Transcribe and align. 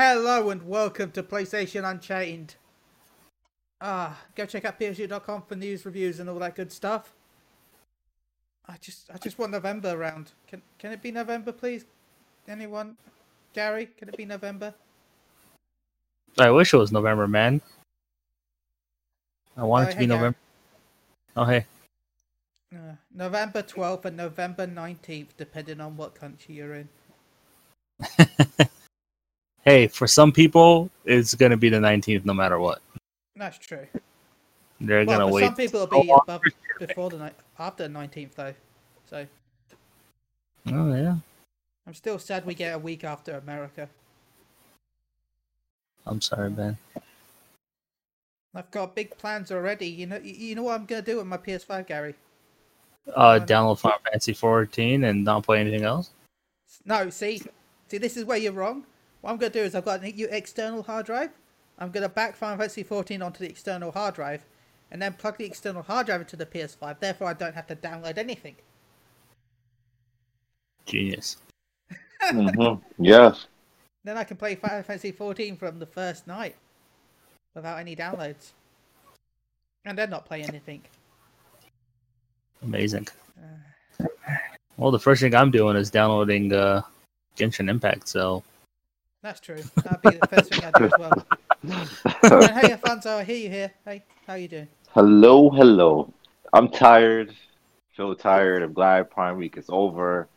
Hello 0.00 0.50
and 0.50 0.62
welcome 0.62 1.10
to 1.10 1.24
PlayStation 1.24 1.82
Unchained. 1.84 2.54
Ah, 3.80 4.16
go 4.36 4.46
check 4.46 4.64
out 4.64 4.78
PSU.com 4.78 5.42
for 5.42 5.56
news, 5.56 5.84
reviews, 5.84 6.20
and 6.20 6.30
all 6.30 6.38
that 6.38 6.54
good 6.54 6.70
stuff. 6.70 7.12
I 8.68 8.76
just, 8.80 9.10
I 9.12 9.18
just 9.18 9.40
want 9.40 9.50
November 9.50 9.90
around. 9.90 10.30
Can, 10.46 10.62
can 10.78 10.92
it 10.92 11.02
be 11.02 11.10
November, 11.10 11.50
please? 11.50 11.84
Anyone? 12.46 12.96
Gary, 13.54 13.88
can 13.98 14.08
it 14.08 14.16
be 14.16 14.24
November? 14.24 14.72
I 16.38 16.48
wish 16.52 16.72
it 16.72 16.76
was 16.76 16.92
November, 16.92 17.26
man. 17.26 17.60
I 19.56 19.64
want 19.64 19.86
Oh, 19.86 19.88
it 19.88 19.90
to 19.90 19.96
hey, 19.96 20.02
be 20.04 20.06
Gary. 20.06 20.16
November. 20.16 20.38
Oh, 21.34 21.44
hey. 21.44 21.66
Uh, 22.72 22.92
November 23.12 23.64
12th 23.64 24.04
and 24.04 24.16
November 24.16 24.64
19th, 24.64 25.30
depending 25.36 25.80
on 25.80 25.96
what 25.96 26.14
country 26.14 26.54
you're 26.54 26.76
in. 26.76 26.88
Hey, 29.68 29.86
for 29.86 30.06
some 30.06 30.32
people, 30.32 30.90
it's 31.04 31.34
going 31.34 31.50
to 31.50 31.58
be 31.58 31.68
the 31.68 31.76
19th 31.76 32.24
no 32.24 32.32
matter 32.32 32.58
what. 32.58 32.80
That's 33.36 33.58
true. 33.58 33.86
They're 34.80 35.04
Well, 35.04 35.18
going 35.18 35.28
to 35.28 35.34
wait. 35.34 35.44
some 35.44 35.56
people 35.56 35.80
so 35.80 36.02
be 36.02 36.10
above, 36.10 36.40
before 36.78 37.10
the 37.10 37.18
night, 37.18 37.34
after 37.58 37.86
the 37.86 37.92
19th 37.92 38.34
though. 38.34 38.54
So 39.10 39.26
Oh, 40.72 40.94
yeah. 40.94 41.16
I'm 41.86 41.92
still 41.92 42.18
sad 42.18 42.46
we 42.46 42.54
get 42.54 42.76
a 42.76 42.78
week 42.78 43.04
after 43.04 43.32
America. 43.36 43.90
I'm 46.06 46.22
sorry, 46.22 46.48
Ben. 46.48 46.78
I've 48.54 48.70
got 48.70 48.94
big 48.94 49.18
plans 49.18 49.52
already. 49.52 49.86
You 49.86 50.06
know, 50.06 50.16
you 50.16 50.32
you 50.32 50.54
know 50.54 50.62
what 50.62 50.80
I'm 50.80 50.86
gonna 50.86 51.02
do 51.02 51.18
with 51.18 51.26
my 51.26 51.36
PS5, 51.36 51.86
Gary? 51.86 52.14
Uh, 53.14 53.38
download 53.42 53.80
Final 53.80 53.98
Fantasy 54.02 54.32
14 54.32 55.04
and 55.04 55.24
not 55.24 55.44
play 55.44 55.60
anything 55.60 55.84
else? 55.84 56.10
No, 56.86 57.10
see, 57.10 57.42
see, 57.88 57.98
this 57.98 58.16
is 58.16 58.24
where 58.24 58.38
you're 58.38 58.52
wrong. 58.52 58.84
What 59.20 59.30
I'm 59.30 59.36
gonna 59.36 59.50
do 59.50 59.60
is 59.60 59.74
I've 59.74 59.84
got 59.84 60.02
an 60.02 60.14
new 60.14 60.28
external 60.30 60.82
hard 60.82 61.06
drive. 61.06 61.30
I'm 61.78 61.90
gonna 61.90 62.08
back 62.08 62.36
Final 62.36 62.58
Fantasy 62.58 62.82
14 62.82 63.22
onto 63.22 63.40
the 63.40 63.50
external 63.50 63.92
hard 63.92 64.14
drive, 64.14 64.44
and 64.90 65.00
then 65.00 65.14
plug 65.14 65.38
the 65.38 65.44
external 65.44 65.82
hard 65.82 66.06
drive 66.06 66.20
into 66.20 66.36
the 66.36 66.46
PS5. 66.46 67.00
Therefore, 67.00 67.28
I 67.28 67.34
don't 67.34 67.54
have 67.54 67.66
to 67.68 67.76
download 67.76 68.18
anything. 68.18 68.56
Genius. 70.86 71.36
hmm 72.22 72.74
Yes. 72.98 73.46
Then 74.04 74.16
I 74.16 74.24
can 74.24 74.36
play 74.36 74.54
Final 74.54 74.82
Fantasy 74.82 75.12
14 75.12 75.56
from 75.56 75.78
the 75.78 75.86
first 75.86 76.26
night 76.26 76.56
without 77.54 77.78
any 77.78 77.94
downloads, 77.96 78.52
and 79.84 79.98
then 79.98 80.10
not 80.10 80.24
play 80.24 80.42
anything. 80.42 80.82
Amazing. 82.62 83.08
Well, 84.76 84.92
the 84.92 84.98
first 84.98 85.20
thing 85.20 85.34
I'm 85.34 85.50
doing 85.50 85.76
is 85.76 85.90
downloading 85.90 86.52
uh, 86.52 86.82
Genshin 87.36 87.68
Impact, 87.68 88.08
so 88.08 88.42
That's 89.22 89.40
true. 89.40 89.66
That'd 89.82 90.02
be 90.02 90.16
the 90.16 90.22
first 90.24 90.48
thing 90.48 90.64
I'd 90.64 90.74
do 90.74 90.84
as 90.86 90.96
well. 90.96 91.18
And 92.40 92.54
hey, 92.54 92.70
Alfonso, 92.72 93.18
I 93.18 93.24
hear 93.24 93.36
you 93.36 93.50
here. 93.50 93.72
Hey, 93.84 94.04
how 94.26 94.34
you 94.34 94.48
doing? 94.48 94.68
hello, 94.90 95.50
hello. 95.50 96.12
I'm 96.52 96.68
tired. 96.68 97.34
Feel 97.96 98.14
tired. 98.14 98.62
I'm 98.62 98.72
glad 98.72 99.10
Prime 99.10 99.36
Week 99.36 99.56
is 99.56 99.66
over. 99.68 100.28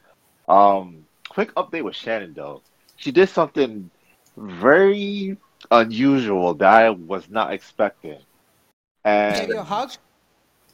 Um, 0.48 1.06
quick 1.30 1.54
update 1.56 1.84
with 1.84 1.96
Shannon 1.96 2.34
though. 2.34 2.62
She 2.96 3.12
did 3.12 3.30
something 3.30 3.90
very 4.38 5.38
unusual 5.72 6.54
that 6.56 6.70
I 6.74 6.90
was 6.90 7.30
not 7.30 7.54
expecting. 7.54 8.20
Give 9.34 9.50
And 9.50 9.50
you 9.50 9.60
a 9.60 9.64
hug? 9.64 9.92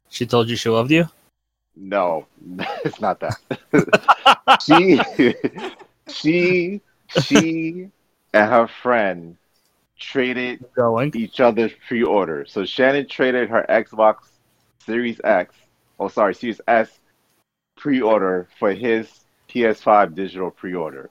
she 0.09 0.25
told 0.25 0.49
you 0.49 0.55
she 0.55 0.69
loved 0.69 0.91
you? 0.91 1.07
no, 1.75 2.27
it's 2.83 2.99
not 2.99 3.19
that. 3.19 3.39
she 4.59 5.03
she 6.07 6.81
she 7.07 7.89
and 8.33 8.49
her 8.49 8.67
friend 8.67 9.37
traded 9.99 10.63
Going. 10.75 11.11
each 11.15 11.39
other's 11.39 11.71
pre-order. 11.87 12.45
So 12.45 12.65
Shannon 12.65 13.07
traded 13.07 13.49
her 13.49 13.65
Xbox 13.67 14.29
Series 14.85 15.19
X, 15.23 15.55
oh 15.99 16.07
sorry, 16.07 16.35
Series 16.35 16.61
S 16.67 16.99
pre-order 17.75 18.47
for 18.59 18.73
his 18.73 19.07
PS5 19.49 20.15
digital 20.15 20.51
pre-order. 20.51 21.09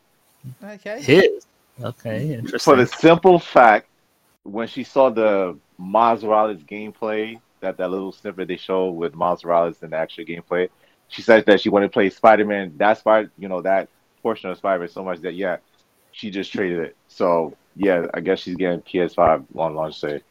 Okay. 0.62 1.02
His. 1.02 1.46
Okay, 1.82 2.26
hmm. 2.26 2.32
interesting. 2.32 2.58
For 2.58 2.76
the 2.76 2.86
simple 2.86 3.38
fact, 3.38 3.88
when 4.42 4.68
she 4.68 4.84
saw 4.84 5.10
the 5.10 5.58
Miles 5.78 6.24
Morales 6.24 6.62
gameplay, 6.62 7.40
that 7.60 7.76
that 7.76 7.90
little 7.90 8.12
snippet 8.12 8.48
they 8.48 8.56
showed 8.56 8.92
with 8.92 9.14
Miles 9.14 9.44
Morales 9.44 9.82
in 9.82 9.90
the 9.90 9.96
actual 9.96 10.24
gameplay, 10.24 10.68
she 11.08 11.22
said 11.22 11.44
that 11.46 11.60
she 11.60 11.68
wanted 11.68 11.88
to 11.88 11.92
play 11.92 12.10
Spider-Man. 12.10 12.74
That 12.76 12.98
Spider, 12.98 13.30
you 13.38 13.48
know, 13.48 13.60
that 13.62 13.88
portion 14.22 14.50
of 14.50 14.56
Spider-Man 14.56 14.88
so 14.88 15.04
much 15.04 15.20
that 15.20 15.34
yeah, 15.34 15.58
she 16.16 16.30
just 16.30 16.50
traded 16.50 16.78
it. 16.78 16.96
So 17.08 17.54
yeah, 17.76 18.06
I 18.14 18.20
guess 18.20 18.40
she's 18.40 18.56
getting 18.56 18.80
PS5 18.80 19.44
on 19.54 19.74
launch 19.74 20.00
day. 20.00 20.22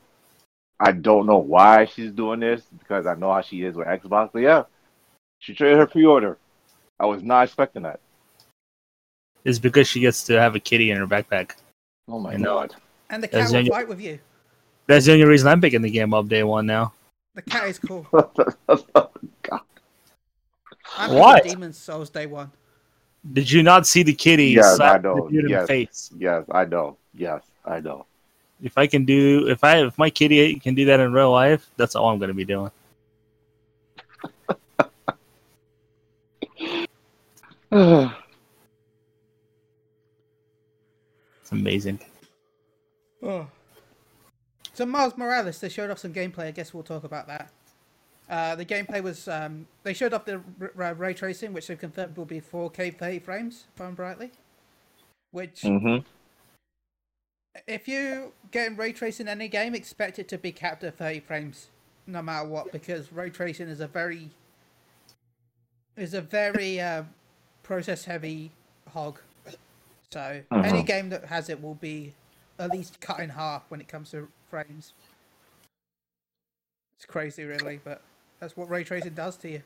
I 0.79 0.91
don't 0.91 1.27
know 1.27 1.37
why 1.37 1.85
she's 1.85 2.11
doing 2.11 2.39
this 2.39 2.63
because 2.79 3.05
I 3.05 3.13
know 3.13 3.31
how 3.31 3.41
she 3.41 3.61
is 3.63 3.75
with 3.75 3.87
Xbox, 3.87 4.31
but 4.33 4.39
yeah, 4.39 4.63
she 5.39 5.53
traded 5.53 5.77
her 5.77 5.85
pre-order. 5.85 6.37
I 6.99 7.05
was 7.05 7.21
not 7.21 7.43
expecting 7.43 7.83
that. 7.83 7.99
It's 9.43 9.59
because 9.59 9.87
she 9.87 9.99
gets 9.99 10.23
to 10.23 10.39
have 10.39 10.55
a 10.55 10.59
kitty 10.59 10.89
in 10.89 10.97
her 10.97 11.05
backpack. 11.05 11.51
Oh 12.07 12.19
my 12.19 12.33
I 12.33 12.37
know. 12.37 12.55
god. 12.55 12.75
And 13.11 13.21
the 13.21 13.27
That's 13.27 13.51
cat 13.51 13.53
will 13.53 13.59
genuine. 13.59 13.79
fight 13.79 13.87
with 13.87 14.01
you. 14.01 14.19
That's 14.87 15.05
the 15.05 15.13
only 15.13 15.25
reason 15.25 15.47
I'm 15.47 15.61
picking 15.61 15.83
the 15.83 15.91
game 15.91 16.15
up 16.15 16.27
day 16.27 16.43
one 16.43 16.65
now. 16.65 16.93
The 17.35 17.43
cat 17.43 17.67
is 17.67 17.77
cool. 17.77 18.07
god. 18.11 18.31
I'm 20.97 21.11
What? 21.13 21.43
picking 21.43 21.51
Demon's 21.59 21.77
Souls 21.77 22.09
day 22.09 22.25
one. 22.25 22.51
Did 23.33 23.49
you 23.51 23.63
not 23.63 23.87
see 23.87 24.03
the 24.03 24.13
kitty 24.13 24.53
Yes, 24.53 24.75
slap 24.75 24.99
I 24.99 25.01
know. 25.01 25.15
the 25.25 25.31
dude 25.31 25.45
in 25.45 25.51
the 25.51 25.57
Yes. 25.57 25.67
face? 25.67 26.11
Yes, 26.17 26.45
I 26.51 26.65
know. 26.65 26.97
Yes, 27.13 27.43
I 27.65 27.79
know. 27.79 28.05
If 28.61 28.77
I 28.77 28.87
can 28.87 29.03
do, 29.05 29.47
if 29.49 29.63
I, 29.63 29.85
if 29.85 29.97
my 29.97 30.09
kitty 30.09 30.59
can 30.59 30.75
do 30.75 30.85
that 30.85 30.99
in 30.99 31.11
real 31.11 31.31
life, 31.31 31.67
that's 31.75 31.95
all 31.95 32.09
I'm 32.09 32.19
going 32.19 32.29
to 32.29 32.33
be 32.33 32.45
doing. 32.45 32.71
It's 41.41 41.51
amazing. 41.51 41.99
Oh. 43.21 43.47
So 44.73 44.83
Miles 44.85 45.15
Morales, 45.15 45.59
they 45.59 45.69
showed 45.69 45.91
off 45.91 45.99
some 45.99 46.11
gameplay. 46.11 46.45
I 46.47 46.51
guess 46.51 46.73
we'll 46.73 46.81
talk 46.83 47.03
about 47.03 47.27
that. 47.27 47.51
Uh, 48.29 48.55
the 48.55 48.65
gameplay 48.65 49.01
was 49.03 49.27
um, 49.27 49.67
they 49.83 49.93
showed 49.93 50.13
off 50.13 50.25
the 50.25 50.41
r- 50.59 50.71
r- 50.77 50.93
ray 50.95 51.13
tracing, 51.13 51.53
which 51.53 51.67
they've 51.67 51.79
confirmed 51.79 52.17
will 52.17 52.25
be 52.25 52.41
4K 52.41 52.97
30 52.97 53.19
frames, 53.19 53.65
if 53.73 53.79
I 53.81 53.83
remember 53.83 54.03
rightly. 54.03 54.31
Which, 55.31 55.61
hmm 55.61 55.97
if 57.67 57.87
you 57.87 58.33
get 58.51 58.77
ray 58.77 58.91
tracing 58.93 59.27
in 59.27 59.31
any 59.31 59.47
game, 59.47 59.75
expect 59.75 60.19
it 60.19 60.27
to 60.29 60.37
be 60.37 60.51
capped 60.51 60.83
at 60.83 60.97
30 60.97 61.21
frames, 61.21 61.67
no 62.07 62.21
matter 62.21 62.47
what, 62.47 62.71
because 62.71 63.11
ray 63.13 63.29
tracing 63.29 63.67
is 63.69 63.79
a 63.79 63.87
very 63.87 64.29
is 65.95 66.13
a 66.13 66.21
very 66.21 66.79
uh, 66.81 67.03
process 67.63 68.05
heavy 68.05 68.51
hog. 68.91 69.19
So 70.11 70.41
any 70.63 70.83
Mhm. 70.83 70.85
game 70.85 71.09
that 71.09 71.25
has 71.25 71.49
it 71.49 71.61
will 71.61 71.75
be 71.75 72.13
at 72.59 72.71
least 72.71 72.99
cut 72.99 73.19
in 73.19 73.29
half 73.29 73.63
when 73.69 73.79
it 73.81 73.87
comes 73.87 74.11
to 74.11 74.27
frames. 74.49 74.93
It's 76.97 77.05
crazy, 77.05 77.43
really, 77.43 77.79
but 77.83 78.01
that's 78.39 78.55
what 78.57 78.69
ray 78.69 78.83
tracing 78.83 79.13
does 79.13 79.37
to 79.37 79.49
you. 79.49 79.61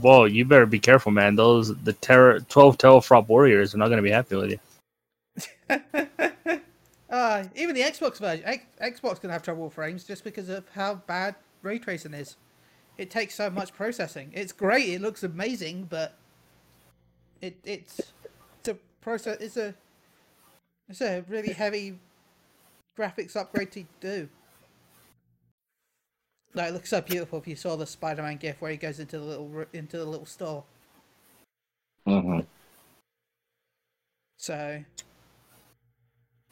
Whoa, 0.00 0.24
you 0.24 0.44
better 0.44 0.66
be 0.66 0.78
careful, 0.78 1.12
man. 1.12 1.36
Those 1.36 1.74
the 1.82 1.92
terror 1.92 2.40
twelve 2.40 2.78
teraflop 2.78 3.28
warriors 3.28 3.74
are 3.74 3.78
not 3.78 3.88
going 3.88 3.98
to 3.98 4.02
be 4.02 4.10
happy 4.10 4.36
with 4.36 4.50
you. 4.52 4.58
uh, 7.10 7.44
even 7.54 7.74
the 7.74 7.82
Xbox 7.82 8.18
version, 8.18 8.44
X- 8.44 8.64
Xbox 8.80 9.20
can 9.20 9.30
have 9.30 9.42
trouble 9.42 9.64
with 9.64 9.74
frames 9.74 10.04
just 10.04 10.24
because 10.24 10.48
of 10.48 10.64
how 10.74 10.94
bad 10.94 11.34
ray 11.62 11.78
tracing 11.78 12.14
is. 12.14 12.36
It 12.96 13.10
takes 13.10 13.34
so 13.34 13.50
much 13.50 13.74
processing. 13.74 14.30
It's 14.32 14.52
great. 14.52 14.88
It 14.88 15.00
looks 15.00 15.22
amazing, 15.22 15.88
but 15.90 16.16
it 17.40 17.56
it's 17.64 18.00
it's 18.60 18.68
a 18.68 18.74
process. 19.00 19.38
It's 19.40 19.56
a 19.56 19.74
it's 20.88 21.00
a 21.00 21.24
really 21.28 21.52
heavy 21.52 21.98
graphics 22.96 23.36
upgrade 23.36 23.72
to 23.72 23.84
do. 24.00 24.28
Like, 26.54 26.68
it 26.68 26.72
looks 26.72 26.90
so 26.90 27.00
beautiful. 27.00 27.40
If 27.40 27.48
you 27.48 27.56
saw 27.56 27.76
the 27.76 27.86
Spider-Man 27.86 28.36
gif 28.36 28.60
where 28.60 28.70
he 28.70 28.76
goes 28.76 29.00
into 29.00 29.18
the 29.18 29.24
little 29.24 29.66
into 29.72 29.98
the 29.98 30.04
little 30.04 30.26
store, 30.26 30.64
hmm 32.06 32.40
so 34.44 34.84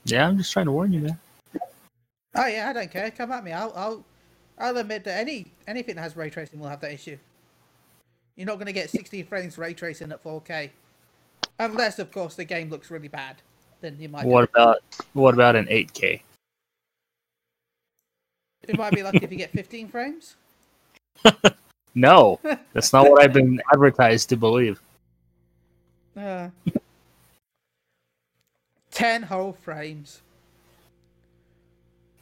Yeah, 0.04 0.26
I'm 0.26 0.38
just 0.38 0.52
trying 0.52 0.64
to 0.64 0.72
warn 0.72 0.92
you, 0.92 1.00
man. 1.00 1.18
Oh 2.34 2.46
yeah, 2.46 2.70
I 2.70 2.72
don't 2.72 2.90
care. 2.90 3.10
Come 3.10 3.30
at 3.32 3.44
me. 3.44 3.52
I'll 3.52 3.72
I'll 3.76 4.04
I'll 4.58 4.76
admit 4.78 5.04
that 5.04 5.18
any 5.18 5.52
anything 5.68 5.96
that 5.96 6.02
has 6.02 6.16
ray 6.16 6.30
tracing 6.30 6.58
will 6.58 6.68
have 6.68 6.80
that 6.80 6.92
issue. 6.92 7.18
You're 8.34 8.46
not 8.46 8.54
going 8.54 8.66
to 8.66 8.72
get 8.72 8.88
60 8.88 9.24
frames 9.24 9.58
ray 9.58 9.74
tracing 9.74 10.10
at 10.10 10.24
4K, 10.24 10.70
unless 11.58 11.98
of 11.98 12.10
course 12.10 12.34
the 12.34 12.44
game 12.44 12.70
looks 12.70 12.90
really 12.90 13.08
bad. 13.08 13.42
Then 13.82 13.98
you 14.00 14.08
might. 14.08 14.24
What 14.24 14.48
about 14.48 14.78
what 15.12 15.34
about 15.34 15.54
an 15.54 15.66
8K? 15.66 16.22
It 18.68 18.78
might 18.78 18.92
be 18.92 19.02
lucky 19.02 19.18
if 19.22 19.30
you 19.30 19.38
get 19.38 19.50
15 19.50 19.88
frames. 19.88 20.36
No, 21.94 22.40
that's 22.72 22.92
not 22.92 23.10
what 23.10 23.22
I've 23.22 23.32
been 23.32 23.60
advertised 23.72 24.30
to 24.30 24.36
believe. 24.36 24.80
Uh, 26.16 26.48
10 28.92 29.22
whole 29.24 29.52
frames. 29.52 30.22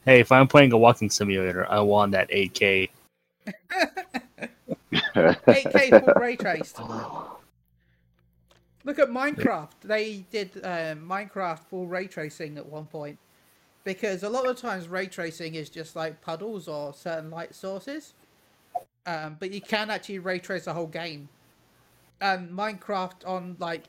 Hey, 0.03 0.19
if 0.19 0.31
I'm 0.31 0.47
playing 0.47 0.73
a 0.73 0.77
walking 0.77 1.09
simulator, 1.09 1.69
I 1.69 1.79
want 1.79 2.11
that 2.13 2.29
8K. 2.31 2.89
8K 5.15 6.05
full 6.05 6.13
ray 6.15 6.35
traced. 6.35 6.79
Look 8.83 8.99
at 8.99 9.09
Minecraft. 9.09 9.69
They 9.83 10.25
did 10.31 10.49
uh, 10.63 10.95
Minecraft 10.95 11.59
full 11.59 11.87
ray 11.87 12.07
tracing 12.07 12.57
at 12.57 12.65
one 12.65 12.85
point 12.85 13.17
because 13.83 14.23
a 14.23 14.29
lot 14.29 14.47
of 14.47 14.57
times 14.57 14.87
ray 14.87 15.07
tracing 15.07 15.55
is 15.55 15.69
just 15.69 15.95
like 15.95 16.21
puddles 16.21 16.67
or 16.67 16.93
certain 16.93 17.29
light 17.29 17.55
sources, 17.55 18.13
um, 19.05 19.37
but 19.39 19.51
you 19.51 19.61
can 19.61 19.89
actually 19.89 20.19
ray 20.19 20.39
trace 20.39 20.67
a 20.67 20.73
whole 20.73 20.87
game. 20.87 21.29
And 22.19 22.51
Minecraft 22.51 23.27
on 23.27 23.55
like 23.59 23.85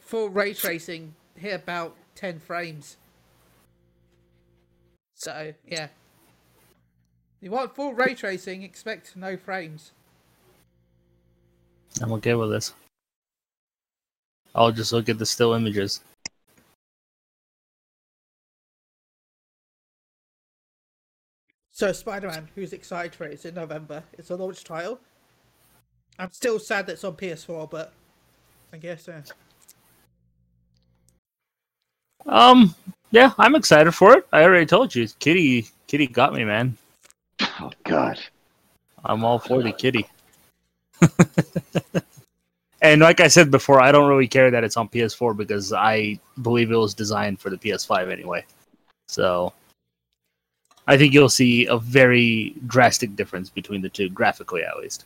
full 0.00 0.30
ray 0.30 0.54
tracing 0.54 1.14
hit 1.34 1.54
about 1.54 1.94
ten 2.14 2.40
frames. 2.40 2.96
So 5.14 5.52
yeah, 5.66 5.88
you 7.40 7.50
want 7.50 7.74
full 7.74 7.92
ray 7.92 8.14
tracing, 8.14 8.62
expect 8.62 9.16
no 9.16 9.36
frames. 9.36 9.92
I'm 12.00 12.12
okay 12.12 12.34
with 12.34 12.50
this. 12.50 12.72
I'll 14.54 14.72
just 14.72 14.92
look 14.92 15.08
at 15.08 15.18
the 15.18 15.26
still 15.26 15.52
images. 15.52 16.00
So 21.76 21.92
Spider-Man, 21.92 22.48
who's 22.54 22.72
excited 22.72 23.14
for 23.14 23.24
it, 23.24 23.34
it's 23.34 23.44
in 23.44 23.54
November. 23.54 24.02
It's 24.14 24.30
a 24.30 24.34
launch 24.34 24.64
title. 24.64 24.98
I'm 26.18 26.32
still 26.32 26.58
sad 26.58 26.86
that 26.86 26.94
it's 26.94 27.04
on 27.04 27.16
PS4, 27.16 27.70
but 27.70 27.92
I 28.72 28.78
guess 28.78 29.06
uh, 29.10 29.20
Um, 32.24 32.74
yeah, 33.10 33.34
I'm 33.36 33.54
excited 33.54 33.92
for 33.92 34.16
it. 34.16 34.26
I 34.32 34.42
already 34.44 34.64
told 34.64 34.94
you, 34.94 35.06
Kitty. 35.18 35.66
Kitty 35.86 36.06
got 36.06 36.32
me, 36.32 36.46
man. 36.46 36.78
oh 37.42 37.70
God. 37.84 38.20
I'm 39.04 39.22
all 39.22 39.38
for 39.38 39.62
the 39.62 39.72
kitty. 39.72 40.06
and 42.80 43.02
like 43.02 43.20
I 43.20 43.28
said 43.28 43.50
before, 43.50 43.82
I 43.82 43.92
don't 43.92 44.08
really 44.08 44.28
care 44.28 44.50
that 44.50 44.64
it's 44.64 44.78
on 44.78 44.88
PS4 44.88 45.36
because 45.36 45.74
I 45.74 46.18
believe 46.40 46.70
it 46.70 46.76
was 46.76 46.94
designed 46.94 47.38
for 47.38 47.50
the 47.50 47.58
PS5 47.58 48.10
anyway. 48.10 48.46
So 49.08 49.52
I 50.86 50.96
think 50.96 51.12
you'll 51.12 51.28
see 51.28 51.66
a 51.66 51.78
very 51.78 52.54
drastic 52.66 53.16
difference 53.16 53.50
between 53.50 53.82
the 53.82 53.88
two, 53.88 54.08
graphically 54.08 54.62
at 54.62 54.76
least. 54.78 55.04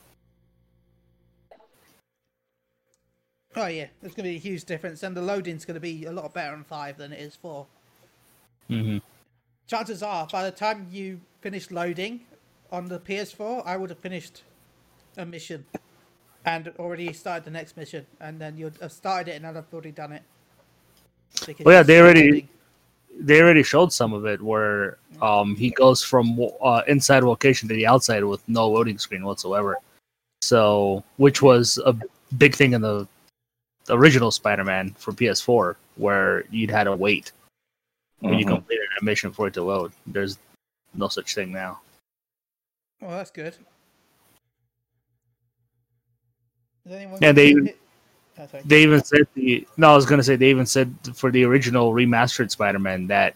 oh 3.56 3.66
yeah, 3.66 3.86
there's 4.00 4.14
going 4.14 4.24
to 4.24 4.30
be 4.30 4.36
a 4.36 4.38
huge 4.38 4.64
difference, 4.64 5.02
and 5.02 5.16
the 5.16 5.22
loading's 5.22 5.64
going 5.64 5.74
to 5.74 5.80
be 5.80 6.04
a 6.04 6.12
lot 6.12 6.32
better 6.32 6.54
on 6.54 6.64
five 6.64 6.96
than 6.96 7.12
it 7.12 7.20
is 7.20 7.34
four. 7.36 7.66
hmm 8.68 8.98
Chances 9.66 10.02
are, 10.02 10.26
by 10.30 10.42
the 10.44 10.50
time 10.50 10.88
you 10.90 11.20
finish 11.40 11.70
loading 11.70 12.20
on 12.72 12.88
the 12.88 12.98
PS4, 12.98 13.62
I 13.64 13.76
would 13.76 13.90
have 13.90 14.00
finished 14.00 14.42
a 15.16 15.24
mission 15.24 15.64
and 16.44 16.72
already 16.78 17.12
started 17.12 17.44
the 17.44 17.50
next 17.52 17.76
mission, 17.76 18.06
and 18.20 18.40
then 18.40 18.56
you'd 18.56 18.76
have 18.80 18.92
started 18.92 19.30
it 19.30 19.36
and 19.36 19.46
I'd 19.46 19.54
have 19.56 19.66
already 19.72 19.92
done 19.92 20.12
it. 20.12 20.22
Well, 21.64 21.74
yeah, 21.76 21.82
they 21.82 22.00
already- 22.00 22.24
loading. 22.30 22.48
They 23.22 23.40
already 23.42 23.62
showed 23.62 23.92
some 23.92 24.14
of 24.14 24.24
it 24.24 24.40
where 24.40 24.96
um, 25.20 25.54
he 25.54 25.70
goes 25.70 26.02
from 26.02 26.40
uh, 26.62 26.82
inside 26.88 27.22
location 27.22 27.68
to 27.68 27.74
the 27.74 27.86
outside 27.86 28.24
with 28.24 28.42
no 28.48 28.66
loading 28.68 28.98
screen 28.98 29.24
whatsoever. 29.24 29.76
So, 30.42 31.04
which 31.18 31.42
was 31.42 31.78
a 31.84 31.94
big 32.38 32.54
thing 32.54 32.72
in 32.72 32.80
the 32.80 33.06
original 33.90 34.30
Spider-Man 34.30 34.94
for 34.98 35.12
PS4, 35.12 35.76
where 35.96 36.44
you'd 36.50 36.70
had 36.70 36.84
to 36.84 36.96
wait 36.96 37.32
when 38.20 38.38
you 38.38 38.46
Mhm. 38.46 38.48
completed 38.56 38.86
a 39.00 39.04
mission 39.04 39.32
for 39.32 39.48
it 39.48 39.54
to 39.54 39.62
load. 39.62 39.92
There's 40.06 40.38
no 40.94 41.08
such 41.08 41.34
thing 41.34 41.52
now. 41.52 41.80
Well, 43.02 43.10
that's 43.10 43.30
good. 43.30 43.54
Is 46.86 46.92
anyone 46.92 47.18
Yeah, 47.20 47.32
they-. 47.32 47.74
They 48.64 48.82
even 48.82 49.02
said 49.02 49.26
the 49.34 49.66
no, 49.76 49.92
I 49.92 49.96
was 49.96 50.06
gonna 50.06 50.22
say 50.22 50.36
they 50.36 50.50
even 50.50 50.66
said 50.66 50.94
for 51.14 51.30
the 51.30 51.44
original 51.44 51.92
remastered 51.92 52.50
Spider-Man 52.50 53.06
that 53.08 53.34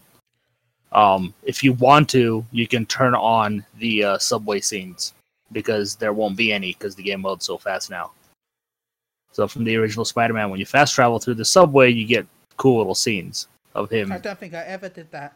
um, 0.91 1.33
if 1.43 1.63
you 1.63 1.73
want 1.73 2.09
to, 2.09 2.45
you 2.51 2.67
can 2.67 2.85
turn 2.85 3.15
on 3.15 3.65
the 3.79 4.03
uh, 4.03 4.17
subway 4.17 4.59
scenes 4.61 5.13
because 5.51 5.95
there 5.95 6.13
won't 6.13 6.37
be 6.37 6.53
any 6.53 6.73
because 6.73 6.95
the 6.95 7.03
game 7.03 7.21
loads 7.23 7.45
so 7.45 7.57
fast 7.57 7.89
now. 7.89 8.11
So 9.31 9.47
from 9.47 9.63
the 9.65 9.75
original 9.75 10.05
Spider-Man, 10.05 10.49
when 10.49 10.59
you 10.59 10.65
fast 10.65 10.95
travel 10.95 11.19
through 11.19 11.33
the 11.35 11.45
subway, 11.45 11.91
you 11.91 12.05
get 12.05 12.25
cool 12.57 12.77
little 12.77 12.95
scenes 12.95 13.47
of 13.73 13.89
him. 13.89 14.11
I 14.11 14.17
don't 14.19 14.39
think 14.39 14.53
I 14.53 14.63
ever 14.63 14.89
did 14.89 15.11
that. 15.11 15.35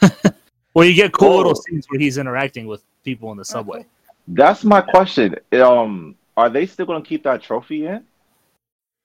Well, 0.76 0.84
you 0.84 0.92
get 0.92 1.10
cool 1.12 1.28
Oh. 1.32 1.36
little 1.38 1.54
scenes 1.54 1.86
where 1.88 1.98
he's 1.98 2.18
interacting 2.18 2.66
with 2.66 2.82
people 3.02 3.32
in 3.32 3.38
the 3.38 3.46
subway. 3.46 3.86
That's 4.28 4.62
my 4.62 4.82
question. 4.82 5.34
Um, 5.52 6.14
are 6.36 6.50
they 6.50 6.66
still 6.66 6.84
gonna 6.84 7.02
keep 7.02 7.22
that 7.22 7.40
trophy 7.40 7.86
in? 7.86 8.04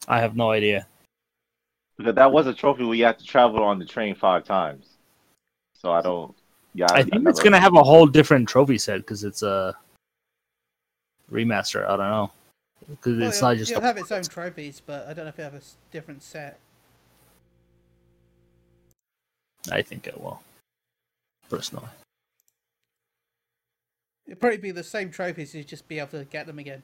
I 0.07 0.19
have 0.19 0.36
no 0.36 0.51
idea. 0.51 0.88
Because 1.98 2.15
that 2.15 2.31
was 2.31 2.48
a 2.48 2.53
trophy 2.53 2.83
where 2.83 2.95
you 2.95 3.06
had 3.06 3.19
to 3.19 3.25
travel 3.25 3.63
on 3.63 3.80
the 3.80 3.86
train 3.86 4.15
five 4.15 4.44
times. 4.44 4.98
So 5.74 5.92
I 5.92 6.01
don't. 6.01 6.36
Yeah, 6.74 6.88
I 6.92 7.03
think 7.03 7.27
it's 7.27 7.42
gonna 7.42 7.59
have 7.59 7.75
a 7.75 7.83
whole 7.83 8.07
different 8.07 8.48
trophy 8.48 8.77
set 8.77 8.98
because 8.98 9.24
it's 9.24 9.44
a 9.44 9.75
remaster. 11.31 11.86
I 11.86 11.98
don't 11.98 12.09
know 12.09 12.31
because 12.89 13.18
Well, 13.18 13.27
it's 13.27 13.38
it'll, 13.38 13.50
not 13.50 13.57
just 13.57 13.71
it'll 13.71 13.83
a 13.83 13.86
have 13.86 13.98
its 13.98 14.12
own 14.12 14.24
trophies, 14.24 14.81
but 14.86 15.07
I 15.07 15.13
don't 15.13 15.25
know 15.25 15.30
if 15.30 15.39
it 15.39 15.44
have 15.44 15.53
a 15.53 15.62
different 15.92 16.24
set. 16.24 16.59
I 19.71 19.81
think 19.81 20.07
it 20.07 20.19
will. 20.19 20.42
Personally. 21.50 21.88
It'd 24.25 24.39
probably 24.39 24.57
be 24.57 24.71
the 24.71 24.83
same 24.83 25.12
trophies, 25.12 25.54
you'd 25.54 25.68
just 25.68 25.88
be 25.88 26.00
able 26.00 26.09
to 26.09 26.25
get 26.25 26.47
them 26.47 26.59
again. 26.59 26.83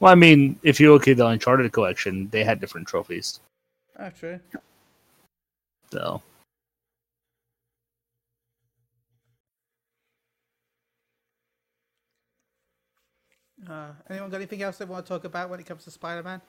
Well, 0.00 0.12
I 0.12 0.14
mean, 0.14 0.58
if 0.62 0.78
you 0.78 0.92
look 0.92 1.08
at 1.08 1.16
the 1.16 1.26
Uncharted 1.26 1.72
collection, 1.72 2.28
they 2.30 2.44
had 2.44 2.60
different 2.60 2.86
trophies. 2.86 3.40
Oh, 3.98 4.10
true. 4.10 4.38
So 5.90 6.22
Uh, 13.68 13.90
anyone 14.08 14.30
got 14.30 14.36
anything 14.36 14.62
else 14.62 14.78
they 14.78 14.84
want 14.84 15.04
to 15.04 15.08
talk 15.08 15.24
about 15.24 15.50
when 15.50 15.58
it 15.60 15.66
comes 15.66 15.84
to 15.84 15.90
Spider-Man? 15.90 16.40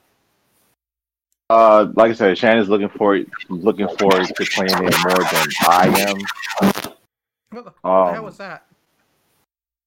Uh, 1.50 1.88
like 1.94 2.10
I 2.10 2.14
said, 2.14 2.38
Shannon's 2.38 2.68
looking 2.68 2.88
forward 2.88 3.28
looking 3.48 3.88
forward 3.98 4.26
to 4.26 4.44
playing 4.54 4.70
it 4.70 4.96
more 5.04 5.18
than 5.18 5.48
I 5.66 6.06
am. 6.08 6.92
What 7.50 7.64
the, 7.64 7.88
Um, 7.88 8.06
the 8.06 8.12
hell 8.12 8.24
was 8.24 8.36
that? 8.36 8.66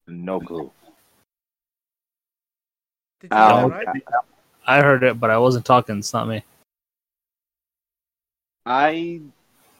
No 0.08 0.42
clue. 0.42 0.70
Did 3.24 3.32
you 3.32 3.38
Ow. 3.38 3.70
hear 3.70 3.86
that 3.86 3.88
right? 3.96 4.04
I 4.68 4.82
heard 4.82 5.04
it, 5.04 5.20
but 5.20 5.30
I 5.30 5.38
wasn't 5.38 5.66
talking. 5.66 5.98
It's 5.98 6.14
not 6.14 6.28
me. 6.28 6.44
I 8.66 9.22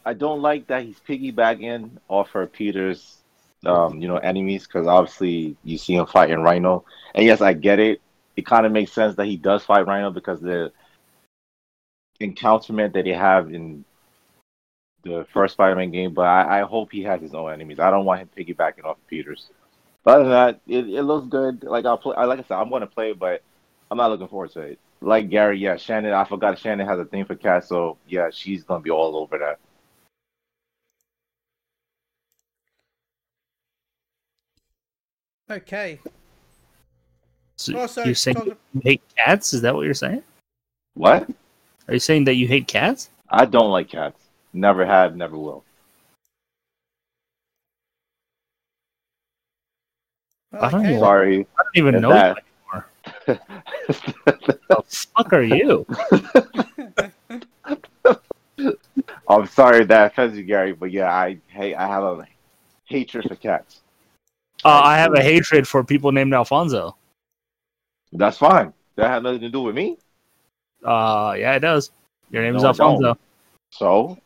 I 0.04 0.14
don't 0.14 0.42
like 0.42 0.66
that 0.66 0.82
he's 0.84 0.98
piggybacking 1.06 1.90
off 2.08 2.30
her 2.30 2.46
Peter's 2.46 3.18
um, 3.66 4.00
you 4.00 4.08
know, 4.08 4.16
enemies 4.16 4.66
because 4.66 4.86
obviously 4.86 5.56
you 5.64 5.78
see 5.78 5.94
him 5.94 6.06
fighting 6.06 6.40
Rhino. 6.40 6.84
And 7.14 7.24
yes, 7.24 7.40
I 7.40 7.52
get 7.52 7.78
it. 7.78 8.00
It 8.36 8.46
kind 8.46 8.66
of 8.66 8.72
makes 8.72 8.92
sense 8.92 9.14
that 9.16 9.26
he 9.26 9.36
does 9.36 9.64
fight 9.64 9.86
Rhino 9.86 10.10
because 10.10 10.40
the 10.40 10.72
encounterment 12.20 12.94
that 12.94 13.04
they 13.04 13.12
have 13.12 13.52
in 13.52 13.84
the 15.02 15.26
first 15.32 15.54
Spider-Man 15.54 15.90
game. 15.90 16.14
But 16.14 16.26
I, 16.26 16.60
I 16.60 16.62
hope 16.62 16.90
he 16.90 17.02
has 17.04 17.20
his 17.20 17.34
own 17.34 17.52
enemies. 17.52 17.78
I 17.78 17.90
don't 17.90 18.04
want 18.04 18.20
him 18.20 18.30
piggybacking 18.36 18.84
off 18.84 18.96
of 18.96 19.06
Peter's. 19.06 19.48
But 20.04 20.20
other 20.20 20.24
than 20.24 20.32
that, 20.32 20.60
it, 20.66 20.86
it 20.88 21.02
looks 21.02 21.26
good. 21.28 21.64
Like 21.64 21.86
I'll 21.86 21.98
play. 21.98 22.14
Like 22.14 22.38
I 22.38 22.42
said, 22.42 22.56
I'm 22.58 22.68
going 22.68 22.82
to 22.82 22.86
play 22.86 23.12
but 23.12 23.42
I'm 23.90 23.98
not 23.98 24.10
looking 24.10 24.28
forward 24.28 24.52
to 24.52 24.60
it. 24.60 24.78
Like 25.00 25.28
Gary, 25.28 25.58
yeah, 25.58 25.76
Shannon. 25.76 26.12
I 26.12 26.24
forgot 26.24 26.58
Shannon 26.58 26.86
has 26.86 26.98
a 26.98 27.04
thing 27.04 27.24
for 27.24 27.34
cats, 27.34 27.68
so 27.68 27.98
yeah, 28.08 28.30
she's 28.32 28.64
gonna 28.64 28.80
be 28.80 28.90
all 28.90 29.16
over 29.16 29.38
that. 29.38 29.58
Okay. 35.50 36.00
So 37.56 37.76
oh, 37.76 37.80
Also, 37.82 38.04
you're 38.04 38.14
saying 38.14 38.36
talk- 38.36 38.46
you 38.46 38.80
hate 38.82 39.02
cats? 39.16 39.52
Is 39.52 39.60
that 39.60 39.74
what 39.74 39.82
you're 39.82 39.94
saying? 39.94 40.22
What? 40.94 41.28
Are 41.86 41.94
you 41.94 42.00
saying 42.00 42.24
that 42.24 42.34
you 42.34 42.48
hate 42.48 42.66
cats? 42.66 43.10
I 43.28 43.44
don't 43.44 43.70
like 43.70 43.90
cats. 43.90 44.18
Never 44.54 44.86
have, 44.86 45.16
never 45.16 45.36
will. 45.36 45.64
I 50.60 50.70
don't 50.70 50.80
okay. 50.82 50.94
know. 50.94 51.00
Sorry. 51.00 51.46
I 51.58 51.62
don't 51.62 51.76
even 51.76 52.00
know 52.00 52.10
that- 52.10 52.36
you 52.36 52.42
anymore. 52.72 52.86
The 53.86 54.82
fuck 54.88 55.32
are 55.32 55.42
you? 55.42 55.86
I'm 59.28 59.46
sorry 59.46 59.84
that 59.84 60.12
offends 60.12 60.36
you, 60.36 60.44
Gary, 60.44 60.72
but 60.72 60.90
yeah, 60.90 61.12
I 61.14 61.38
hate. 61.48 61.74
I 61.74 61.86
have 61.86 62.02
a 62.04 62.26
hatred 62.84 63.26
for 63.28 63.34
cats. 63.36 63.82
Uh, 64.64 64.80
I 64.82 64.96
have 64.98 65.12
a 65.14 65.22
hatred 65.22 65.66
for 65.68 65.84
people 65.84 66.12
named 66.12 66.32
Alfonso. 66.32 66.96
That's 68.12 68.38
fine. 68.38 68.72
That 68.96 69.08
has 69.08 69.22
nothing 69.22 69.40
to 69.40 69.50
do 69.50 69.60
with 69.62 69.74
me. 69.74 69.98
Uh, 70.84 71.34
yeah, 71.38 71.54
it 71.54 71.60
does. 71.60 71.90
Your 72.30 72.42
name 72.42 72.56
is 72.56 72.62
No, 72.62 72.70
it 72.70 72.76
don't. 72.76 73.04
Alfonso. 73.04 73.18
So 73.70 74.18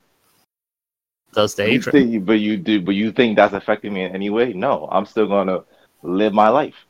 Does 1.32 1.54
the 1.54 1.64
You 1.64 1.70
hatred? 1.80 1.92
think, 1.92 2.24
but 2.26 2.34
you 2.40 2.56
do, 2.56 2.80
but 2.82 2.94
you 2.94 3.12
think 3.12 3.36
that's 3.36 3.54
affecting 3.54 3.92
me 3.94 4.02
in 4.04 4.14
any 4.14 4.30
way? 4.30 4.52
No, 4.52 4.88
I'm 4.90 5.06
still 5.06 5.26
gonna 5.26 5.62
live 6.02 6.32
my 6.32 6.48
life. 6.48 6.86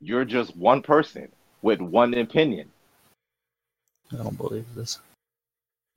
You're 0.00 0.24
just 0.24 0.56
one 0.56 0.82
person 0.82 1.28
with 1.62 1.80
one 1.80 2.14
opinion. 2.14 2.70
I 4.12 4.16
don't 4.16 4.36
believe 4.36 4.74
this. 4.74 4.98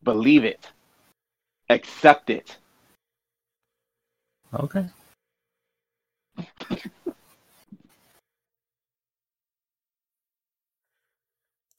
Believe 0.04 0.44
it. 0.44 0.68
Accept 1.70 2.30
it. 2.30 2.58
Okay. 4.54 4.86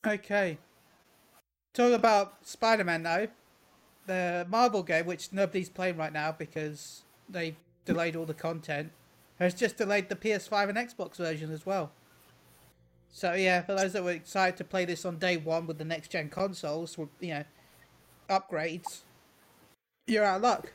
Okay. 0.06 0.58
Talk 1.73 1.92
about 1.92 2.34
Spider-Man 2.42 3.02
now. 3.02 3.26
The 4.06 4.46
Marvel 4.50 4.82
game, 4.82 5.06
which 5.06 5.32
nobody's 5.32 5.68
playing 5.68 5.96
right 5.96 6.12
now 6.12 6.32
because 6.32 7.02
they 7.28 7.56
delayed 7.84 8.16
all 8.16 8.26
the 8.26 8.34
content, 8.34 8.92
has 9.38 9.54
just 9.54 9.76
delayed 9.76 10.08
the 10.08 10.16
PS5 10.16 10.68
and 10.68 10.78
Xbox 10.78 11.16
version 11.16 11.50
as 11.50 11.66
well. 11.66 11.92
So 13.10 13.34
yeah, 13.34 13.62
for 13.62 13.74
those 13.74 13.92
that 13.92 14.02
were 14.02 14.10
excited 14.10 14.56
to 14.56 14.64
play 14.64 14.84
this 14.84 15.04
on 15.04 15.18
day 15.18 15.36
one 15.36 15.66
with 15.66 15.78
the 15.78 15.84
next 15.84 16.10
gen 16.10 16.28
consoles, 16.28 16.98
you 17.20 17.34
know, 17.34 17.44
upgrades, 18.28 19.02
you're 20.06 20.24
out 20.24 20.36
of 20.36 20.42
luck. 20.42 20.72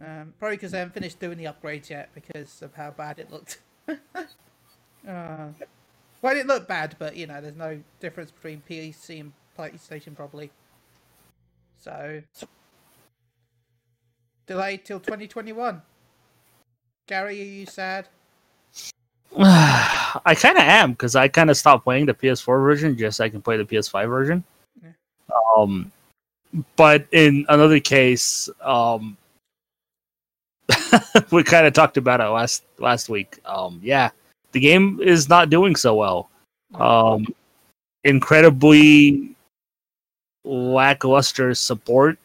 Um, 0.00 0.34
probably 0.38 0.56
because 0.56 0.72
they 0.72 0.78
haven't 0.78 0.94
finished 0.94 1.18
doing 1.18 1.38
the 1.38 1.44
upgrades 1.44 1.88
yet 1.88 2.10
because 2.14 2.60
of 2.62 2.74
how 2.74 2.90
bad 2.90 3.18
it 3.18 3.30
looked. 3.30 3.60
uh, 3.88 3.94
well, 5.06 6.32
it 6.32 6.34
didn't 6.34 6.68
bad, 6.68 6.96
but 6.98 7.16
you 7.16 7.26
know, 7.26 7.40
there's 7.40 7.56
no 7.56 7.80
difference 7.98 8.30
between 8.30 8.62
PC 8.68 9.20
and 9.20 9.32
PlayStation 9.58 10.14
probably. 10.14 10.50
So 11.78 12.22
delayed 14.46 14.84
till 14.84 15.00
2021. 15.00 15.82
Gary, 17.06 17.40
are 17.40 17.44
you 17.44 17.66
sad? 17.66 18.08
I 19.38 20.34
kind 20.34 20.56
of 20.56 20.64
am 20.64 20.92
because 20.92 21.14
I 21.14 21.28
kind 21.28 21.50
of 21.50 21.56
stopped 21.56 21.84
playing 21.84 22.06
the 22.06 22.14
PS4 22.14 22.60
version 22.62 22.96
just 22.96 23.18
so 23.18 23.24
I 23.24 23.28
can 23.28 23.42
play 23.42 23.56
the 23.56 23.64
PS5 23.64 24.08
version. 24.08 24.44
Yeah. 24.82 24.90
Um, 25.56 25.92
but 26.74 27.06
in 27.12 27.46
another 27.48 27.78
case, 27.78 28.48
um, 28.60 29.16
we 31.30 31.44
kind 31.44 31.66
of 31.66 31.74
talked 31.74 31.96
about 31.96 32.20
it 32.20 32.24
last 32.24 32.64
last 32.78 33.08
week. 33.08 33.38
Um, 33.44 33.78
yeah, 33.82 34.10
the 34.52 34.60
game 34.60 34.98
is 35.00 35.28
not 35.28 35.50
doing 35.50 35.76
so 35.76 35.94
well. 35.94 36.30
Um, 36.74 37.26
incredibly 38.02 39.30
lackluster 40.44 41.54
support 41.54 42.18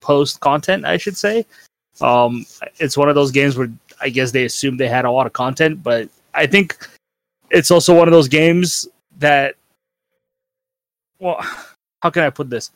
post 0.00 0.40
content, 0.40 0.84
I 0.84 0.98
should 0.98 1.16
say. 1.16 1.46
Um, 2.00 2.46
it's 2.78 2.96
one 2.96 3.08
of 3.08 3.14
those 3.14 3.30
games 3.30 3.56
where 3.56 3.70
I 4.00 4.08
guess 4.08 4.30
they 4.30 4.44
assumed 4.44 4.80
they 4.80 4.88
had 4.88 5.04
a 5.04 5.10
lot 5.10 5.26
of 5.26 5.32
content, 5.32 5.82
but 5.82 6.08
I 6.34 6.46
think 6.46 6.76
it's 7.50 7.70
also 7.70 7.96
one 7.96 8.08
of 8.08 8.12
those 8.12 8.28
games 8.28 8.88
that, 9.18 9.54
well, 11.18 11.38
how 12.02 12.10
can 12.10 12.22
I 12.22 12.30
put 12.30 12.50
this? 12.50 12.70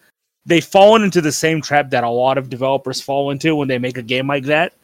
They've 0.47 0.65
fallen 0.65 1.03
into 1.03 1.21
the 1.21 1.33
same 1.33 1.63
trap 1.63 1.91
that 1.91 2.05
a 2.05 2.09
lot 2.09 2.37
of 2.37 2.51
developers 2.51 3.01
fall 3.01 3.31
into 3.31 3.57
when 3.57 3.69
they 3.69 3.79
make 3.79 3.97
a 3.97 4.03
game 4.03 4.27
like 4.27 4.45
that, 4.45 4.75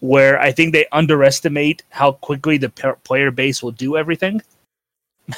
where 0.00 0.38
I 0.38 0.52
think 0.52 0.72
they 0.72 0.86
underestimate 0.92 1.82
how 1.88 2.12
quickly 2.12 2.58
the 2.58 2.68
player 3.04 3.30
base 3.30 3.62
will 3.62 3.72
do 3.72 3.96
everything. 3.96 4.42
Yeah. 5.28 5.34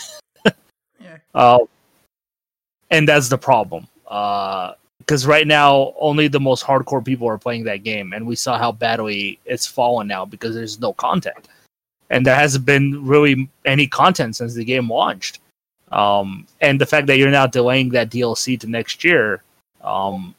Uh, 1.34 1.60
and 2.90 3.06
that's 3.06 3.28
the 3.28 3.38
problem. 3.38 3.86
Because 5.08 5.26
right 5.26 5.46
now, 5.46 5.94
only 5.98 6.28
the 6.28 6.38
most 6.38 6.62
hardcore 6.62 7.02
people 7.02 7.26
are 7.28 7.38
playing 7.38 7.64
that 7.64 7.82
game, 7.82 8.12
and 8.12 8.26
we 8.26 8.36
saw 8.36 8.58
how 8.58 8.72
badly 8.72 9.38
it's 9.46 9.66
fallen 9.66 10.06
now 10.06 10.26
because 10.26 10.54
there's 10.54 10.78
no 10.80 10.92
content, 10.92 11.48
and 12.10 12.26
there 12.26 12.34
hasn't 12.34 12.66
been 12.66 13.06
really 13.06 13.48
any 13.64 13.86
content 13.86 14.36
since 14.36 14.52
the 14.52 14.66
game 14.66 14.90
launched. 14.90 15.40
Um, 15.92 16.46
and 16.60 16.78
the 16.78 16.84
fact 16.84 17.06
that 17.06 17.16
you're 17.16 17.30
now 17.30 17.46
delaying 17.46 17.88
that 17.90 18.10
DLC 18.10 18.60
to 18.60 18.66
next 18.66 19.02
year, 19.02 19.42
um, 19.82 20.34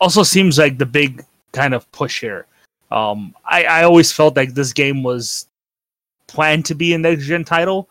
also 0.00 0.24
seems 0.24 0.58
like 0.58 0.76
the 0.76 0.86
big 0.86 1.24
kind 1.52 1.72
of 1.72 1.90
push 1.92 2.20
here. 2.20 2.46
Um, 2.90 3.36
I, 3.44 3.62
I 3.62 3.82
always 3.84 4.10
felt 4.10 4.34
like 4.34 4.54
this 4.54 4.72
game 4.72 5.04
was 5.04 5.46
planned 6.26 6.64
to 6.66 6.74
be 6.74 6.94
a 6.94 6.98
next 6.98 7.26
gen 7.26 7.44
title, 7.44 7.88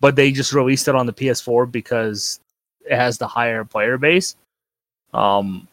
but 0.00 0.14
they 0.14 0.30
just 0.30 0.52
released 0.52 0.88
it 0.88 0.94
on 0.94 1.06
the 1.06 1.12
PS4 1.14 1.72
because 1.72 2.38
it 2.84 2.96
has 2.96 3.16
the 3.16 3.26
higher 3.26 3.64
player 3.64 3.96
base. 3.96 4.36
Um, 5.14 5.68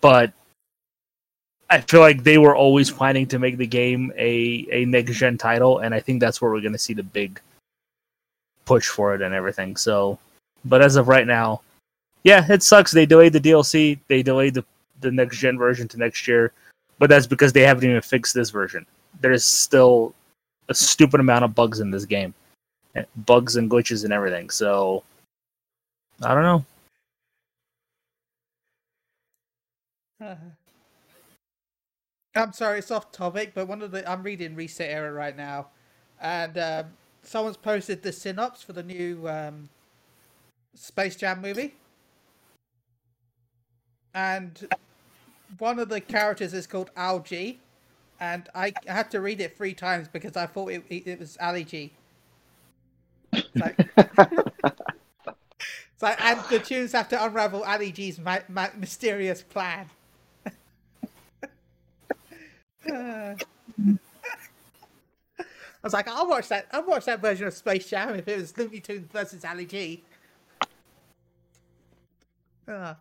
but 0.00 0.32
I 1.70 1.80
feel 1.80 2.00
like 2.00 2.24
they 2.24 2.38
were 2.38 2.56
always 2.56 2.90
planning 2.90 3.26
to 3.28 3.38
make 3.38 3.56
the 3.56 3.66
game 3.66 4.12
a, 4.16 4.66
a 4.70 4.84
next 4.86 5.16
gen 5.16 5.38
title, 5.38 5.78
and 5.78 5.94
I 5.94 6.00
think 6.00 6.20
that's 6.20 6.42
where 6.42 6.50
we're 6.50 6.60
going 6.60 6.72
to 6.72 6.78
see 6.78 6.94
the 6.94 7.02
big 7.02 7.40
push 8.64 8.88
for 8.88 9.14
it 9.14 9.22
and 9.22 9.34
everything. 9.34 9.76
So, 9.76 10.18
but 10.64 10.82
as 10.82 10.96
of 10.96 11.08
right 11.08 11.26
now, 11.26 11.60
yeah, 12.24 12.44
it 12.50 12.62
sucks. 12.62 12.90
They 12.90 13.06
delayed 13.06 13.32
the 13.32 13.40
DLC, 13.40 13.98
they 14.08 14.22
delayed 14.22 14.54
the, 14.54 14.64
the 15.00 15.12
next 15.12 15.38
gen 15.38 15.56
version 15.56 15.86
to 15.88 15.98
next 15.98 16.26
year, 16.26 16.52
but 16.98 17.08
that's 17.08 17.26
because 17.26 17.52
they 17.52 17.62
haven't 17.62 17.88
even 17.88 18.02
fixed 18.02 18.34
this 18.34 18.50
version. 18.50 18.84
There's 19.20 19.44
still 19.44 20.14
a 20.68 20.74
stupid 20.74 21.20
amount 21.20 21.44
of 21.44 21.54
bugs 21.54 21.80
in 21.80 21.90
this 21.90 22.04
game, 22.04 22.34
bugs 23.26 23.56
and 23.56 23.70
glitches 23.70 24.04
and 24.04 24.12
everything. 24.12 24.50
So, 24.50 25.04
I 26.22 26.34
don't 26.34 26.42
know. 26.42 26.64
I'm 32.34 32.52
sorry, 32.52 32.78
it's 32.78 32.90
off 32.90 33.10
topic, 33.12 33.52
but 33.54 33.66
one 33.68 33.82
of 33.82 33.90
the 33.90 34.08
I'm 34.10 34.22
reading 34.22 34.54
ResetEra 34.56 35.14
right 35.14 35.36
now, 35.36 35.68
and 36.20 36.56
um, 36.58 36.86
someone's 37.22 37.56
posted 37.56 38.02
the 38.02 38.12
synopsis 38.12 38.64
for 38.64 38.72
the 38.72 38.82
new 38.82 39.28
um, 39.28 39.68
Space 40.74 41.16
Jam 41.16 41.40
movie, 41.40 41.74
and 44.14 44.68
one 45.58 45.78
of 45.78 45.88
the 45.88 46.00
characters 46.00 46.52
is 46.54 46.66
called 46.66 46.90
Algie, 46.96 47.60
and 48.20 48.48
I 48.54 48.72
had 48.86 49.10
to 49.12 49.20
read 49.20 49.40
it 49.40 49.56
three 49.56 49.74
times 49.74 50.08
because 50.08 50.36
I 50.36 50.46
thought 50.46 50.70
it, 50.72 50.84
it, 50.90 51.18
was 51.20 51.36
Ali 51.40 51.64
G. 51.64 51.92
It's 53.32 53.48
like, 53.56 53.76
it's 53.96 54.72
and 56.02 56.40
the 56.50 56.58
tunes 56.58 56.92
have 56.92 57.08
to 57.10 57.24
unravel 57.24 57.62
Ali 57.64 57.92
G's 57.92 58.18
ma- 58.18 58.38
ma- 58.48 58.68
mysterious 58.76 59.42
plan. 59.42 59.88
Uh, 62.90 63.34
I 65.77 65.77
was 65.88 65.94
like, 65.94 66.08
I'll 66.08 66.28
watch 66.28 66.48
that. 66.48 66.66
I'll 66.70 66.84
watch 66.84 67.06
that 67.06 67.20
version 67.20 67.46
of 67.46 67.54
Space 67.54 67.88
Jam 67.88 68.14
if 68.14 68.28
it 68.28 68.38
was 68.38 68.56
Looney 68.58 68.80
Tunes 68.80 69.08
versus 69.10 69.42
Ali 69.42 69.64
G. 69.64 70.04
Uh, 72.68 72.72
uh, 72.72 72.94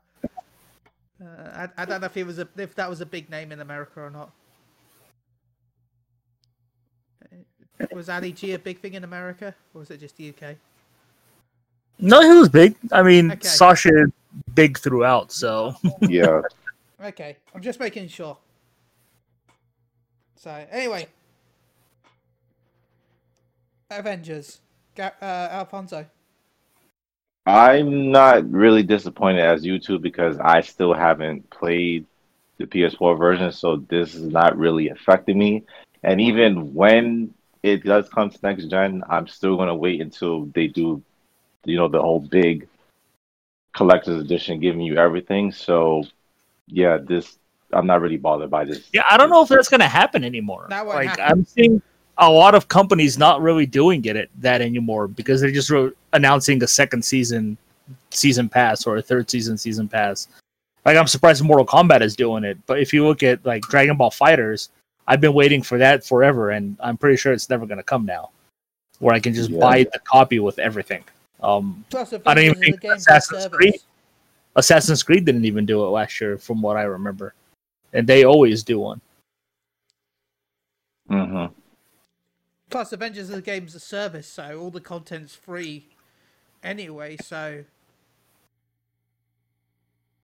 I, 1.21 1.67
I 1.77 1.85
don't 1.85 1.99
know 1.99 2.05
if 2.05 2.15
it 2.15 2.25
was 2.25 2.39
a 2.39 2.47
if 2.55 2.75
that 2.75 2.89
was 2.89 3.01
a 3.01 3.05
big 3.05 3.29
name 3.29 3.51
in 3.51 3.59
America 3.59 3.99
or 3.99 4.09
not. 4.09 4.31
Was 7.91 8.07
Ali 8.07 8.31
G 8.31 8.53
a 8.53 8.59
big 8.59 8.79
thing 8.79 8.93
in 8.93 9.03
America, 9.03 9.53
or 9.73 9.79
was 9.79 9.91
it 9.91 9.99
just 9.99 10.15
the 10.15 10.29
UK? 10.29 10.55
No, 11.99 12.21
he 12.21 12.39
was 12.39 12.47
big. 12.47 12.77
I 12.93 13.03
mean, 13.03 13.31
Okay. 13.31 13.47
Sacha 13.47 13.89
is 13.89 14.11
big 14.53 14.77
throughout, 14.77 15.31
so 15.31 15.75
Yeah. 16.01 16.41
Okay, 16.99 17.37
I'm 17.53 17.61
just 17.61 17.79
making 17.79 18.07
sure. 18.07 18.35
So 20.35 20.49
anyway, 20.71 21.07
Avengers, 23.89 24.59
Ga- 24.95 25.13
uh, 25.21 25.49
Alfonso. 25.51 26.05
I'm 27.45 28.11
not 28.11 28.49
really 28.51 28.83
disappointed 28.83 29.41
as 29.41 29.65
you 29.65 29.79
two 29.79 29.99
because 29.99 30.37
I 30.37 30.61
still 30.61 30.93
haven't 30.93 31.49
played 31.49 32.05
the 32.57 32.65
PS4 32.65 33.17
version, 33.17 33.51
so 33.51 33.77
this 33.77 34.15
is 34.15 34.23
not 34.23 34.57
really 34.57 34.89
affecting 34.89 35.37
me. 35.37 35.63
And 36.03 36.19
even 36.19 36.73
when 36.73 37.33
it 37.63 37.83
does 37.83 38.09
come 38.09 38.29
to 38.29 38.37
next 38.43 38.65
gen, 38.65 39.03
I'm 39.09 39.27
still 39.27 39.55
gonna 39.55 39.75
wait 39.75 40.01
until 40.01 40.45
they 40.47 40.67
do, 40.67 41.01
you 41.63 41.77
know, 41.77 41.87
the 41.87 42.01
whole 42.01 42.19
big 42.19 42.67
collector's 43.73 44.21
edition, 44.21 44.59
giving 44.59 44.81
you 44.81 44.97
everything. 44.97 45.51
So, 45.53 46.03
yeah, 46.67 46.97
this 46.97 47.37
I'm 47.71 47.87
not 47.87 48.01
really 48.01 48.17
bothered 48.17 48.49
by 48.49 48.65
this. 48.65 48.89
yeah, 48.91 49.03
I 49.09 49.17
don't 49.17 49.29
know 49.29 49.43
if 49.43 49.49
that's 49.49 49.69
gonna 49.69 49.87
happen 49.87 50.25
anymore. 50.25 50.67
That 50.69 50.85
like 50.85 51.07
happen. 51.07 51.25
I'm 51.25 51.45
seeing 51.45 51.81
a 52.19 52.29
lot 52.29 52.55
of 52.55 52.67
companies 52.67 53.17
not 53.17 53.41
really 53.41 53.65
doing 53.65 54.03
it 54.05 54.29
that 54.41 54.61
anymore 54.61 55.07
because 55.07 55.39
they're 55.41 55.51
just 55.51 55.69
re- 55.69 55.91
announcing 56.13 56.61
a 56.63 56.67
second 56.67 57.03
season 57.03 57.57
season 58.11 58.49
pass 58.49 58.85
or 58.87 58.97
a 58.97 59.01
third 59.01 59.29
season 59.29 59.57
season 59.57 59.87
pass. 59.87 60.27
Like 60.85 60.97
I'm 60.97 61.07
surprised 61.07 61.43
Mortal 61.43 61.65
Kombat 61.65 62.01
is 62.01 62.15
doing 62.15 62.43
it, 62.43 62.57
but 62.65 62.79
if 62.79 62.91
you 62.93 63.05
look 63.05 63.21
at 63.23 63.45
like 63.45 63.61
Dragon 63.63 63.97
Ball 63.97 64.09
FighterZ, 64.09 64.69
I've 65.07 65.21
been 65.21 65.33
waiting 65.33 65.61
for 65.61 65.77
that 65.77 66.05
forever, 66.05 66.51
and 66.51 66.75
I'm 66.79 66.97
pretty 66.97 67.17
sure 67.17 67.33
it's 67.33 67.49
never 67.49 67.65
gonna 67.65 67.83
come 67.83 68.05
now, 68.05 68.31
where 68.99 69.13
I 69.15 69.19
can 69.19 69.33
just 69.33 69.49
Yeah. 69.49 69.59
buy 69.59 69.83
the 69.83 69.99
copy 70.03 70.39
with 70.39 70.59
everything. 70.59 71.03
Um, 71.41 71.85
Plus, 71.89 72.13
I 72.13 72.17
don't 72.33 72.39
even 72.39 72.57
Avengers 72.57 72.67
is 72.67 72.77
a 72.77 72.79
think 72.79 72.97
Assassin's. 72.97 73.47
Creed- 73.47 73.81
Assassin's 74.55 75.03
Creed 75.03 75.23
didn't 75.23 75.45
even 75.45 75.65
do 75.67 75.85
it 75.85 75.89
last 75.89 76.19
year, 76.19 76.37
from 76.39 76.61
what 76.63 76.77
I 76.77 76.83
remember, 76.83 77.35
and 77.93 78.07
they 78.07 78.23
always 78.25 78.63
do 78.63 78.79
one. 78.79 78.99
hmm 81.07 81.45
Plus, 82.69 82.91
Avengers 82.91 83.29
is 83.29 83.37
a 83.37 83.41
game's 83.41 83.75
a 83.75 83.79
service, 83.79 84.27
so 84.27 84.59
all 84.59 84.71
the 84.71 84.81
content's 84.81 85.35
free 85.35 85.87
anyway. 86.63 87.17
So 87.17 87.63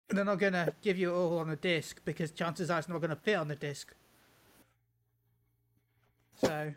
they're 0.09 0.25
not 0.25 0.39
gonna 0.39 0.73
give 0.83 0.99
you 0.99 1.11
it 1.11 1.15
all 1.15 1.39
on 1.39 1.51
a 1.51 1.57
disc 1.57 2.01
because 2.05 2.31
chances 2.33 2.71
are 2.71 2.79
it's 2.79 2.89
not 2.89 3.01
gonna 3.01 3.17
fit 3.17 3.37
on 3.37 3.49
the 3.49 3.57
disc. 3.57 3.95
So 6.37 6.75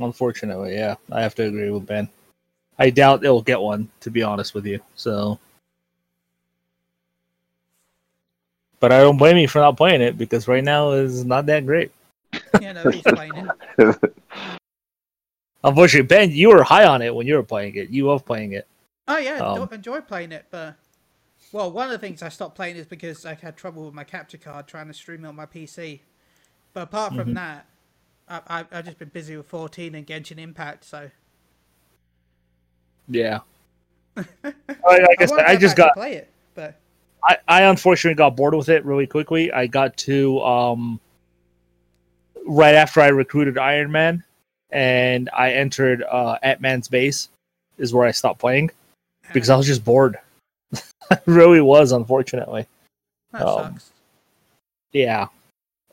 Unfortunately, 0.00 0.74
yeah, 0.74 0.96
I 1.10 1.22
have 1.22 1.34
to 1.36 1.44
agree 1.44 1.70
with 1.70 1.86
Ben. 1.86 2.08
I 2.78 2.90
doubt 2.90 3.24
it'll 3.24 3.42
get 3.42 3.60
one, 3.60 3.88
to 4.00 4.10
be 4.10 4.22
honest 4.22 4.54
with 4.54 4.66
you. 4.66 4.80
So, 4.94 5.38
but 8.80 8.92
I 8.92 9.00
don't 9.00 9.16
blame 9.16 9.36
you 9.38 9.48
for 9.48 9.60
not 9.60 9.76
playing 9.76 10.02
it 10.02 10.18
because 10.18 10.46
right 10.46 10.62
now 10.62 10.92
is 10.92 11.24
not 11.24 11.46
that 11.46 11.66
great. 11.66 11.90
You 12.60 12.72
know 12.72 12.90
he's 12.90 13.02
playing 13.02 13.34
it. 13.78 14.12
Unfortunately, 15.64 16.06
Ben, 16.06 16.30
you 16.30 16.48
were 16.50 16.62
high 16.62 16.84
on 16.86 17.02
it 17.02 17.14
when 17.14 17.26
you 17.26 17.34
were 17.34 17.42
playing 17.42 17.74
it. 17.76 17.90
You 17.90 18.06
love 18.06 18.24
playing 18.24 18.52
it. 18.52 18.66
Oh 19.08 19.18
yeah, 19.18 19.38
Um, 19.40 19.54
don't 19.56 19.72
enjoy 19.72 20.00
playing 20.00 20.32
it, 20.32 20.46
but 20.50 20.76
well, 21.52 21.70
one 21.70 21.86
of 21.86 21.92
the 21.92 21.98
things 21.98 22.22
I 22.22 22.28
stopped 22.28 22.54
playing 22.54 22.76
is 22.76 22.86
because 22.86 23.24
I 23.26 23.34
had 23.34 23.56
trouble 23.56 23.84
with 23.84 23.94
my 23.94 24.04
capture 24.04 24.38
card 24.38 24.66
trying 24.66 24.86
to 24.88 24.94
stream 24.94 25.24
it 25.24 25.28
on 25.28 25.36
my 25.36 25.46
PC. 25.46 26.00
But 26.74 26.82
apart 26.84 27.14
from 27.14 27.30
Mhm. 27.30 27.34
that, 27.34 27.66
I, 28.28 28.40
I, 28.46 28.64
I've 28.70 28.84
just 28.84 28.98
been 28.98 29.08
busy 29.08 29.36
with 29.36 29.46
14 29.46 29.94
and 29.94 30.06
Genshin 30.06 30.38
Impact, 30.38 30.84
so 30.84 31.10
Yeah. 33.08 33.40
I, 34.16 34.22
I, 34.84 35.16
I, 35.18 35.44
I 35.46 35.56
just 35.56 35.76
got 35.76 35.94
play 35.94 36.14
it. 36.14 36.30
But 36.54 36.78
I, 37.24 37.38
I 37.48 37.62
unfortunately 37.62 38.16
got 38.16 38.36
bored 38.36 38.54
with 38.54 38.68
it 38.68 38.84
really 38.84 39.06
quickly. 39.06 39.50
I 39.50 39.66
got 39.66 39.96
to 39.98 40.40
um 40.42 41.00
right 42.48 42.74
after 42.74 43.00
I 43.00 43.08
recruited 43.08 43.58
Iron 43.58 43.92
Man 43.92 44.24
and 44.70 45.30
I 45.32 45.52
entered 45.52 46.02
uh 46.02 46.38
Ant 46.42 46.60
Man's 46.60 46.88
base 46.88 47.28
is 47.76 47.94
where 47.94 48.06
I 48.06 48.10
stopped 48.10 48.40
playing 48.40 48.70
because 49.32 49.50
I 49.50 49.56
was 49.56 49.66
just 49.66 49.84
bored. 49.84 50.16
I 51.10 51.18
really 51.26 51.60
was, 51.60 51.92
unfortunately. 51.92 52.66
that 53.32 53.46
um, 53.46 53.74
sucks. 53.74 53.90
Yeah. 54.92 55.28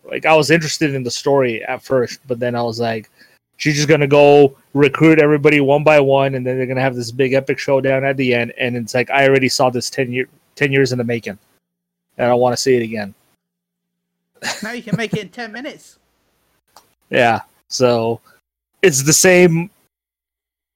Like 0.04 0.26
I 0.26 0.36
was 0.36 0.52
interested 0.52 0.96
in 0.96 1.04
the 1.04 1.12
story 1.12 1.64
at 1.64 1.84
first, 1.84 2.20
but 2.28 2.40
then 2.40 2.56
I 2.56 2.62
was 2.62 2.80
like, 2.80 3.10
she's 3.58 3.76
just 3.76 3.88
gonna 3.88 4.08
go 4.08 4.58
recruit 4.74 5.20
everybody 5.20 5.62
one 5.62 5.84
by 5.84 6.00
one, 6.00 6.36
and 6.36 6.46
then 6.46 6.58
they're 6.58 6.68
gonna 6.68 6.82
have 6.82 6.96
this 6.96 7.12
big 7.12 7.34
epic 7.34 7.60
showdown 7.60 8.04
at 8.04 8.18
the 8.18 8.34
end. 8.34 8.54
And 8.58 8.76
it's 8.76 8.94
like 8.94 9.10
I 9.10 9.28
already 9.28 9.50
saw 9.50 9.70
this 9.70 9.90
ten 9.90 10.12
year 10.12 10.28
ten 10.56 10.72
years 10.72 10.92
in 10.92 10.98
the 10.98 11.04
making, 11.04 11.38
and 12.18 12.32
I 12.32 12.34
want 12.34 12.54
to 12.54 12.62
see 12.62 12.76
it 12.76 12.84
again. 12.84 13.14
Now 14.62 14.72
you 14.72 14.84
can 14.84 14.96
make 14.96 15.14
it 15.14 15.20
in 15.20 15.30
10 15.30 15.52
minutes. 15.52 15.98
Yeah. 17.10 17.42
So 17.70 18.22
it's 18.82 19.04
the 19.04 19.14
same 19.14 19.70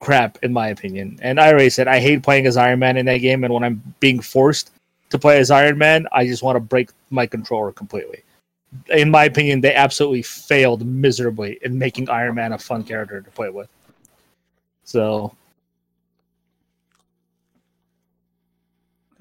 crap 0.01 0.37
in 0.43 0.53
my 0.53 0.69
opinion. 0.69 1.19
And 1.21 1.39
I 1.39 1.49
already 1.49 1.69
said 1.69 1.87
I 1.87 1.99
hate 1.99 2.23
playing 2.23 2.45
as 2.45 2.57
Iron 2.57 2.79
Man 2.79 2.97
in 2.97 3.05
that 3.07 3.17
game, 3.17 3.43
and 3.43 3.53
when 3.53 3.63
I'm 3.63 3.81
being 3.99 4.19
forced 4.19 4.71
to 5.09 5.19
play 5.19 5.39
as 5.39 5.51
Iron 5.51 5.77
Man, 5.77 6.07
I 6.11 6.25
just 6.25 6.43
want 6.43 6.55
to 6.55 6.59
break 6.59 6.89
my 7.09 7.25
controller 7.25 7.71
completely. 7.71 8.23
In 8.89 9.09
my 9.09 9.25
opinion, 9.25 9.61
they 9.61 9.73
absolutely 9.73 10.21
failed 10.21 10.85
miserably 10.85 11.57
in 11.63 11.77
making 11.77 12.09
Iron 12.09 12.35
Man 12.35 12.53
a 12.53 12.59
fun 12.59 12.83
character 12.83 13.21
to 13.21 13.31
play 13.31 13.49
with. 13.49 13.69
So 14.83 15.35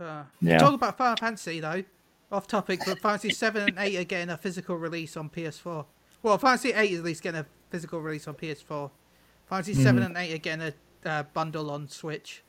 Uh, 0.00 0.23
Yeah. 0.41 0.59
Talk 0.59 0.75
about 0.75 0.97
Final 0.97 1.17
Fantasy 1.17 1.61
though. 1.61 1.83
Off 2.31 2.47
topic, 2.47 2.81
but 2.87 3.00
Fantasy 3.00 3.30
7 3.30 3.69
and 3.71 3.78
8 3.78 3.97
are 3.97 4.04
getting 4.04 4.30
a 4.30 4.37
physical 4.37 4.76
release 4.76 5.17
on 5.17 5.30
PS4. 5.30 5.87
Well, 6.23 6.39
Fantasy 6.39 6.73
8 6.73 6.91
is 6.91 6.99
at 6.99 7.04
least 7.04 7.23
getting 7.23 7.41
a 7.41 7.47
physical 7.71 8.00
release 8.00 8.26
on 8.26 8.35
PS4. 8.35 8.91
Fantasy 9.47 9.75
7 9.75 10.02
and 10.02 10.17
8 10.17 10.35
are 10.35 10.39
getting 10.39 10.73
a 11.04 11.09
uh, 11.09 11.23
bundle 11.35 11.71
on 11.71 11.89
Switch. 11.89 12.43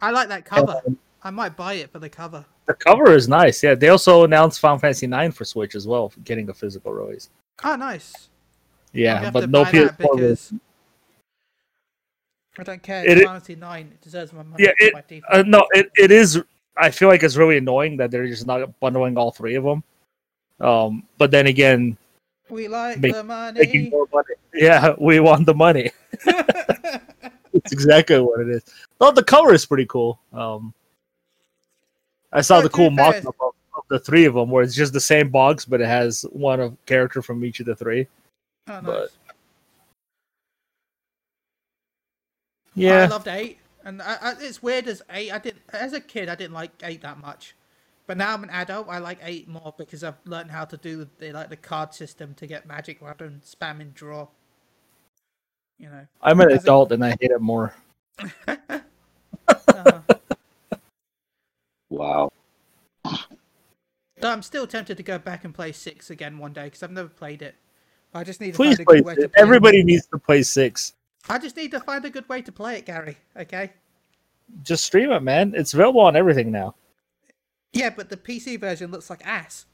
I 0.00 0.10
like 0.10 0.28
that 0.28 0.44
cover. 0.44 0.80
I 1.22 1.30
might 1.30 1.56
buy 1.56 1.74
it 1.74 1.90
for 1.90 1.98
the 1.98 2.08
cover. 2.08 2.44
the 2.66 2.74
cover 2.74 3.12
is 3.12 3.28
nice. 3.28 3.62
Yeah, 3.62 3.74
they 3.74 3.88
also 3.88 4.24
announced 4.24 4.60
Final 4.60 4.78
Fantasy 4.78 5.06
Nine 5.06 5.32
for 5.32 5.44
Switch 5.44 5.74
as 5.74 5.86
well, 5.86 6.12
getting 6.24 6.48
a 6.48 6.54
physical 6.54 6.92
release. 6.92 7.28
Oh, 7.62 7.76
nice. 7.76 8.30
Yeah, 8.92 9.30
but 9.30 9.50
no 9.50 9.64
PS4. 9.64 9.96
because 9.98 10.54
I 12.58 12.62
don't 12.62 12.82
care. 12.82 13.04
It 13.04 13.18
It's 13.18 13.26
Fantasy 13.26 13.56
9. 13.56 13.90
It 13.92 14.00
deserves 14.00 14.32
my 14.32 14.42
money. 14.42 14.64
Yeah, 14.64 14.72
it-. 14.78 15.22
Uh, 15.28 15.42
no, 15.46 15.66
it, 15.72 15.90
it 15.96 16.10
is. 16.10 16.42
I 16.76 16.90
feel 16.90 17.08
like 17.08 17.22
it's 17.22 17.36
really 17.36 17.58
annoying 17.58 17.96
that 17.98 18.10
they're 18.10 18.26
just 18.26 18.46
not 18.46 18.78
bundling 18.80 19.18
all 19.18 19.30
three 19.30 19.56
of 19.56 19.64
them. 19.64 19.84
Um, 20.60 21.04
but 21.18 21.30
then 21.30 21.46
again, 21.46 21.96
we 22.50 22.68
like 22.68 22.98
make- 22.98 23.12
the 23.14 23.22
making 23.24 23.80
money. 23.82 23.90
more 23.90 24.06
money. 24.12 24.34
Yeah, 24.54 24.94
we 24.98 25.20
want 25.20 25.46
the 25.46 25.54
money. 25.54 25.90
It's 27.52 27.72
exactly 27.72 28.20
what 28.20 28.38
it 28.40 28.48
is. 28.48 28.62
Well, 29.00 29.10
the 29.10 29.24
cover 29.24 29.52
is 29.52 29.66
pretty 29.66 29.84
cool. 29.86 30.20
Um, 30.32 30.72
I 32.32 32.42
saw 32.42 32.58
Yeah, 32.58 32.62
the 32.62 32.68
cool 32.70 32.90
mock 32.90 33.16
up 33.16 33.24
of, 33.26 33.54
of 33.76 33.82
the 33.88 33.98
three 33.98 34.24
of 34.24 34.34
them, 34.34 34.50
where 34.50 34.62
it's 34.62 34.74
just 34.74 34.92
the 34.92 35.00
same 35.00 35.30
box, 35.30 35.64
but 35.64 35.80
it 35.80 35.88
has 35.88 36.22
one 36.30 36.60
of 36.60 36.76
character 36.86 37.22
from 37.22 37.44
each 37.44 37.58
of 37.58 37.66
the 37.66 37.74
three. 37.74 38.06
oh, 38.68 38.72
nice. 38.74 38.82
but- 38.84 39.10
I 42.76 43.06
loved 43.06 43.26
eight, 43.28 43.58
and 43.84 44.00
I, 44.00 44.16
I, 44.20 44.34
it's 44.40 44.62
weird 44.62 44.86
as 44.86 45.02
eight. 45.10 45.32
I 45.32 45.38
didn't 45.38 45.62
as 45.72 45.92
a 45.92 46.00
kid. 46.00 46.28
I 46.28 46.36
didn't 46.36 46.54
like 46.54 46.70
eight 46.84 47.02
that 47.02 47.18
much, 47.18 47.56
but 48.10 48.16
now 48.16 48.34
I'm 48.34 48.42
an 48.42 48.50
adult. 48.50 48.88
I 48.88 48.98
like 48.98 49.20
eight 49.22 49.46
more 49.46 49.72
because 49.78 50.02
I've 50.02 50.16
learned 50.24 50.50
how 50.50 50.64
to 50.64 50.76
do 50.76 51.06
the 51.20 51.30
like 51.30 51.48
the 51.48 51.56
card 51.56 51.94
system 51.94 52.34
to 52.38 52.46
get 52.48 52.66
magic 52.66 53.00
rather 53.00 53.28
than 53.28 53.40
spam 53.40 53.80
and 53.80 53.94
draw. 53.94 54.26
You 55.78 55.90
know. 55.90 56.06
I'm 56.20 56.40
an 56.40 56.50
as 56.50 56.56
a- 56.56 56.60
adult 56.62 56.90
and 56.90 57.04
I 57.04 57.10
hate 57.20 57.30
it 57.30 57.40
more. 57.40 57.72
Uh, 59.48 60.00
wow. 61.88 62.30
though 64.20 64.30
I'm 64.30 64.42
still 64.42 64.66
tempted 64.66 64.96
to 64.96 65.02
go 65.04 65.18
back 65.18 65.44
and 65.44 65.54
play 65.54 65.70
six 65.72 66.10
again 66.10 66.38
one 66.38 66.52
day 66.52 66.64
because 66.64 66.82
I've 66.82 66.90
never 66.90 67.08
played 67.08 67.42
it. 67.42 67.54
I 68.12 68.24
just 68.24 68.40
need 68.40 68.52
to 68.52 68.56
Please 68.56 68.76
find 68.76 68.80
a 68.80 68.84
play. 68.84 68.96
good 68.96 69.04
way 69.06 69.14
to 69.14 69.28
play 69.28 69.40
Everybody 69.42 69.84
needs 69.84 70.06
to 70.08 70.18
play 70.18 70.42
six. 70.42 70.94
I 71.28 71.38
just 71.38 71.56
need 71.56 71.70
to 71.70 71.80
find 71.80 72.04
a 72.04 72.10
good 72.10 72.28
way 72.28 72.42
to 72.42 72.50
play 72.50 72.76
it, 72.78 72.86
Gary. 72.86 73.16
Okay. 73.36 73.70
Just 74.64 74.84
stream 74.84 75.12
it, 75.12 75.22
man. 75.22 75.54
It's 75.56 75.74
available 75.74 76.00
on 76.00 76.16
everything 76.16 76.50
now. 76.50 76.74
Yeah, 77.72 77.90
but 77.90 78.08
the 78.08 78.16
PC 78.16 78.58
version 78.58 78.90
looks 78.90 79.10
like 79.10 79.24
ass. 79.26 79.66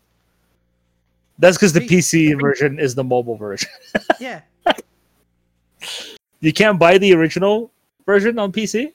That's 1.38 1.56
because 1.56 1.72
the 1.72 1.80
PC 1.80 2.40
version 2.40 2.78
is 2.78 2.94
the 2.94 3.04
mobile 3.04 3.36
version. 3.36 3.68
Yeah. 4.20 4.40
You 6.40 6.52
can't 6.52 6.78
buy 6.78 6.98
the 6.98 7.12
original 7.14 7.70
version 8.06 8.38
on 8.38 8.52
PC. 8.52 8.92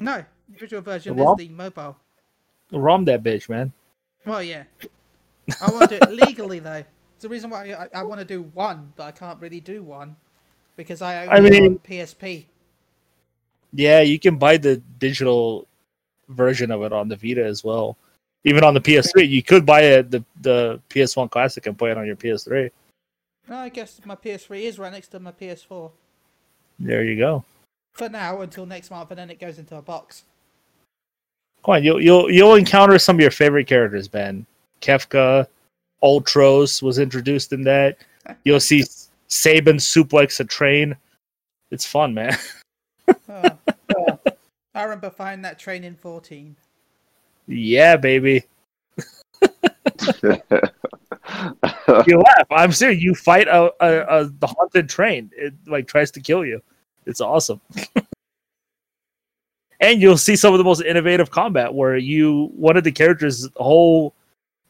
No, 0.00 0.24
the 0.48 0.60
original 0.62 0.82
version 0.82 1.16
ROM? 1.16 1.38
is 1.40 1.46
the 1.46 1.52
mobile. 1.54 1.96
ROM 2.72 3.04
that 3.04 3.22
bitch, 3.22 3.48
man. 3.48 3.72
Well, 4.26 4.42
yeah. 4.42 4.64
I 5.60 5.70
want 5.70 5.90
to 5.90 5.98
do 5.98 6.04
it 6.04 6.10
legally 6.26 6.58
though. 6.58 6.82
It's 7.14 7.22
the 7.22 7.28
reason 7.28 7.50
why 7.50 7.72
I, 7.72 8.00
I 8.00 8.02
want 8.02 8.20
to 8.20 8.24
do 8.24 8.42
one, 8.54 8.92
but 8.96 9.04
I 9.04 9.10
can't 9.12 9.40
really 9.40 9.60
do 9.60 9.82
one 9.82 10.16
because 10.76 11.02
I 11.02 11.24
I 11.26 11.38
only 11.38 11.50
mean- 11.50 11.64
own 11.64 11.78
PSP. 11.78 12.44
Yeah, 13.74 14.00
you 14.00 14.18
can 14.18 14.36
buy 14.36 14.56
the 14.58 14.76
digital 14.98 15.66
version 16.28 16.70
of 16.70 16.82
it 16.82 16.92
on 16.92 17.08
the 17.08 17.16
Vita 17.16 17.44
as 17.44 17.64
well. 17.64 17.96
Even 18.44 18.64
on 18.64 18.74
the 18.74 18.80
PS3, 18.80 19.28
you 19.28 19.42
could 19.42 19.64
buy 19.64 19.82
it 19.82 20.10
the 20.10 20.24
the 20.40 20.80
PS1 20.90 21.30
Classic 21.30 21.64
and 21.66 21.78
play 21.78 21.90
it 21.92 21.98
on 21.98 22.06
your 22.06 22.16
PS3. 22.16 22.70
No, 23.48 23.56
I 23.56 23.68
guess 23.68 24.00
my 24.04 24.14
PS3 24.16 24.62
is 24.62 24.78
right 24.78 24.92
next 24.92 25.08
to 25.08 25.20
my 25.20 25.32
PS4 25.32 25.90
There 26.78 27.04
you 27.04 27.16
go. 27.18 27.44
for 27.92 28.08
now 28.08 28.40
until 28.40 28.66
next 28.66 28.90
month, 28.90 29.10
and 29.10 29.18
then 29.18 29.30
it 29.30 29.38
goes 29.40 29.58
into 29.58 29.76
a 29.76 29.82
box. 29.82 30.24
Come 31.64 31.76
on, 31.76 31.84
you'll 31.84 32.00
you'll 32.00 32.30
you'll 32.30 32.54
encounter 32.54 32.98
some 32.98 33.16
of 33.16 33.20
your 33.20 33.30
favorite 33.30 33.66
characters, 33.68 34.08
Ben. 34.08 34.44
Kefka, 34.80 35.46
Ultros 36.02 36.82
was 36.82 36.98
introduced 36.98 37.52
in 37.52 37.62
that. 37.64 37.98
You'll 38.44 38.60
see 38.60 38.84
Sabin 39.28 39.76
suplex 39.76 40.40
a 40.40 40.44
train. 40.44 40.96
It's 41.70 41.86
fun, 41.86 42.14
man. 42.14 42.36
Oh, 43.28 43.58
oh. 43.96 44.18
I 44.74 44.82
remember 44.84 45.10
finding 45.10 45.42
that 45.42 45.58
train 45.58 45.84
in 45.84 45.96
14. 45.96 46.54
Yeah, 47.46 47.96
baby. 47.96 48.44
You 52.06 52.18
laugh. 52.18 52.46
I'm 52.50 52.72
serious. 52.72 53.02
You 53.02 53.14
fight 53.14 53.48
a, 53.48 53.72
a, 53.80 54.20
a 54.20 54.24
the 54.24 54.46
haunted 54.46 54.88
train. 54.88 55.30
It 55.36 55.54
like 55.66 55.86
tries 55.86 56.10
to 56.12 56.20
kill 56.20 56.44
you. 56.44 56.62
It's 57.06 57.20
awesome. 57.20 57.60
and 59.80 60.00
you'll 60.00 60.18
see 60.18 60.36
some 60.36 60.54
of 60.54 60.58
the 60.58 60.64
most 60.64 60.82
innovative 60.82 61.30
combat 61.30 61.72
where 61.72 61.96
you 61.96 62.50
one 62.54 62.76
of 62.76 62.84
the 62.84 62.92
characters' 62.92 63.48
whole 63.56 64.14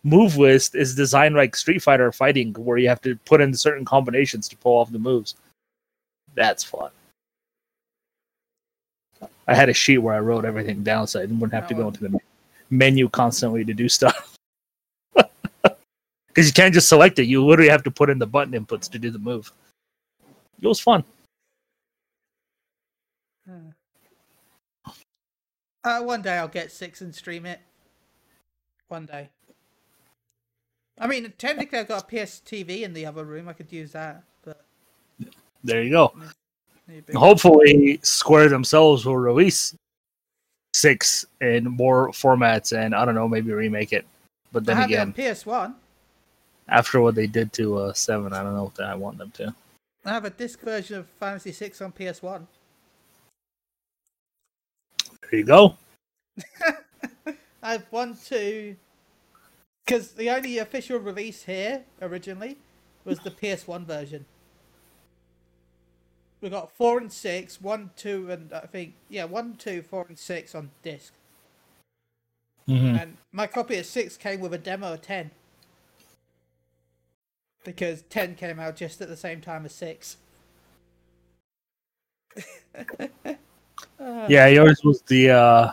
move 0.04 0.36
list 0.36 0.74
is 0.74 0.94
designed 0.94 1.34
like 1.34 1.54
Street 1.54 1.82
Fighter 1.82 2.10
fighting, 2.12 2.52
where 2.54 2.78
you 2.78 2.88
have 2.88 3.00
to 3.02 3.16
put 3.24 3.40
in 3.40 3.54
certain 3.54 3.84
combinations 3.84 4.48
to 4.48 4.56
pull 4.56 4.78
off 4.78 4.90
the 4.90 4.98
moves. 4.98 5.36
That's 6.34 6.64
fun. 6.64 6.90
I 9.46 9.54
had 9.54 9.68
a 9.68 9.74
sheet 9.74 9.98
where 9.98 10.14
I 10.14 10.20
wrote 10.20 10.44
everything 10.44 10.82
down, 10.82 11.06
so 11.06 11.20
I 11.20 11.26
wouldn't 11.26 11.52
have 11.52 11.68
to 11.68 11.74
go 11.74 11.88
into 11.88 12.00
the 12.00 12.18
menu 12.72 13.08
constantly 13.08 13.64
to 13.64 13.74
do 13.74 13.88
stuff. 13.88 14.36
Because 16.28 16.46
you 16.46 16.54
can't 16.54 16.72
just 16.72 16.88
select 16.88 17.18
it; 17.18 17.26
you 17.26 17.44
literally 17.44 17.68
have 17.68 17.82
to 17.82 17.90
put 17.90 18.08
in 18.08 18.18
the 18.18 18.26
button 18.26 18.54
inputs 18.54 18.90
to 18.92 18.98
do 18.98 19.10
the 19.10 19.18
move. 19.18 19.52
It 20.62 20.66
was 20.66 20.80
fun. 20.80 21.04
Uh, 25.84 26.00
one 26.00 26.22
day 26.22 26.38
I'll 26.38 26.48
get 26.48 26.72
six 26.72 27.02
and 27.02 27.14
stream 27.14 27.44
it. 27.44 27.60
One 28.88 29.04
day. 29.04 29.28
I 30.98 31.06
mean, 31.06 31.30
technically 31.36 31.80
I've 31.80 31.88
got 31.88 32.04
a 32.04 32.06
PS 32.06 32.40
TV 32.40 32.80
in 32.80 32.94
the 32.94 33.04
other 33.04 33.26
room. 33.26 33.46
I 33.46 33.52
could 33.52 33.70
use 33.70 33.92
that, 33.92 34.24
but 34.42 34.64
There 35.62 35.82
you 35.82 35.90
go. 35.90 36.14
maybe. 36.88 37.12
Hopefully, 37.12 38.00
Square 38.02 38.48
themselves 38.48 39.04
will 39.04 39.18
release 39.18 39.74
six 40.74 41.24
in 41.40 41.64
more 41.64 42.10
formats, 42.10 42.76
and 42.76 42.94
I 42.94 43.04
don't 43.04 43.14
know, 43.14 43.28
maybe 43.28 43.52
remake 43.52 43.92
it. 43.92 44.06
But 44.52 44.64
then 44.64 44.78
again, 44.78 45.12
PS 45.12 45.46
One. 45.46 45.76
after 46.68 47.00
what 47.00 47.14
they 47.14 47.26
did 47.26 47.52
to 47.54 47.78
uh, 47.78 47.92
seven, 47.92 48.32
I 48.32 48.42
don't 48.42 48.54
know 48.54 48.70
if 48.74 48.80
I 48.80 48.94
want 48.94 49.18
them 49.18 49.30
to. 49.32 49.54
I 50.04 50.10
have 50.10 50.24
a 50.24 50.30
disc 50.30 50.60
version 50.60 50.98
of 50.98 51.06
Fantasy 51.20 51.52
Six 51.52 51.80
on 51.80 51.92
PS 51.92 52.22
One. 52.22 52.46
There 55.30 55.38
you 55.38 55.44
go. 55.44 55.76
I 57.62 57.72
have 57.72 57.86
one, 57.90 58.16
two, 58.16 58.76
because 59.86 60.12
the 60.12 60.30
only 60.30 60.58
official 60.58 60.98
release 60.98 61.44
here 61.44 61.84
originally 62.00 62.58
was 63.04 63.20
the 63.20 63.30
PS1 63.30 63.84
version. 63.84 64.24
We 66.42 66.50
got 66.50 66.72
four 66.72 66.98
and 66.98 67.10
six, 67.10 67.60
one, 67.60 67.90
two, 67.96 68.28
and 68.30 68.52
I 68.52 68.66
think 68.66 68.94
yeah, 69.08 69.24
one, 69.24 69.54
two, 69.54 69.80
four, 69.80 70.04
and 70.08 70.18
six 70.18 70.54
on 70.56 70.70
disc. 70.82 71.14
Mhm. 72.68 73.00
And 73.00 73.16
my 73.30 73.46
copy 73.46 73.78
of 73.78 73.86
six 73.86 74.16
came 74.16 74.40
with 74.40 74.52
a 74.52 74.58
demo 74.58 74.92
of 74.94 75.02
ten. 75.02 75.30
Because 77.64 78.02
ten 78.02 78.34
came 78.34 78.58
out 78.58 78.74
just 78.74 79.00
at 79.00 79.08
the 79.08 79.16
same 79.16 79.40
time 79.40 79.64
as 79.64 79.72
six. 79.72 80.16
Uh, 82.74 83.06
Yeah, 84.28 84.48
yours 84.48 84.80
was 84.82 85.00
the. 85.02 85.30
uh 85.30 85.72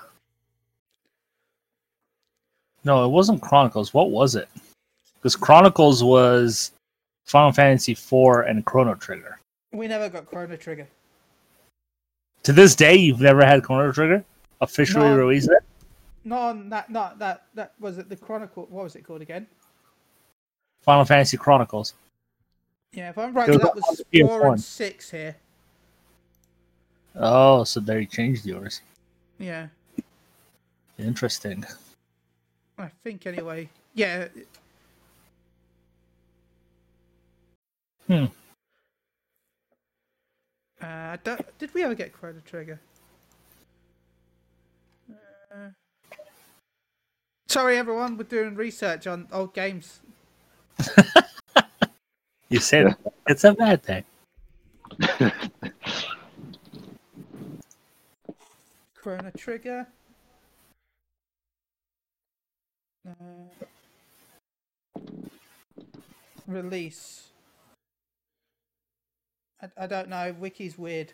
No, 2.84 3.04
it 3.06 3.10
wasn't 3.10 3.42
Chronicles. 3.42 3.92
What 3.92 4.12
was 4.12 4.36
it? 4.36 4.48
Because 5.16 5.36
Chronicles 5.36 6.04
was 6.04 6.72
Final 7.26 7.52
Fantasy 7.52 7.94
IV 7.94 8.46
and 8.48 8.64
Chrono 8.66 8.94
Trigger. 8.94 9.39
We 9.72 9.88
never 9.88 10.10
got 10.10 10.26
Chrono 10.26 10.56
Trigger. 10.56 10.88
To 12.44 12.54
this 12.54 12.76
day, 12.76 12.96
you've 12.96 13.22
never 13.22 13.46
had 13.46 13.64
Chrono 13.64 13.92
Trigger 13.92 14.24
officially 14.62 15.10
released 15.10 15.50
it. 15.50 15.64
Not 16.24 16.42
on 16.42 16.70
that. 16.70 16.90
Not 16.90 17.20
that. 17.20 17.44
That 17.56 17.74
was 17.80 17.98
it. 17.98 18.10
The 18.10 18.16
Chronicle. 18.16 18.68
What 18.70 18.84
was 18.84 18.96
it 18.96 19.04
called 19.04 19.22
again? 19.22 19.48
Final 20.82 21.06
Fantasy 21.06 21.38
Chronicles. 21.38 21.94
Yeah, 22.94 23.10
if 23.10 23.18
I'm 23.18 23.34
right, 23.34 23.48
was 23.48 23.60
that 23.60 23.76
was 23.76 24.02
four 24.12 24.42
PS1. 24.42 24.52
and 24.54 24.62
six 24.62 25.12
here. 25.12 25.36
Oh, 27.16 27.64
so 27.64 27.80
they 27.80 28.06
changed 28.06 28.46
yours. 28.46 28.82
Yeah, 29.38 29.68
Interesting. 31.00 31.66
I 32.78 32.90
think 33.04 33.26
anyway. 33.26 33.70
Yeah. 33.94 34.28
Hmm. 38.08 38.26
Uh, 40.82 41.18
did 41.58 41.74
we 41.74 41.84
ever 41.84 41.96
get 41.96 42.14
Chrono 42.14 42.40
Trigger? 42.46 42.80
Uh, 45.52 45.70
sorry, 47.48 47.78
everyone. 47.78 48.18
We're 48.18 48.24
doing 48.24 48.56
research 48.56 49.08
on 49.08 49.28
old 49.32 49.54
games. 49.54 50.00
You 52.52 52.60
said 52.60 52.96
it's 53.28 53.44
a 53.44 53.54
bad 53.54 53.84
thing. 53.84 54.04
Chrono 58.96 59.32
Trigger. 59.38 59.86
Uh, 63.08 63.14
release. 66.48 67.28
I, 69.62 69.84
I 69.84 69.88
don't 69.88 70.10
know. 70.10 70.34
Wiki's 70.40 70.78
weird. 70.78 71.14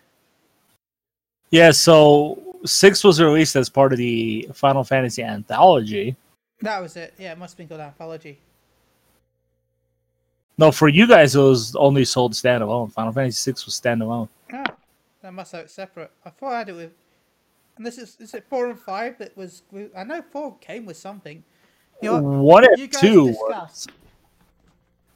Yeah, 1.52 1.72
so 1.72 2.58
six 2.66 3.04
was 3.04 3.22
released 3.22 3.56
as 3.56 3.70
part 3.70 3.92
of 3.92 3.98
the 3.98 4.50
Final 4.54 4.84
Fantasy 4.84 5.24
anthology. 5.24 6.16
That 6.62 6.82
was 6.82 6.96
it. 6.96 7.14
Yeah, 7.18 7.34
it 7.34 7.38
must 7.38 7.54
have 7.54 7.58
been 7.58 7.68
called 7.68 7.82
Anthology. 7.82 8.40
No, 10.58 10.72
for 10.72 10.88
you 10.88 11.06
guys, 11.06 11.36
it 11.36 11.40
was 11.40 11.76
only 11.76 12.06
sold 12.06 12.34
standalone. 12.34 12.92
Final 12.92 13.12
Fantasy 13.12 13.36
six 13.36 13.66
was 13.66 13.80
standalone. 13.80 14.30
Ah, 14.54 14.64
that 15.22 15.34
must 15.34 15.52
have 15.52 15.66
it 15.66 15.72
separate. 15.72 16.12
I 16.26 16.30
thought 16.30 16.54
I 16.54 16.58
had 16.60 16.70
it 16.70 16.74
with. 16.74 16.92
And 17.78 17.86
this 17.86 17.98
is 17.98 18.16
is 18.22 18.34
it 18.34 18.46
four 18.50 18.68
and 18.68 18.80
five 18.80 19.18
that 19.18 19.36
was? 19.36 19.64
I 19.96 20.06
know 20.06 20.22
four 20.32 20.58
came 20.60 20.86
with 20.86 20.96
something. 20.96 21.44
You 22.02 22.12
know, 22.12 22.22
what? 22.22 22.64
One 22.64 22.80
and 22.80 22.92
two. 22.94 23.28
discuss. 23.28 23.88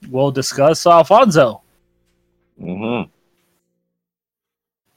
We'll 0.10 0.32
discuss 0.32 0.86
Alfonso. 0.86 1.62
hmm 2.60 3.04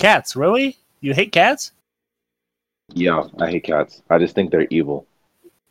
Cats, 0.03 0.35
really? 0.35 0.77
You 1.01 1.15
hate 1.15 1.31
cats? 1.31 1.71
Yeah, 2.93 3.23
I 3.39 3.51
hate 3.53 3.63
cats. 3.63 4.03
I 4.11 4.19
just 4.19 4.35
think 4.35 4.51
they're 4.51 4.67
evil. 4.69 5.07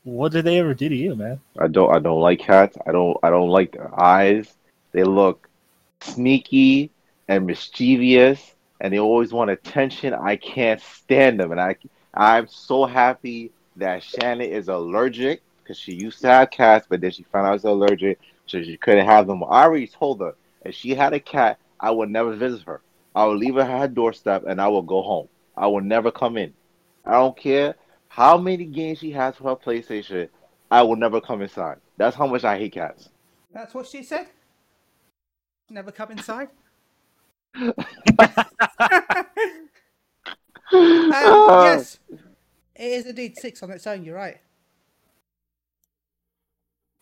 What 0.04 0.32
did 0.32 0.46
they 0.46 0.58
ever 0.60 0.74
do 0.74 0.88
to 0.88 0.96
you, 0.96 1.18
man? 1.18 1.42
I 1.60 1.68
don't 1.68 1.94
I 1.94 2.00
don't 2.00 2.22
like 2.22 2.40
cats. 2.40 2.78
I 2.88 2.94
don't 2.94 3.18
I 3.24 3.30
don't 3.30 3.50
like 3.50 3.74
their 3.74 3.92
eyes. 4.02 4.54
They 4.94 5.04
look 5.04 5.50
sneaky 6.00 6.92
and 7.28 7.46
mischievous 7.46 8.56
and 8.80 8.94
they 8.94 9.00
always 9.00 9.34
want 9.34 9.52
attention. 9.52 10.14
I 10.14 10.38
can't 10.38 10.80
stand 10.80 11.38
them 11.38 11.52
and 11.52 11.60
I 11.60 11.76
I'm 12.14 12.48
so 12.48 12.86
happy 12.86 13.52
that 13.76 14.02
Shannon 14.02 14.50
is 14.50 14.70
allergic 14.70 15.42
because 15.62 15.78
she 15.78 15.92
used 15.94 16.22
to 16.22 16.30
have 16.30 16.52
cats, 16.52 16.86
but 16.88 17.02
then 17.02 17.12
she 17.12 17.24
found 17.24 17.48
out 17.48 17.56
she's 17.56 17.66
allergic, 17.66 18.18
so 18.46 18.64
she 18.64 18.78
couldn't 18.78 19.08
have 19.08 19.28
them. 19.28 19.44
I 19.44 19.64
already 19.64 19.88
told 19.88 20.22
her 20.22 20.36
if 20.64 20.74
she 20.74 20.96
had 20.96 21.12
a 21.12 21.20
cat, 21.20 21.60
I 21.82 21.92
would 21.92 22.10
never 22.10 22.34
visit 22.34 22.62
her. 22.62 22.80
I 23.16 23.26
will 23.26 23.38
leave 23.38 23.56
her 23.56 23.62
at 23.62 23.80
her 23.80 23.88
doorstep 23.88 24.44
and 24.48 24.62
I 24.62 24.68
will 24.68 24.82
go 24.82 25.02
home. 25.02 25.28
I 25.56 25.68
will 25.68 25.82
never 25.82 26.12
come 26.12 26.38
in. 26.38 26.54
I 27.06 27.14
don't 27.14 27.38
care 27.38 27.76
how 28.08 28.38
many 28.38 28.66
games 28.66 29.00
she 29.00 29.12
has 29.12 29.36
for 29.36 29.50
her 29.50 29.56
PlayStation. 29.56 30.30
I 30.70 30.82
will 30.84 30.96
never 30.96 31.20
come 31.20 31.42
inside. 31.42 31.78
That's 31.98 32.16
how 32.16 32.28
much 32.28 32.44
I 32.44 32.58
hate 32.58 32.74
cats. 32.74 33.10
That's 33.54 33.74
what 33.74 33.88
she 33.88 34.04
said. 34.04 34.28
Never 35.70 35.92
come 35.92 36.12
inside. 36.12 36.50
Um, 40.74 41.64
yes, 41.64 42.00
it 42.76 42.84
is 42.84 43.06
indeed 43.06 43.38
six 43.38 43.62
on 43.62 43.72
its 43.72 43.86
own. 43.86 44.06
You're 44.06 44.16
right. 44.16 44.38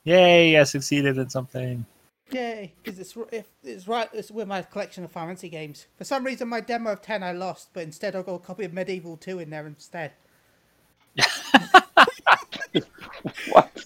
Yay, 0.03 0.59
I 0.59 0.63
succeeded 0.63 1.17
in 1.17 1.29
something. 1.29 1.85
Yay! 2.31 2.73
Because 2.83 2.99
it's 2.99 3.17
if 3.31 3.47
it's 3.63 3.87
right. 3.87 4.09
It's 4.13 4.31
with 4.31 4.47
my 4.47 4.61
collection 4.63 5.03
of 5.03 5.11
fantasy 5.11 5.49
games. 5.49 5.87
For 5.97 6.03
some 6.05 6.25
reason, 6.25 6.47
my 6.49 6.61
demo 6.61 6.91
of 6.93 7.01
ten 7.01 7.23
I 7.23 7.31
lost, 7.33 7.69
but 7.73 7.83
instead 7.83 8.15
I 8.15 8.21
got 8.23 8.35
a 8.35 8.39
copy 8.39 8.65
of 8.65 8.73
Medieval 8.73 9.17
Two 9.17 9.39
in 9.39 9.49
there 9.49 9.67
instead. 9.67 10.13
What? 13.49 13.85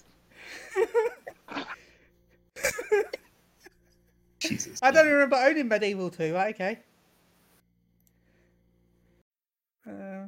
Jesus. 4.40 4.80
I 4.82 4.90
don't 4.90 5.06
remember 5.08 5.36
owning 5.36 5.68
Medieval 5.68 6.10
2, 6.10 6.34
right? 6.34 6.54
Okay. 6.54 6.78
Uh, 9.88 10.26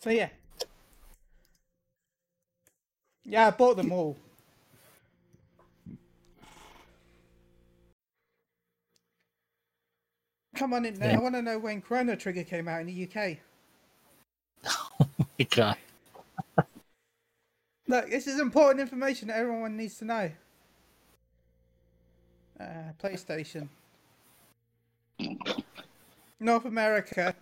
so, 0.00 0.10
yeah. 0.10 0.28
Yeah, 3.24 3.46
I 3.46 3.50
bought 3.50 3.76
them 3.76 3.92
all. 3.92 4.16
Come 10.54 10.72
on 10.72 10.84
in 10.84 10.94
there. 10.94 11.10
Yeah. 11.10 11.18
I 11.18 11.20
want 11.20 11.34
to 11.34 11.42
know 11.42 11.58
when 11.58 11.80
Chrono 11.80 12.14
Trigger 12.14 12.44
came 12.44 12.68
out 12.68 12.80
in 12.80 12.86
the 12.86 13.08
UK. 13.08 13.38
Oh 15.00 15.06
My 15.18 15.44
God. 15.50 15.76
Look, 17.88 18.08
this 18.10 18.26
is 18.26 18.40
important 18.40 18.80
information 18.80 19.28
that 19.28 19.36
everyone 19.36 19.76
needs 19.76 19.98
to 19.98 20.04
know. 20.04 20.30
Uh, 22.58 22.92
PlayStation. 23.02 23.68
North 26.38 26.64
America. 26.64 27.34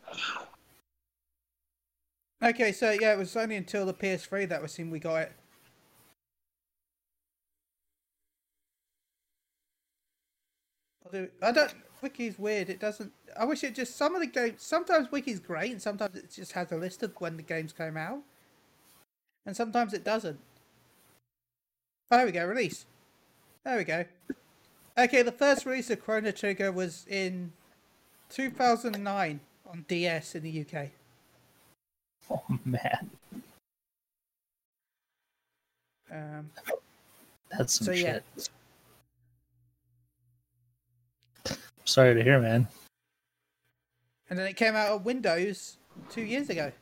Okay, 2.42 2.73
so 2.73 2.90
yeah, 2.90 3.12
it 3.12 3.18
was 3.18 3.37
only 3.37 3.57
until 3.57 3.85
the 3.85 3.95
PS3 3.95 4.49
that 4.49 4.62
was 4.62 4.73
seen 4.73 4.90
we 4.90 4.99
got 4.99 5.16
it. 5.16 5.33
I 11.42 11.53
don't. 11.53 11.72
Wiki's 12.01 12.38
weird. 12.38 12.68
It 12.68 12.81
doesn't. 12.81 13.12
I 13.38 13.44
wish 13.44 13.62
it 13.64 13.75
just 13.75 13.96
some 13.96 14.14
of 14.14 14.20
the 14.20 14.27
games. 14.27 14.62
Sometimes 14.62 15.11
Wiki's 15.11 15.40
great, 15.40 15.70
and 15.70 15.81
sometimes 15.81 16.16
it 16.16 16.31
just 16.31 16.53
has 16.53 16.72
a 16.72 16.77
list 16.77 17.03
of 17.03 17.12
when 17.18 17.37
the 17.37 17.42
games 17.42 17.72
came 17.72 17.96
out, 17.96 18.20
and 19.46 19.57
sometimes 19.57 19.94
it 19.94 20.05
doesn't. 20.05 20.38
Oh, 22.11 22.16
there 22.16 22.27
we 22.27 22.33
go. 22.33 22.46
Release. 22.46 22.87
There 23.64 23.79
we 23.79 23.85
go. 23.85 24.05
Okay, 24.98 25.22
the 25.22 25.33
first 25.33 25.64
release 25.64 25.88
of 25.90 26.03
Chrono 26.03 26.33
Trigger 26.33 26.70
was 26.72 27.07
in 27.09 27.53
2009 28.31 29.40
on 29.66 29.85
DS 29.88 30.35
in 30.35 30.42
the 30.42 30.61
UK. 30.61 30.88
Oh 32.31 32.42
man, 32.64 33.11
Um, 36.11 36.51
that's 37.51 37.75
some 37.79 37.87
So, 37.87 37.92
yeah. 37.92 38.18
shit. 38.37 38.48
Sorry 41.85 42.14
to 42.14 42.23
hear, 42.23 42.40
man. 42.40 42.68
and 44.31 44.38
then 44.38 44.47
it 44.47 44.57
came 44.57 44.75
out 44.75 44.88
of 44.88 45.05
Windows 45.05 45.77
two 46.11 46.23
years 46.23 46.49
ago. 46.49 46.73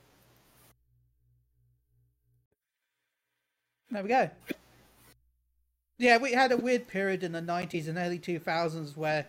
There 3.91 4.03
we 4.03 4.09
go. 4.09 4.31
Yeah, 5.99 6.19
we 6.19 6.33
had 6.33 6.53
a 6.53 6.57
weird 6.57 6.87
period 6.87 7.25
in 7.25 7.33
the 7.33 7.43
90s 7.43 7.89
and 7.89 7.99
early 7.99 8.19
2000s 8.19 8.97
where 8.97 9.27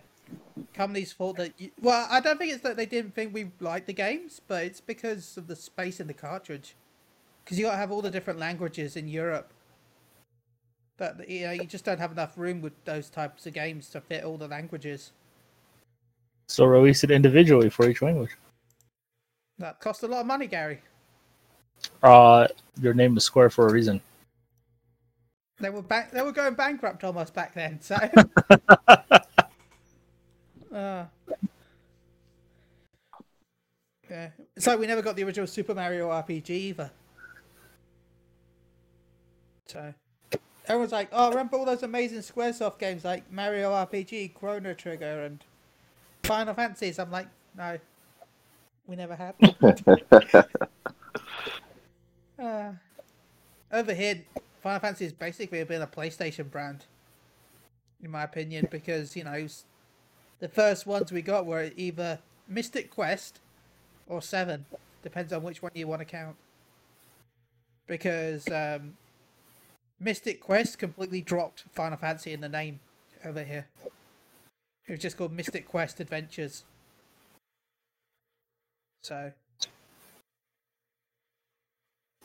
companies 0.72 1.12
thought 1.12 1.36
that. 1.36 1.52
You, 1.58 1.70
well, 1.80 2.06
I 2.10 2.20
don't 2.20 2.38
think 2.38 2.52
it's 2.52 2.62
that 2.62 2.76
they 2.76 2.86
didn't 2.86 3.14
think 3.14 3.34
we 3.34 3.50
liked 3.60 3.86
the 3.88 3.92
games, 3.92 4.40
but 4.46 4.64
it's 4.64 4.80
because 4.80 5.36
of 5.36 5.48
the 5.48 5.56
space 5.56 5.98
in 6.00 6.06
the 6.06 6.14
cartridge. 6.14 6.76
Because 7.44 7.58
you 7.58 7.64
got 7.64 7.72
to 7.72 7.76
have 7.78 7.90
all 7.90 8.02
the 8.02 8.10
different 8.10 8.38
languages 8.38 8.96
in 8.96 9.08
Europe. 9.08 9.52
But 10.96 11.28
you 11.28 11.46
know, 11.46 11.52
you 11.52 11.64
just 11.64 11.84
don't 11.84 11.98
have 11.98 12.12
enough 12.12 12.38
room 12.38 12.62
with 12.62 12.72
those 12.84 13.10
types 13.10 13.46
of 13.46 13.52
games 13.52 13.90
to 13.90 14.00
fit 14.00 14.22
all 14.22 14.38
the 14.38 14.46
languages. 14.46 15.10
So 16.52 16.66
release 16.66 17.02
it 17.02 17.10
individually 17.10 17.70
for 17.70 17.88
each 17.88 18.02
language. 18.02 18.36
That 19.58 19.80
cost 19.80 20.02
a 20.02 20.06
lot 20.06 20.20
of 20.20 20.26
money, 20.26 20.46
Gary. 20.46 20.82
Uh, 22.02 22.46
your 22.78 22.92
name 22.92 23.16
is 23.16 23.24
Square 23.24 23.48
for 23.48 23.68
a 23.68 23.72
reason. 23.72 24.02
They 25.60 25.70
were 25.70 25.82
they 26.12 26.20
were 26.20 26.32
going 26.32 26.52
bankrupt 26.52 27.04
almost 27.04 27.32
back 27.32 27.54
then. 27.54 27.80
So, 27.80 27.94
uh, 27.94 27.98
yeah, 34.10 34.28
it's 34.54 34.66
like 34.66 34.78
we 34.78 34.86
never 34.86 35.00
got 35.00 35.16
the 35.16 35.24
original 35.24 35.46
Super 35.46 35.74
Mario 35.74 36.10
RPG 36.10 36.50
either. 36.50 36.90
So, 39.68 39.94
everyone's 40.66 40.92
like, 40.92 41.08
"Oh, 41.12 41.30
remember 41.30 41.56
all 41.56 41.64
those 41.64 41.82
amazing 41.82 42.18
SquareSoft 42.18 42.78
games 42.78 43.06
like 43.06 43.32
Mario 43.32 43.70
RPG, 43.70 44.34
Chrono 44.34 44.74
Trigger, 44.74 45.24
and 45.24 45.42
Final 46.24 46.54
Fantasies?" 46.54 46.98
I'm 46.98 47.10
like, 47.10 47.28
"No, 47.56 47.78
we 48.86 48.96
never 48.96 49.14
had." 49.16 49.34
Uh, 52.38 52.72
over 53.70 53.94
here, 53.94 54.20
Final 54.62 54.80
Fantasy 54.80 55.04
has 55.04 55.12
basically 55.12 55.62
been 55.62 55.80
a 55.80 55.86
PlayStation 55.86 56.50
brand, 56.50 56.86
in 58.02 58.10
my 58.10 58.24
opinion, 58.24 58.66
because 58.68 59.14
you 59.14 59.22
know 59.22 59.46
the 60.40 60.48
first 60.48 60.84
ones 60.84 61.12
we 61.12 61.22
got 61.22 61.46
were 61.46 61.70
either 61.76 62.18
Mystic 62.48 62.90
Quest 62.90 63.38
or 64.08 64.20
Seven, 64.20 64.66
depends 65.02 65.32
on 65.32 65.42
which 65.44 65.62
one 65.62 65.70
you 65.74 65.86
want 65.86 66.00
to 66.00 66.04
count. 66.04 66.36
Because 67.86 68.48
um, 68.48 68.96
Mystic 70.00 70.40
Quest 70.40 70.78
completely 70.78 71.20
dropped 71.20 71.64
Final 71.72 71.96
Fantasy 71.96 72.32
in 72.32 72.40
the 72.40 72.48
name 72.48 72.80
over 73.24 73.44
here. 73.44 73.66
It 74.86 74.92
was 74.92 75.00
just 75.00 75.16
called 75.16 75.32
Mystic 75.32 75.68
Quest 75.68 76.00
Adventures. 76.00 76.64
So 79.02 79.32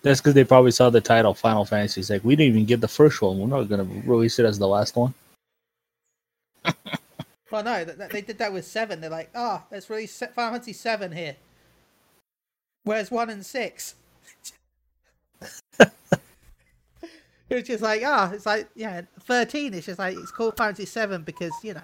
That's 0.02 0.20
because 0.20 0.34
they 0.36 0.44
probably 0.44 0.72
saw 0.72 0.90
the 0.90 1.02
title 1.02 1.34
Final 1.34 1.66
Fantasy. 1.66 2.02
It's 2.02 2.10
like 2.10 2.24
we 2.24 2.36
didn't 2.36 2.54
even 2.54 2.66
get 2.66 2.82
the 2.82 2.88
first 2.88 3.22
one. 3.22 3.40
We're 3.40 3.48
not 3.48 3.64
gonna 3.70 3.88
release 4.06 4.40
it 4.40 4.46
as 4.46 4.60
the 4.60 4.68
last 4.68 4.96
one. 4.96 5.14
Well, 7.50 7.64
no, 7.64 7.86
th- 7.86 7.98
th- 7.98 8.10
they 8.12 8.22
did 8.22 8.40
that 8.40 8.52
with 8.52 8.66
seven. 8.66 9.00
They're 9.00 9.10
like, 9.10 9.30
ah, 9.34 9.64
let's 9.72 9.90
release 9.90 10.12
Se- 10.14 10.32
Final 10.36 10.52
Fantasy 10.52 10.74
seven 10.74 11.14
here. 11.14 11.38
Where's 12.84 13.10
one 13.10 13.30
and 13.30 13.46
six? 13.46 13.96
it 15.80 15.92
was 17.50 17.64
just 17.64 17.82
like, 17.82 18.02
ah, 18.06 18.32
it's 18.34 18.46
like, 18.46 18.68
yeah, 18.76 19.04
thirteen. 19.22 19.74
It's 19.74 19.86
just 19.86 20.00
like 20.00 20.18
it's 20.18 20.32
called 20.32 20.58
Final 20.58 20.74
Fantasy 20.74 20.86
seven 20.86 21.24
because 21.24 21.54
you 21.64 21.74
know 21.74 21.82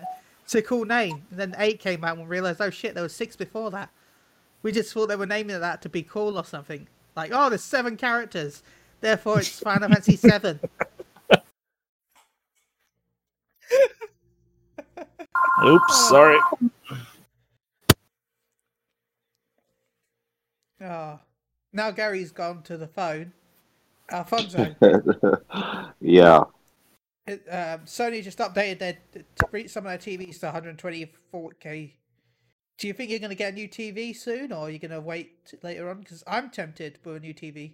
it's 0.55 0.65
a 0.65 0.67
cool 0.67 0.85
name. 0.85 1.25
And 1.31 1.39
then 1.39 1.55
eight 1.57 1.79
came 1.79 2.03
out 2.03 2.17
and 2.17 2.27
we 2.27 2.27
realized, 2.27 2.61
oh 2.61 2.69
shit, 2.69 2.93
there 2.93 3.01
was 3.03 3.15
six 3.15 3.35
before 3.35 3.71
that. 3.71 3.89
We 4.61 4.71
just 4.71 4.93
thought 4.93 5.07
they 5.07 5.15
were 5.15 5.25
naming 5.25 5.55
it 5.55 5.59
that 5.59 5.81
to 5.81 5.89
be 5.89 6.03
cool 6.03 6.37
or 6.37 6.45
something. 6.45 6.87
Like, 7.15 7.31
oh, 7.33 7.49
there's 7.49 7.63
seven 7.63 7.97
characters, 7.97 8.61
therefore 9.01 9.39
it's 9.39 9.59
Final 9.59 9.89
Fantasy 9.89 10.15
seven. 10.15 10.59
Oops, 15.65 16.09
sorry. 16.09 16.39
Oh, 20.81 21.19
now 21.71 21.91
Gary's 21.91 22.31
gone 22.31 22.61
to 22.63 22.77
the 22.77 22.87
phone. 22.87 23.31
Alfonso. 24.11 24.75
yeah. 26.01 26.43
It, 27.25 27.45
um, 27.49 27.81
Sony 27.86 28.21
just 28.21 28.39
updated 28.39 28.79
their 28.79 28.97
to 29.13 29.67
some 29.67 29.86
of 29.86 29.91
their 29.91 30.17
TVs 30.17 30.39
to 30.41 30.51
124K. 30.51 31.91
Do 32.77 32.88
you 32.88 32.93
think 32.93 33.09
you're 33.09 33.19
going 33.19 33.29
to 33.29 33.36
get 33.36 33.53
a 33.53 33.55
new 33.55 33.69
TV 33.69 34.15
soon, 34.15 34.51
or 34.51 34.67
are 34.67 34.69
you 34.69 34.79
going 34.79 34.91
to 34.91 34.99
wait 34.99 35.53
later 35.62 35.89
on? 35.89 35.99
Because 35.99 36.23
I'm 36.27 36.49
tempted 36.49 36.97
for 37.01 37.15
a 37.15 37.19
new 37.19 37.33
TV. 37.33 37.73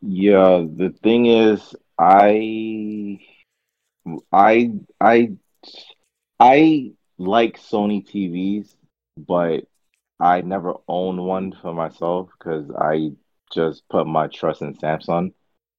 Yeah, 0.00 0.64
the 0.68 0.92
thing 1.02 1.26
is, 1.26 1.76
I, 1.96 3.20
I, 4.32 4.72
I, 5.00 5.32
I 6.40 6.92
like 7.18 7.60
Sony 7.60 8.04
TVs, 8.04 8.74
but 9.16 9.64
I 10.18 10.40
never 10.40 10.74
own 10.88 11.22
one 11.22 11.52
for 11.62 11.72
myself 11.72 12.30
because 12.36 12.68
I 12.76 13.12
just 13.54 13.88
put 13.88 14.08
my 14.08 14.26
trust 14.26 14.62
in 14.62 14.74
Samsung. 14.74 15.32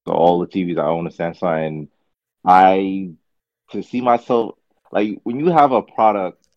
So 0.06 0.14
all 0.14 0.40
the 0.40 0.48
TVs 0.48 0.80
I 0.80 0.88
own 0.88 1.08
are 1.08 1.12
Samsung, 1.12 1.68
and 1.68 1.88
I 2.46 3.12
to 3.72 3.84
see 3.84 4.02
myself 4.02 4.56
like 4.92 5.20
when 5.24 5.40
you 5.40 5.50
have 5.52 5.72
a 5.72 5.82
product 5.82 6.48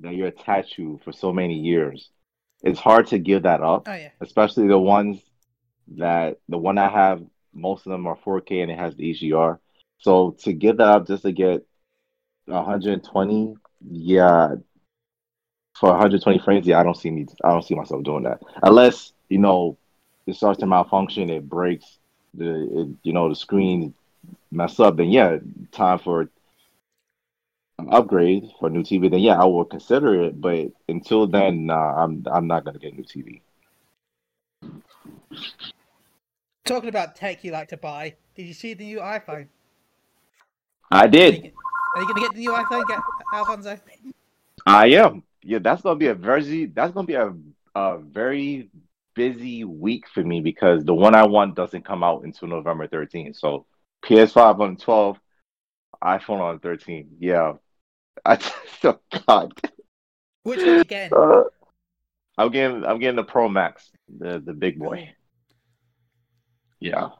that 0.00 0.14
you're 0.14 0.28
attached 0.28 0.74
to 0.74 1.00
for 1.04 1.12
so 1.12 1.32
many 1.32 1.54
years, 1.54 2.10
it's 2.62 2.80
hard 2.80 3.06
to 3.08 3.18
give 3.18 3.44
that 3.44 3.62
up 3.62 3.88
Oh 3.88 3.94
yeah, 3.94 4.10
especially 4.20 4.66
the 4.66 4.78
ones 4.78 5.20
that 5.96 6.38
the 6.48 6.58
one 6.58 6.78
I 6.78 6.88
have, 6.88 7.22
most 7.52 7.86
of 7.86 7.92
them 7.92 8.06
are 8.06 8.16
4K 8.16 8.62
and 8.62 8.70
it 8.70 8.78
has 8.78 8.96
the 8.96 9.14
HDR. 9.14 9.58
So 9.98 10.36
to 10.42 10.52
give 10.52 10.78
that 10.78 10.88
up 10.88 11.06
just 11.06 11.22
to 11.22 11.32
get 11.32 11.64
120, 12.46 13.54
yeah, 13.90 14.48
for 15.78 15.90
120 15.90 16.38
frames, 16.40 16.66
yeah, 16.66 16.80
I 16.80 16.82
don't 16.82 16.96
see 16.96 17.10
me, 17.10 17.26
I 17.44 17.50
don't 17.50 17.64
see 17.64 17.74
myself 17.74 18.02
doing 18.02 18.24
that 18.24 18.40
unless 18.62 19.12
you 19.28 19.38
know 19.38 19.78
it 20.26 20.36
starts 20.36 20.60
to 20.60 20.66
malfunction, 20.66 21.30
it 21.30 21.48
breaks, 21.48 21.98
the 22.36 22.80
it, 22.80 22.88
you 23.02 23.12
know 23.12 23.28
the 23.28 23.36
screen 23.36 23.94
mess 24.50 24.80
up. 24.80 24.96
Then 24.96 25.10
yeah, 25.10 25.38
time 25.72 25.98
for 25.98 26.22
an 27.78 27.88
upgrade 27.90 28.50
for 28.58 28.68
a 28.68 28.70
new 28.70 28.82
TV. 28.82 29.10
Then 29.10 29.20
yeah, 29.20 29.40
I 29.40 29.44
will 29.44 29.64
consider 29.64 30.22
it. 30.24 30.40
But 30.40 30.72
until 30.88 31.26
then, 31.26 31.66
nah, 31.66 32.02
I'm 32.02 32.24
I'm 32.32 32.46
not 32.46 32.64
gonna 32.64 32.78
get 32.78 32.92
a 32.92 32.96
new 32.96 33.04
TV. 33.04 33.40
talking 36.64 36.88
about 36.88 37.14
tech 37.14 37.44
you 37.44 37.52
like 37.52 37.68
to 37.68 37.76
buy. 37.76 38.14
Did 38.34 38.46
you 38.46 38.54
see 38.54 38.74
the 38.74 38.84
new 38.84 38.98
iPhone? 38.98 39.46
I 40.90 41.06
did. 41.06 41.52
are 41.94 42.00
you 42.00 42.06
going 42.06 42.14
to 42.14 42.20
get 42.20 42.34
the 42.34 42.40
new 42.40 42.52
iPhone, 42.52 42.86
get 42.88 43.00
Alfonso? 43.32 43.78
I 44.66 44.88
am. 44.88 45.22
Yeah, 45.42 45.58
that's 45.58 45.82
gonna 45.82 45.96
be 45.96 46.06
a 46.06 46.14
very 46.14 46.66
that's 46.66 46.94
gonna 46.94 47.06
be 47.06 47.14
a 47.14 47.34
a 47.74 47.98
very 47.98 48.70
busy 49.14 49.64
week 49.64 50.08
for 50.08 50.22
me 50.22 50.40
because 50.40 50.84
the 50.84 50.94
one 50.94 51.14
I 51.14 51.26
want 51.26 51.56
doesn't 51.56 51.84
come 51.84 52.02
out 52.02 52.24
until 52.24 52.48
November 52.48 52.86
13th. 52.88 53.36
So 53.36 53.66
PS5 54.04 54.60
on 54.60 54.76
12, 54.76 55.18
iPhone 56.02 56.40
on 56.40 56.58
13. 56.58 57.16
Yeah. 57.18 57.54
I 58.24 58.38
oh 58.84 59.00
God. 59.26 59.52
Which 60.44 60.60
one 60.60 60.80
again? 60.80 61.10
Uh, 61.14 61.44
I'm 62.38 62.50
getting 62.50 62.84
I'm 62.84 62.98
getting 62.98 63.16
the 63.16 63.24
Pro 63.24 63.48
Max, 63.48 63.90
the 64.08 64.38
the 64.38 64.52
big 64.52 64.78
boy. 64.78 65.14
Yeah. 66.80 67.10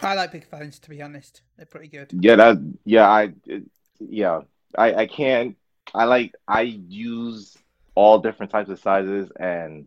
I 0.00 0.14
like 0.14 0.32
big 0.32 0.46
phones, 0.48 0.78
to 0.80 0.90
be 0.90 1.02
honest. 1.02 1.42
They're 1.56 1.66
pretty 1.66 1.88
good. 1.88 2.12
Yeah, 2.12 2.36
that 2.36 2.76
yeah, 2.84 3.08
I 3.08 3.32
it, 3.46 3.64
yeah. 3.98 4.40
I 4.76 4.94
I 4.94 5.06
can't 5.06 5.56
I 5.94 6.04
like 6.04 6.34
I 6.46 6.62
use 6.62 7.56
all 7.94 8.18
different 8.18 8.52
types 8.52 8.70
of 8.70 8.78
sizes 8.78 9.30
and 9.38 9.86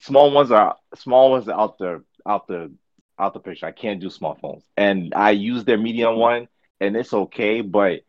small 0.00 0.30
ones 0.32 0.50
are 0.50 0.76
small 0.96 1.30
ones 1.32 1.48
are 1.48 1.60
out 1.60 1.78
the 1.78 2.04
out 2.26 2.46
the 2.48 2.72
out 3.18 3.34
the 3.34 3.40
picture. 3.40 3.66
I 3.66 3.72
can't 3.72 4.00
do 4.00 4.10
small 4.10 4.36
phones. 4.36 4.64
And 4.76 5.14
I 5.14 5.30
use 5.30 5.64
their 5.64 5.78
medium 5.78 6.16
one 6.16 6.48
and 6.80 6.96
it's 6.96 7.12
okay, 7.12 7.60
but 7.60 8.00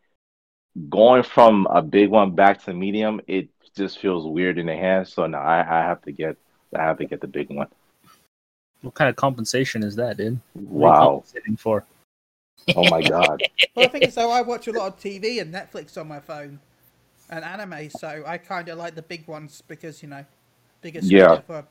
going 0.88 1.22
from 1.22 1.66
a 1.70 1.82
big 1.82 2.10
one 2.10 2.34
back 2.34 2.62
to 2.64 2.72
medium, 2.74 3.20
it 3.26 3.48
just 3.76 3.98
feels 3.98 4.26
weird 4.26 4.58
in 4.58 4.66
the 4.66 4.76
hand. 4.76 5.08
So 5.08 5.26
now 5.26 5.42
I, 5.42 5.60
I 5.60 5.82
have 5.86 6.02
to 6.02 6.12
get 6.12 6.36
I 6.74 6.82
have 6.82 6.98
to 6.98 7.04
get 7.06 7.20
the 7.20 7.26
big 7.28 7.50
one. 7.50 7.68
What 8.82 8.94
kind 8.94 9.08
of 9.10 9.16
compensation 9.16 9.82
is 9.82 9.96
that, 9.96 10.16
dude? 10.16 10.40
What 10.54 10.86
are 10.86 10.88
you 10.88 10.92
Wow. 10.92 11.08
compensating 11.08 11.56
for? 11.56 11.84
Oh 12.74 12.84
my 12.84 13.02
god. 13.02 13.44
Well, 13.74 13.86
the 13.86 13.92
thing 13.92 14.02
is, 14.02 14.14
though, 14.14 14.30
I 14.30 14.42
watch 14.42 14.66
a 14.68 14.72
lot 14.72 14.86
of 14.88 15.00
TV 15.00 15.38
and 15.38 15.52
Netflix 15.54 15.98
on 15.98 16.06
my 16.06 16.20
phone, 16.20 16.60
and 17.30 17.44
anime, 17.44 17.88
so 17.88 18.22
I 18.26 18.36
kind 18.38 18.68
of 18.68 18.76
like 18.76 18.94
the 18.94 19.02
big 19.02 19.26
ones 19.26 19.62
because 19.66 20.02
you 20.02 20.08
know, 20.10 20.26
bigger 20.82 21.00
Yeah. 21.00 21.40
for 21.46 21.66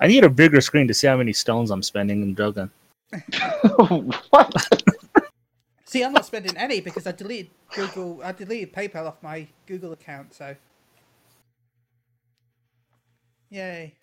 I 0.00 0.06
need 0.06 0.24
a 0.24 0.30
bigger 0.30 0.60
screen 0.60 0.86
to 0.88 0.94
see 0.94 1.06
how 1.06 1.16
many 1.16 1.32
stones 1.32 1.70
I'm 1.70 1.82
spending 1.82 2.22
in 2.22 2.36
Drogon. 2.36 2.70
what? 4.30 4.82
See, 5.84 6.04
I'm 6.04 6.12
not 6.12 6.26
spending 6.26 6.56
any 6.56 6.80
because 6.80 7.06
I 7.06 7.12
deleted 7.12 7.50
Google. 7.74 8.20
I 8.22 8.32
deleted 8.32 8.72
PayPal 8.72 9.06
off 9.06 9.22
my 9.22 9.46
Google 9.66 9.92
account. 9.92 10.34
So, 10.34 10.54
yay! 13.50 13.94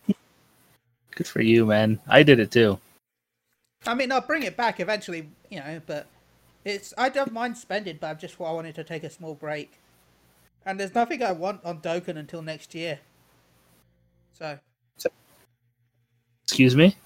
Good 1.14 1.28
for 1.28 1.40
you, 1.40 1.64
man. 1.64 2.00
I 2.08 2.22
did 2.24 2.40
it 2.40 2.50
too. 2.50 2.78
I 3.86 3.94
mean, 3.94 4.10
I'll 4.10 4.20
bring 4.20 4.42
it 4.42 4.56
back 4.56 4.80
eventually, 4.80 5.28
you 5.48 5.60
know. 5.60 5.80
But 5.86 6.08
it's 6.64 6.92
I 6.98 7.08
don't 7.08 7.32
mind 7.32 7.56
spending, 7.56 7.98
but 8.00 8.08
I 8.08 8.14
just 8.14 8.38
I 8.40 8.50
wanted 8.50 8.74
to 8.74 8.84
take 8.84 9.04
a 9.04 9.10
small 9.10 9.34
break. 9.34 9.78
And 10.66 10.80
there's 10.80 10.94
nothing 10.94 11.22
I 11.22 11.30
want 11.30 11.64
on 11.64 11.80
Dokkan 11.80 12.16
until 12.16 12.42
next 12.42 12.74
year. 12.74 12.98
So 14.36 14.58
Excuse 16.56 16.74
me? 16.74 16.96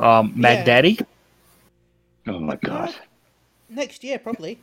Um, 0.00 0.32
Mac 0.34 0.58
Yeah. 0.58 0.64
Daddy? 0.64 0.98
Oh 2.26 2.40
my 2.40 2.56
god. 2.56 2.92
next 3.68 4.02
year 4.02 4.18
probably. 4.18 4.58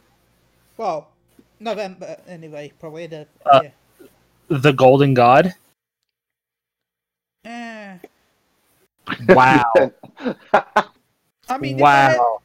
Well, 0.75 1.07
November 1.61 2.17
anyway. 2.27 2.73
Probably 2.77 3.07
the 3.07 3.25
Uh, 3.45 3.61
yeah. 3.63 4.07
The 4.49 4.73
Golden 4.73 5.13
God? 5.13 5.53
Eh, 7.45 7.99
Wow. 9.29 9.63
I 11.47 11.57
mean, 11.61 11.77
if 11.77 11.83
I, 11.85 11.93
had, 11.95 12.17
wow. 12.17 12.41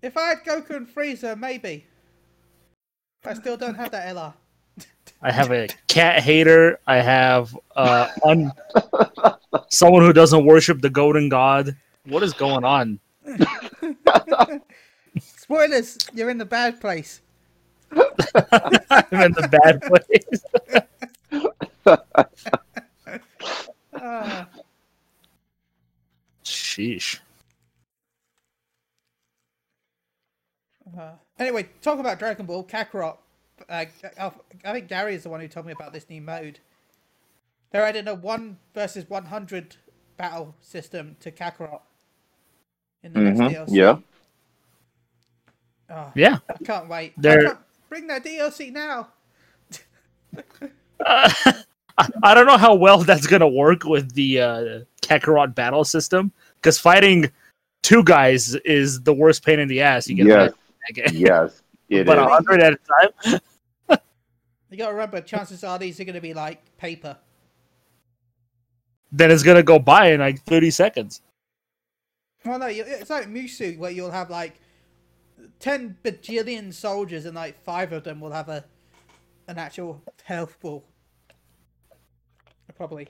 if 0.00 0.16
I 0.16 0.28
had 0.28 0.38
Goku 0.42 0.70
and 0.70 0.88
Frieza, 0.88 1.38
maybe. 1.38 1.84
I 3.26 3.34
still 3.34 3.58
don't 3.58 3.74
have 3.74 3.90
that 3.90 4.08
LR. 4.16 4.32
I 5.22 5.32
have 5.32 5.50
a 5.50 5.68
cat 5.88 6.22
hater. 6.22 6.78
I 6.86 6.96
have 6.96 7.56
uh, 7.74 8.08
un- 8.24 8.52
someone 9.70 10.02
who 10.02 10.12
doesn't 10.12 10.44
worship 10.44 10.80
the 10.80 10.90
Golden 10.90 11.28
God. 11.28 11.76
What 12.04 12.22
is 12.22 12.32
going 12.32 12.64
on? 12.64 13.00
Spoilers! 15.20 15.98
You're 16.14 16.30
in 16.30 16.38
the 16.38 16.44
bad 16.44 16.80
place. 16.80 17.20
I'm 17.92 19.22
in 19.22 19.32
the 19.32 19.48
bad 19.50 19.82
place. 19.82 20.44
Sheesh. 26.44 27.18
Uh, 30.96 31.10
anyway, 31.38 31.68
talk 31.82 31.98
about 31.98 32.18
Dragon 32.18 32.46
Ball 32.46 32.64
Kakarot. 32.64 33.16
Uh, 33.68 33.84
I 34.18 34.30
I 34.64 34.72
think 34.72 34.88
Gary 34.88 35.14
is 35.14 35.22
the 35.22 35.28
one 35.28 35.40
who 35.40 35.48
told 35.48 35.66
me 35.66 35.72
about 35.72 35.92
this 35.92 36.08
new 36.10 36.20
mode. 36.20 36.58
They're 37.70 37.84
adding 37.84 38.06
a 38.08 38.14
one 38.14 38.58
versus 38.74 39.08
one 39.08 39.24
hundred 39.26 39.76
battle 40.16 40.54
system 40.60 41.16
to 41.20 41.30
Kakarot 41.30 41.80
in 43.02 43.12
the 43.12 43.20
Mhm, 43.20 43.36
next 43.38 43.54
DLC. 43.54 43.76
yeah. 43.76 43.96
Oh, 45.90 46.12
Yeah. 46.14 46.38
I 46.48 46.64
can't 46.64 46.88
wait. 46.88 47.12
They're- 47.16 47.44
can't- 47.44 47.58
bring 47.88 48.06
that 48.08 48.24
DLC 48.24 48.70
now. 48.72 49.08
Uh, 50.34 50.42
I- 51.98 52.10
I 52.22 52.34
don't 52.34 52.46
know 52.46 52.58
how 52.58 52.74
well 52.74 52.98
that's 52.98 53.26
gonna 53.26 53.48
work 53.48 53.84
with 53.84 54.12
the 54.14 54.40
uh, 54.40 54.80
Kakarot 55.02 55.54
battle 55.54 55.84
system 55.84 56.32
because 56.56 56.78
fighting 56.78 57.30
two 57.82 58.02
guys 58.04 58.54
is 58.64 59.00
the 59.02 59.14
worst 59.14 59.44
pain 59.44 59.58
in 59.60 59.68
the 59.68 59.80
ass. 59.80 60.08
You 60.08 60.16
get 60.16 60.26
Yes. 60.26 61.12
Yes. 61.12 61.62
It 61.88 62.06
but 62.06 62.18
a 62.18 62.26
hundred 62.26 62.62
at 62.62 62.72
a 62.74 62.78
time. 62.78 63.40
You 64.68 64.76
gotta 64.78 64.94
remember, 64.94 65.20
chances 65.20 65.62
are 65.62 65.78
these 65.78 66.00
are 66.00 66.04
gonna 66.04 66.20
be 66.20 66.34
like 66.34 66.76
paper. 66.76 67.16
Then 69.12 69.30
it's 69.30 69.44
gonna 69.44 69.62
go 69.62 69.78
by 69.78 70.10
in 70.10 70.20
like 70.20 70.42
thirty 70.42 70.72
seconds. 70.72 71.22
Well, 72.44 72.58
no, 72.58 72.66
it's 72.66 73.08
like 73.08 73.28
Musou, 73.28 73.78
where 73.78 73.92
you'll 73.92 74.10
have 74.10 74.28
like 74.28 74.60
ten 75.60 75.96
bajillion 76.04 76.74
soldiers, 76.74 77.26
and 77.26 77.36
like 77.36 77.62
five 77.62 77.92
of 77.92 78.02
them 78.02 78.20
will 78.20 78.32
have 78.32 78.48
a 78.48 78.64
an 79.46 79.56
actual 79.56 80.02
health 80.24 80.58
ball. 80.60 80.84
Probably. 82.76 83.08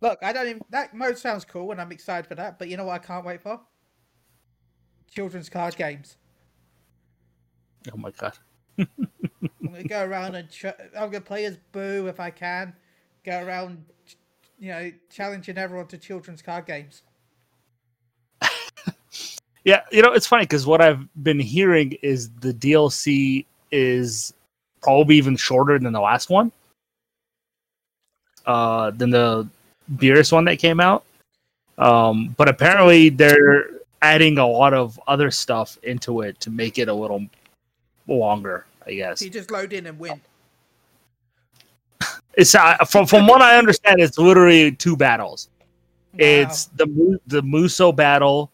Look, 0.00 0.18
I 0.22 0.32
don't 0.32 0.48
even. 0.48 0.62
That 0.70 0.94
mode 0.94 1.18
sounds 1.18 1.44
cool, 1.44 1.70
and 1.72 1.80
I'm 1.80 1.92
excited 1.92 2.26
for 2.26 2.34
that. 2.36 2.58
But 2.58 2.68
you 2.68 2.76
know 2.78 2.84
what? 2.86 3.02
I 3.02 3.04
can't 3.06 3.24
wait 3.24 3.42
for 3.42 3.60
children's 5.10 5.48
card 5.48 5.76
games. 5.76 6.16
Oh 7.92 7.96
my 7.96 8.10
god. 8.10 8.34
I'm 8.78 8.86
gonna 9.64 9.84
go 9.84 10.04
around 10.04 10.34
and 10.34 10.48
ch- 10.50 10.66
I'm 10.66 11.10
gonna 11.10 11.20
play 11.20 11.44
as 11.44 11.56
Boo 11.72 12.06
if 12.06 12.20
I 12.20 12.30
can. 12.30 12.74
Go 13.24 13.42
around, 13.42 13.84
you 14.58 14.68
know, 14.70 14.92
challenging 15.10 15.58
everyone 15.58 15.86
to 15.88 15.98
children's 15.98 16.42
card 16.42 16.66
games. 16.66 17.02
Yeah, 19.64 19.82
you 19.92 20.00
know 20.00 20.12
it's 20.12 20.26
funny 20.26 20.44
because 20.44 20.66
what 20.66 20.80
I've 20.80 21.06
been 21.22 21.38
hearing 21.38 21.92
is 22.00 22.30
the 22.40 22.54
DLC 22.54 23.44
is 23.70 24.32
probably 24.80 25.16
even 25.16 25.36
shorter 25.36 25.78
than 25.78 25.92
the 25.92 26.00
last 26.00 26.30
one. 26.30 26.50
Uh, 28.46 28.92
than 28.92 29.10
the 29.10 29.46
Beerus 29.96 30.32
one 30.32 30.46
that 30.46 30.58
came 30.58 30.80
out. 30.80 31.04
Um, 31.76 32.34
but 32.38 32.48
apparently 32.48 33.10
they're 33.10 33.66
adding 34.00 34.38
a 34.38 34.46
lot 34.46 34.72
of 34.72 34.98
other 35.06 35.30
stuff 35.30 35.76
into 35.82 36.22
it 36.22 36.40
to 36.40 36.50
make 36.50 36.78
it 36.78 36.88
a 36.88 36.94
little 36.94 37.26
longer. 38.08 38.66
I 38.86 38.94
guess 38.94 39.22
you 39.22 39.30
just 39.30 39.50
load 39.50 39.72
in 39.72 39.86
and 39.86 39.98
win. 39.98 40.20
it's 42.34 42.54
uh, 42.54 42.76
from 42.84 43.06
from 43.06 43.26
what 43.26 43.42
I 43.42 43.58
understand, 43.58 44.00
it's 44.00 44.18
literally 44.18 44.72
two 44.72 44.96
battles. 44.96 45.48
Wow. 46.14 46.18
It's 46.18 46.66
the 46.66 47.20
the 47.26 47.42
Musou 47.42 47.94
battle, 47.94 48.50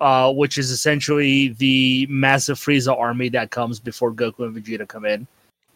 uh, 0.00 0.32
which 0.32 0.58
is 0.58 0.70
essentially 0.70 1.48
the 1.48 2.06
massive 2.08 2.58
Frieza 2.58 2.98
army 2.98 3.28
that 3.30 3.50
comes 3.50 3.78
before 3.78 4.12
Goku 4.12 4.46
and 4.46 4.56
Vegeta 4.56 4.88
come 4.88 5.04
in. 5.04 5.26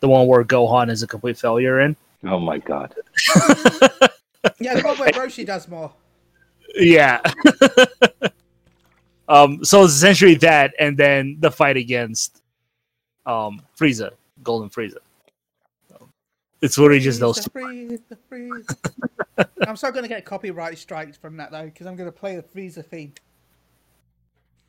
The 0.00 0.08
one 0.08 0.26
where 0.26 0.42
Gohan 0.42 0.90
is 0.90 1.02
a 1.02 1.06
complete 1.06 1.38
failure 1.38 1.80
in. 1.80 1.94
Oh 2.24 2.40
my 2.40 2.58
god. 2.58 2.94
yeah, 4.58 4.74
the 4.74 4.82
one 4.84 4.98
where 4.98 5.10
Roshi 5.10 5.44
does 5.44 5.68
more. 5.68 5.92
Yeah. 6.74 7.20
um. 9.28 9.62
So 9.64 9.84
it's 9.84 9.94
essentially 9.94 10.36
that, 10.36 10.72
and 10.78 10.96
then 10.96 11.36
the 11.40 11.50
fight 11.50 11.76
against 11.76 12.39
um 13.30 13.62
Frieza, 13.78 14.10
Golden 14.42 14.68
Frieza. 14.68 14.98
It's 16.62 16.76
literally 16.76 17.00
just 17.00 17.20
those. 17.20 17.46
Freeze, 17.46 18.00
two. 18.08 18.16
freeze, 18.28 18.66
freeze. 18.66 19.46
I'm 19.66 19.76
still 19.76 19.92
gonna 19.92 20.08
get 20.08 20.26
copyright 20.26 20.76
strikes 20.76 21.16
from 21.16 21.36
that 21.38 21.50
though, 21.50 21.64
because 21.64 21.86
I'm 21.86 21.96
gonna 21.96 22.12
play 22.12 22.36
the 22.36 22.42
Freezer 22.42 22.82
theme. 22.82 23.14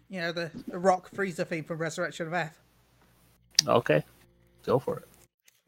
You 0.09 0.21
know, 0.21 0.31
the, 0.31 0.51
the 0.67 0.79
rock 0.79 1.09
Freezer 1.13 1.43
theme 1.43 1.63
from 1.63 1.79
Resurrection 1.79 2.27
of 2.27 2.33
F. 2.33 2.57
Okay, 3.67 4.03
go 4.65 4.79
for 4.79 4.97
it. 4.97 5.07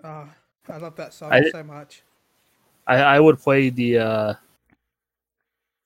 Oh, 0.03 0.29
I 0.69 0.77
love 0.77 0.95
that 0.95 1.13
song 1.13 1.33
I- 1.33 1.49
so 1.49 1.63
much. 1.63 2.03
I 2.87 2.95
I 2.95 3.19
would 3.19 3.39
play 3.39 3.69
the 3.69 3.97
uh, 3.97 4.33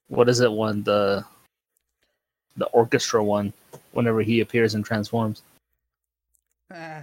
what 0.07 0.29
is 0.29 0.39
it 0.39 0.51
one 0.51 0.83
the 0.83 1.25
the 2.57 2.65
orchestra 2.67 3.23
one 3.23 3.53
whenever 3.91 4.21
he 4.21 4.41
appears 4.41 4.75
and 4.75 4.85
transforms. 4.85 5.41
Uh, 6.73 7.01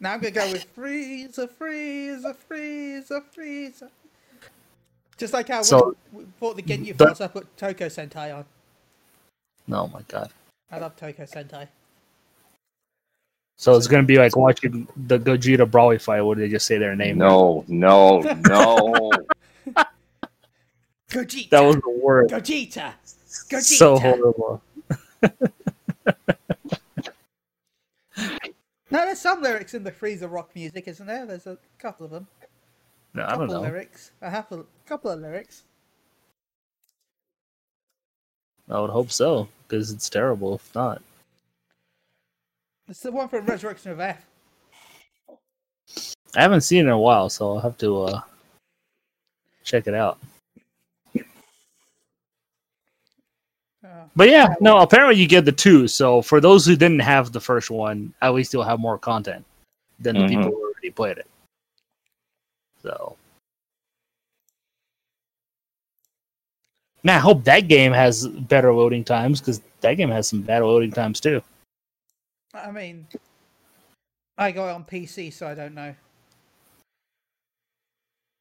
now 0.00 0.14
I'm 0.14 0.20
gonna 0.20 0.30
go 0.30 0.50
with 0.52 0.64
Freezer, 0.64 1.46
Freezer, 1.46 2.34
Freezer, 2.34 3.20
Freezer. 3.32 3.90
Just 5.16 5.32
like 5.32 5.48
how 5.48 5.62
So- 5.62 5.96
we 6.12 6.24
bought 6.40 6.56
the 6.56 6.62
Ginyu 6.62 6.96
the- 6.96 7.06
Force, 7.06 7.20
I 7.20 7.26
put 7.28 7.56
Tokusentai 7.56 8.34
on. 8.36 8.44
Oh 9.70 9.86
my 9.88 10.02
god! 10.08 10.30
I 10.70 10.78
love 10.78 10.96
Tokusentai. 10.96 11.68
So 13.56 13.76
it's 13.76 13.86
gonna 13.88 14.04
be 14.04 14.16
like 14.16 14.36
watching 14.36 14.86
the 14.96 15.18
Gogeta 15.18 15.66
Broly 15.68 16.00
fight 16.00 16.22
where 16.22 16.36
they 16.36 16.48
just 16.48 16.66
say 16.66 16.78
their 16.78 16.94
name. 16.96 17.18
No, 17.18 17.64
no, 17.68 18.20
no. 18.20 19.10
Gogeta! 21.10 21.50
that 21.50 21.60
was 21.60 21.76
the 21.76 22.00
word. 22.02 22.30
Gogeta! 22.30 22.92
Gogeta! 23.48 23.62
So 23.62 23.98
horrible. 23.98 24.62
No, 28.90 29.04
there's 29.04 29.20
some 29.20 29.42
lyrics 29.42 29.74
in 29.74 29.84
the 29.84 29.92
Freezer 29.92 30.28
rock 30.28 30.50
music, 30.54 30.88
isn't 30.88 31.06
there? 31.06 31.26
There's 31.26 31.46
a 31.46 31.58
couple 31.78 32.06
of 32.06 32.12
them. 32.12 32.26
No, 33.14 33.24
I 33.24 33.30
couple 33.30 33.46
don't 33.46 33.56
know. 33.56 33.60
lyrics. 33.62 34.12
I 34.22 34.30
have 34.30 34.50
a 34.52 34.64
couple 34.86 35.10
of 35.10 35.20
lyrics. 35.20 35.64
I 38.70 38.80
would 38.80 38.90
hope 38.90 39.10
so 39.10 39.48
because 39.66 39.90
it's 39.90 40.08
terrible 40.08 40.54
if 40.54 40.74
not. 40.74 41.02
It's 42.88 43.00
the 43.00 43.12
one 43.12 43.28
from 43.28 43.44
Resurrection 43.46 43.92
of 43.92 44.00
F. 44.00 44.24
I 46.34 46.42
haven't 46.42 46.62
seen 46.62 46.80
it 46.80 46.82
in 46.82 46.88
a 46.88 46.98
while, 46.98 47.28
so 47.28 47.54
I'll 47.54 47.60
have 47.60 47.78
to 47.78 48.02
uh, 48.04 48.20
check 49.64 49.86
it 49.86 49.94
out. 49.94 50.18
Uh, 53.88 54.04
But 54.14 54.28
yeah, 54.28 54.54
no, 54.60 54.78
apparently 54.78 55.20
you 55.20 55.26
get 55.26 55.44
the 55.44 55.52
two. 55.52 55.88
So 55.88 56.20
for 56.22 56.40
those 56.40 56.66
who 56.66 56.76
didn't 56.76 57.00
have 57.00 57.32
the 57.32 57.40
first 57.40 57.70
one, 57.70 58.12
at 58.20 58.34
least 58.34 58.52
you'll 58.52 58.64
have 58.64 58.80
more 58.80 58.98
content 58.98 59.44
than 59.98 60.16
the 60.16 60.24
Mhm. 60.24 60.28
people 60.28 60.50
who 60.50 60.62
already 60.62 60.90
played 60.90 61.18
it. 61.18 61.26
So. 62.82 63.16
Man, 67.04 67.16
I 67.16 67.20
hope 67.20 67.44
that 67.44 67.68
game 67.68 67.92
has 67.92 68.26
better 68.26 68.74
loading 68.74 69.04
times 69.04 69.40
because 69.40 69.60
that 69.80 69.94
game 69.94 70.10
has 70.10 70.28
some 70.28 70.42
bad 70.42 70.62
loading 70.62 70.90
times 70.90 71.20
too. 71.20 71.42
I 72.52 72.70
mean, 72.70 73.06
I 74.36 74.50
got 74.52 74.68
it 74.68 74.74
on 74.74 74.84
PC, 74.84 75.32
so 75.32 75.46
I 75.46 75.54
don't 75.54 75.74
know. 75.74 75.94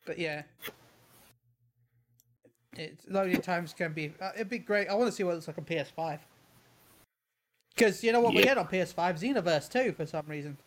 But 0.06 0.18
yeah, 0.18 0.44
it's 2.78 3.06
loading 3.10 3.42
times 3.42 3.74
can 3.74 3.94
be. 3.94 4.14
Uh, 4.22 4.32
it'd 4.36 4.50
be 4.50 4.60
great. 4.60 4.88
I 4.90 4.94
want 4.96 5.08
to 5.08 5.12
see 5.12 5.24
what 5.24 5.32
it 5.32 5.36
looks 5.36 5.48
like 5.48 5.58
on 5.58 5.66
PS5. 5.66 6.20
Because 7.76 8.04
you 8.04 8.12
know 8.12 8.22
what 8.22 8.34
we 8.34 8.40
Yeah. 8.40 8.46
get 8.46 8.58
on 8.58 8.68
PS5, 8.68 9.20
Xenoverse 9.20 9.70
2, 9.72 9.94
for 9.94 10.06
some 10.06 10.26
reason. 10.28 10.58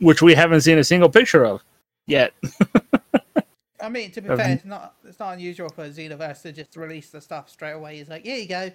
Which 0.00 0.22
we 0.22 0.34
haven't 0.34 0.62
seen 0.62 0.78
a 0.78 0.84
single 0.84 1.08
picture 1.10 1.44
of 1.44 1.62
yet. 2.06 2.32
I 3.80 3.88
mean, 3.88 4.10
to 4.12 4.20
be 4.20 4.28
Have 4.28 4.38
fair, 4.38 4.52
it's 4.52 4.64
not 4.64 4.94
it's 5.04 5.18
not 5.18 5.34
unusual 5.34 5.68
for 5.68 5.88
Xenoverse 5.88 6.42
to 6.42 6.52
just 6.52 6.76
release 6.76 7.10
the 7.10 7.20
stuff 7.20 7.50
straight 7.50 7.72
away. 7.72 7.98
It's 7.98 8.08
like, 8.08 8.24
here 8.24 8.36
you 8.36 8.48
go. 8.48 8.70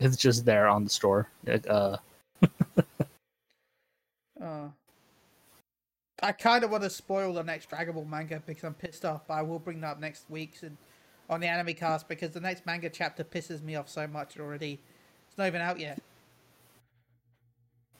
It's 0.00 0.16
just 0.16 0.44
there 0.44 0.66
on 0.66 0.84
the 0.84 0.90
store. 0.90 1.28
Like, 1.46 1.66
Uh, 1.68 1.98
Uh, 4.40 4.68
I 6.24 6.32
kind 6.32 6.64
of 6.64 6.70
want 6.70 6.82
to 6.84 6.90
spoil 6.90 7.34
the 7.34 7.42
next 7.42 7.68
Dragon 7.68 7.92
Ball 7.94 8.06
manga 8.06 8.42
because 8.46 8.64
I'm 8.64 8.72
pissed 8.72 9.04
off, 9.04 9.26
but 9.28 9.34
I 9.34 9.42
will 9.42 9.58
bring 9.58 9.82
that 9.82 9.88
up 9.92 10.00
next 10.00 10.24
week 10.30 10.54
and 10.62 10.74
on 11.28 11.40
the 11.40 11.46
anime 11.46 11.74
cast 11.74 12.08
because 12.08 12.30
the 12.30 12.40
next 12.40 12.64
manga 12.64 12.88
chapter 12.88 13.22
pisses 13.22 13.62
me 13.62 13.76
off 13.76 13.90
so 13.90 14.06
much 14.06 14.38
already. 14.40 14.80
It's 15.28 15.36
not 15.36 15.48
even 15.48 15.60
out 15.60 15.78
yet. 15.78 16.00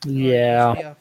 Yeah, 0.07 0.95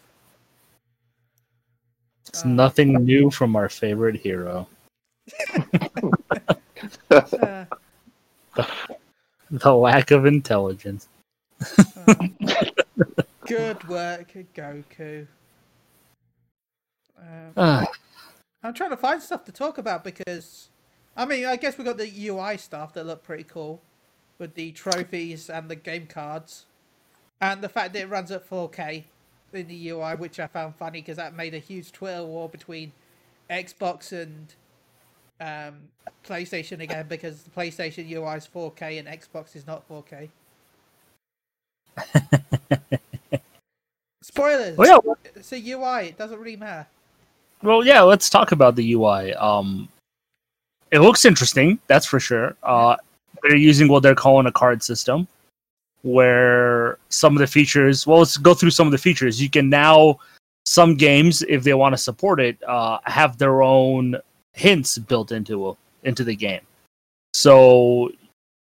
it's 2.28 2.44
nothing 2.44 2.94
new 3.06 3.32
from 3.32 3.56
our 3.56 3.70
favorite 3.70 4.16
hero. 4.16 4.68
uh, 7.10 7.66
The 9.52 9.72
lack 9.72 10.12
of 10.12 10.26
intelligence. 10.26 11.08
uh, 12.08 12.16
good 13.46 13.88
work, 13.88 14.34
Goku. 14.56 15.28
Um, 17.24 17.54
Ah, 17.56 17.86
I'm 18.64 18.74
trying 18.74 18.90
to 18.92 18.98
find 18.98 19.22
stuff 19.22 19.46
to 19.46 19.52
talk 19.52 19.78
about 19.78 20.04
because, 20.04 20.70
I 21.16 21.26
mean, 21.26 21.46
I 21.46 21.56
guess 21.56 21.78
we 21.78 21.84
got 21.84 21.98
the 21.98 22.28
UI 22.28 22.58
stuff 22.58 22.94
that 22.94 23.06
look 23.06 23.24
pretty 23.24 23.44
cool 23.44 23.82
with 24.40 24.56
the 24.56 24.72
trophies 24.72 25.50
and 25.50 25.70
the 25.70 25.76
game 25.76 26.08
cards, 26.08 26.66
and 27.40 27.62
the 27.62 27.70
fact 27.70 27.94
that 27.94 28.02
it 28.04 28.10
runs 28.10 28.32
at 28.32 28.50
4K 28.50 29.04
in 29.54 29.68
the 29.68 29.90
UI, 29.90 30.16
which 30.16 30.40
I 30.40 30.48
found 30.48 30.76
funny 30.76 31.02
because 31.02 31.18
that 31.18 31.36
made 31.36 31.54
a 31.54 31.60
huge 31.60 31.92
Twitter 31.92 32.24
war 32.24 32.50
between 32.50 32.92
Xbox 33.50 34.12
and 34.12 34.54
um, 35.40 35.76
PlayStation 36.26 36.80
again 36.82 37.06
because 37.08 37.44
the 37.44 37.52
PlayStation 37.52 38.10
UI 38.10 38.38
is 38.38 38.48
4K 38.54 39.00
and 39.00 39.08
Xbox 39.08 39.56
is 39.56 39.68
not 39.68 39.88
4K. 39.88 40.30
Spoilers. 44.22 44.78
Well, 44.78 45.04
yeah, 45.06 45.32
It's 45.36 45.52
a 45.52 45.58
UI. 45.58 46.08
It 46.08 46.18
doesn't 46.18 46.40
really 46.40 46.56
matter. 46.56 46.88
Well, 47.64 47.86
yeah, 47.86 48.02
let's 48.02 48.30
talk 48.30 48.52
about 48.52 48.76
the 48.76 48.94
UI. 48.94 49.34
Um, 49.36 49.88
it 50.92 51.00
looks 51.00 51.26
interesting, 51.26 51.80
that's 51.88 52.06
for 52.06 52.20
sure. 52.20 52.56
Uh, 52.62 52.98
they're 53.42 53.56
using 53.56 53.88
what 53.88 54.04
they're 54.04 54.14
calling 54.16 54.46
a 54.48 54.52
card 54.52 54.84
system, 54.84 55.28
where 56.04 56.98
some 57.10 57.34
of 57.34 57.40
the 57.40 57.48
features. 57.48 58.06
Well, 58.06 58.20
let's 58.20 58.38
go 58.38 58.54
through 58.54 58.72
some 58.72 58.88
of 58.88 58.92
the 58.92 58.98
features. 58.98 59.42
You 59.42 59.50
can 59.50 59.70
now, 59.70 60.20
some 60.66 60.96
games, 60.96 61.42
if 61.48 61.64
they 61.64 61.74
want 61.74 61.94
to 61.94 61.98
support 61.98 62.40
it, 62.40 62.62
uh, 62.68 63.00
have 63.06 63.38
their 63.38 63.64
own 63.64 64.18
hints 64.54 64.98
built 64.98 65.32
into 65.32 65.76
into 66.04 66.24
the 66.24 66.36
game. 66.36 66.62
So 67.34 68.12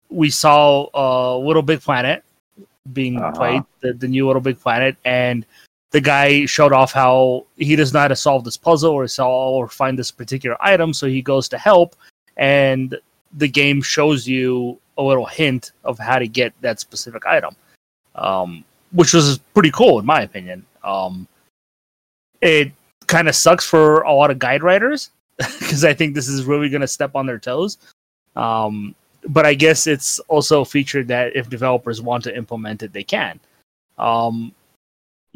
we 0.09 0.29
saw 0.29 0.87
uh, 0.95 1.37
Little 1.37 1.61
Big 1.61 1.81
Planet 1.81 2.23
being 2.93 3.19
Uh-huh. 3.19 3.31
played, 3.37 3.63
the, 3.81 3.93
the 3.93 4.07
new 4.07 4.25
Little 4.25 4.41
Big 4.41 4.59
Planet, 4.59 4.95
and 5.05 5.45
the 5.95 6.01
guy 6.01 6.45
showed 6.45 6.73
off 6.73 6.91
how 6.91 7.45
he 7.55 7.73
doesn't 7.73 7.93
know 7.93 8.01
how 8.01 8.09
to 8.09 8.17
solve 8.17 8.43
this 8.43 8.57
puzzle 8.57 8.91
or 8.91 9.07
solve 9.07 9.55
or 9.55 9.69
find 9.69 9.97
this 9.97 10.11
particular 10.11 10.57
item, 10.59 10.93
so 10.93 11.07
he 11.07 11.21
goes 11.21 11.47
to 11.47 11.57
help, 11.57 11.95
and 12.35 12.99
the 13.37 13.47
game 13.47 13.81
shows 13.81 14.27
you 14.27 14.77
a 14.97 15.01
little 15.01 15.25
hint 15.25 15.71
of 15.85 15.97
how 15.97 16.19
to 16.19 16.27
get 16.27 16.51
that 16.59 16.81
specific 16.81 17.25
item, 17.25 17.55
um, 18.15 18.65
which 18.91 19.13
was 19.13 19.37
pretty 19.53 19.71
cool 19.71 19.97
in 19.97 20.05
my 20.05 20.23
opinion. 20.23 20.65
Um, 20.83 21.29
it 22.41 22.73
kind 23.07 23.29
of 23.29 23.35
sucks 23.35 23.63
for 23.63 24.01
a 24.01 24.11
lot 24.11 24.31
of 24.31 24.37
guide 24.37 24.63
writers 24.63 25.11
because 25.37 25.85
I 25.85 25.93
think 25.93 26.13
this 26.13 26.27
is 26.27 26.43
really 26.43 26.67
going 26.67 26.81
to 26.81 26.89
step 26.89 27.15
on 27.15 27.25
their 27.25 27.39
toes. 27.39 27.77
Um, 28.35 28.95
but 29.29 29.45
I 29.45 29.53
guess 29.53 29.87
it's 29.87 30.19
also 30.27 30.59
a 30.59 30.65
feature 30.65 31.05
that 31.05 31.37
if 31.37 31.49
developers 31.49 32.01
want 32.01 32.25
to 32.25 32.35
implement 32.35 32.83
it, 32.83 32.91
they 32.91 33.05
can. 33.05 33.39
Um, 33.97 34.51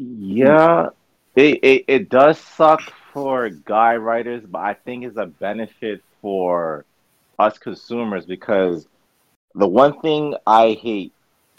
Yeah, 0.02 0.88
it, 1.36 1.58
it 1.62 1.84
it 1.86 2.08
does 2.08 2.38
suck 2.38 2.80
for 3.12 3.50
guy 3.50 3.96
writers, 3.96 4.42
but 4.48 4.60
I 4.60 4.72
think 4.72 5.04
it's 5.04 5.18
a 5.18 5.26
benefit 5.26 6.02
for 6.22 6.86
us 7.38 7.58
consumers 7.58 8.24
because 8.24 8.88
the 9.54 9.68
one 9.68 10.00
thing 10.00 10.36
I 10.46 10.78
hate, 10.80 11.12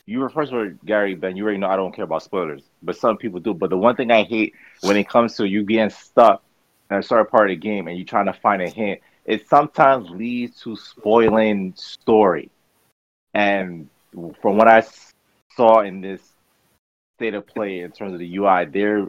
you 0.07 0.21
were 0.21 0.29
first 0.29 0.51
all, 0.53 0.71
Gary 0.85 1.13
Ben, 1.13 1.37
you 1.37 1.43
already 1.43 1.59
know 1.59 1.69
I 1.69 1.75
don't 1.75 1.95
care 1.95 2.05
about 2.05 2.23
spoilers, 2.23 2.63
but 2.81 2.95
some 2.97 3.15
people 3.17 3.39
do. 3.39 3.53
But 3.53 3.69
the 3.69 3.77
one 3.77 3.95
thing 3.95 4.09
I 4.09 4.23
hate 4.23 4.55
when 4.81 4.97
it 4.97 5.07
comes 5.07 5.35
to 5.37 5.47
you 5.47 5.63
getting 5.63 5.91
stuck 5.91 6.41
in 6.89 6.97
a 6.97 7.03
certain 7.03 7.27
part 7.27 7.51
of 7.51 7.55
the 7.55 7.61
game 7.61 7.87
and 7.87 7.95
you 7.95 8.05
trying 8.05 8.25
to 8.25 8.33
find 8.33 8.63
a 8.63 8.69
hint, 8.69 9.01
it 9.25 9.47
sometimes 9.49 10.09
leads 10.09 10.59
to 10.61 10.75
spoiling 10.75 11.75
story. 11.75 12.49
And 13.35 13.87
from 14.41 14.57
what 14.57 14.67
I 14.67 14.83
saw 15.55 15.81
in 15.81 16.01
this 16.01 16.21
state 17.21 17.35
of 17.35 17.45
play 17.45 17.81
in 17.81 17.91
terms 17.91 18.13
of 18.13 18.19
the 18.19 18.37
UI, 18.37 18.65
they're 18.65 19.07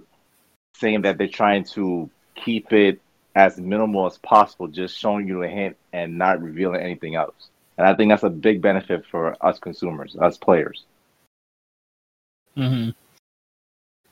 saying 0.77 1.01
that 1.03 1.17
they're 1.17 1.29
trying 1.29 1.65
to 1.65 2.11
keep 2.35 2.71
it 2.73 3.01
as 3.35 3.57
minimal 3.57 4.05
as 4.05 4.19
possible, 4.19 4.69
just 4.69 4.99
showing 4.99 5.27
you 5.27 5.43
a 5.43 5.49
hint 5.49 5.79
and 5.95 6.19
not 6.19 6.43
revealing 6.43 6.83
anything 6.83 7.15
else. 7.15 7.49
And 7.79 7.87
I 7.87 7.95
think 7.95 8.11
that's 8.11 8.23
a 8.23 8.29
big 8.29 8.61
benefit 8.61 9.07
for 9.11 9.35
us 9.41 9.59
consumers, 9.59 10.15
us 10.21 10.37
players. 10.37 10.85
Mm-hmm. 12.55 12.91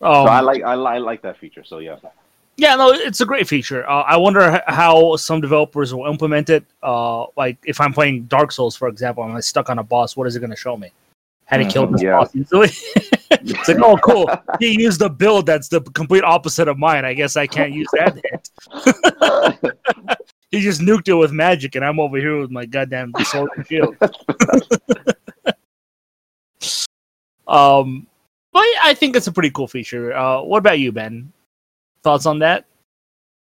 so 0.01 0.07
I 0.07 0.39
Um, 0.39 0.45
like 0.47 0.63
I, 0.63 0.73
I 0.73 0.99
like 0.99 1.21
that 1.21 1.37
feature. 1.37 1.63
So 1.63 1.77
yeah, 1.77 1.97
yeah, 2.57 2.77
no, 2.77 2.93
it's 2.93 3.21
a 3.21 3.27
great 3.27 3.47
feature. 3.47 3.89
Uh, 3.89 4.01
I 4.01 4.17
wonder 4.17 4.63
how 4.67 5.17
some 5.17 5.43
developers 5.43 5.93
will 5.93 6.07
implement 6.07 6.49
it. 6.49 6.65
Uh, 6.83 7.27
like 7.37 7.59
if 7.67 7.83
I'm 7.83 7.93
playing 7.93 8.25
Dark 8.25 8.51
Souls, 8.51 8.75
for 8.77 8.89
example, 8.89 9.23
and 9.25 9.35
I'm 9.35 9.43
stuck 9.43 9.69
on 9.69 9.79
a 9.79 9.83
boss, 9.83 10.17
what 10.17 10.27
is 10.27 10.37
it 10.37 10.41
going 10.41 10.49
to 10.49 10.57
show 10.57 10.79
me? 10.79 10.91
How 11.51 11.57
to 11.57 11.65
kill 11.65 11.87
Mhm, 11.87 11.93
this 11.93 12.03
yeah. 12.03 12.19
boss 12.19 12.35
easily? 12.37 12.69
it's 13.33 13.69
like, 13.69 13.79
oh, 13.83 13.97
cool. 13.97 14.31
He 14.61 14.81
used 14.81 15.03
a 15.03 15.11
build 15.11 15.47
that's 15.47 15.69
the 15.69 15.81
complete 15.81 16.23
opposite 16.23 16.69
of 16.69 16.79
mine. 16.79 17.05
I 17.05 17.13
guess 17.13 17.37
I 17.37 17.49
can't 17.49 17.73
use 17.73 17.89
that 17.93 18.21
hit. 18.23 18.49
He 20.53 20.61
just 20.61 20.81
nuked 20.81 21.07
it 21.07 21.15
with 21.15 21.31
magic, 21.31 21.77
and 21.77 21.85
I'm 21.85 22.01
over 22.01 22.17
here 22.17 22.41
with 22.41 22.51
my 22.51 22.67
goddamn 22.67 23.13
sword 23.23 23.51
and 23.57 23.65
shield. 23.69 23.97
um, 27.47 28.09
but 28.53 28.65
I 28.83 28.95
think 28.99 29.15
it's 29.15 29.29
a 29.29 29.33
pretty 29.33 29.51
cool 29.51 29.69
feature. 29.69 30.13
Uh, 30.13 30.43
what 30.43 30.59
about 30.59 30.81
you, 30.81 30.91
Ben? 30.91 31.33
Thoughts 32.03 32.27
on 32.27 32.41
that? 32.41 32.65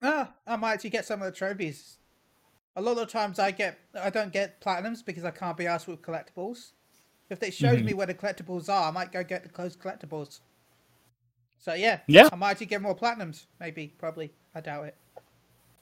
Ah, 0.04 0.30
I 0.46 0.56
might 0.56 0.74
actually 0.74 0.92
get 0.92 1.06
some 1.06 1.24
of 1.24 1.26
the 1.26 1.32
trophies. 1.36 1.98
A 2.76 2.82
lot 2.82 2.92
of 2.92 2.98
the 2.98 3.06
times 3.08 3.40
I 3.40 3.50
get 3.50 3.80
I 4.00 4.12
don't 4.12 4.32
get 4.32 4.62
platinums 4.62 5.04
because 5.04 5.24
I 5.26 5.32
can't 5.32 5.58
be 5.58 5.66
asked 5.66 5.88
with 5.88 6.04
collectibles. 6.04 6.74
If 7.34 7.42
it 7.42 7.54
shows 7.54 7.80
Mhm. 7.80 7.86
me 7.86 7.94
where 7.96 8.06
the 8.06 8.14
collectibles 8.14 8.70
are, 8.70 8.88
I 8.90 8.92
might 8.92 9.12
go 9.12 9.24
get 9.24 9.42
the 9.42 9.50
closed 9.50 9.80
collectibles. 9.80 10.40
So 11.58 11.74
yeah, 11.74 12.00
Yeah. 12.08 12.30
I 12.32 12.36
might 12.36 12.52
actually 12.52 12.68
get 12.68 12.82
more 12.82 12.96
platinums. 12.96 13.46
Maybe, 13.60 13.88
probably. 13.98 14.32
I 14.54 14.62
doubt 14.62 14.86
it. 14.86 14.96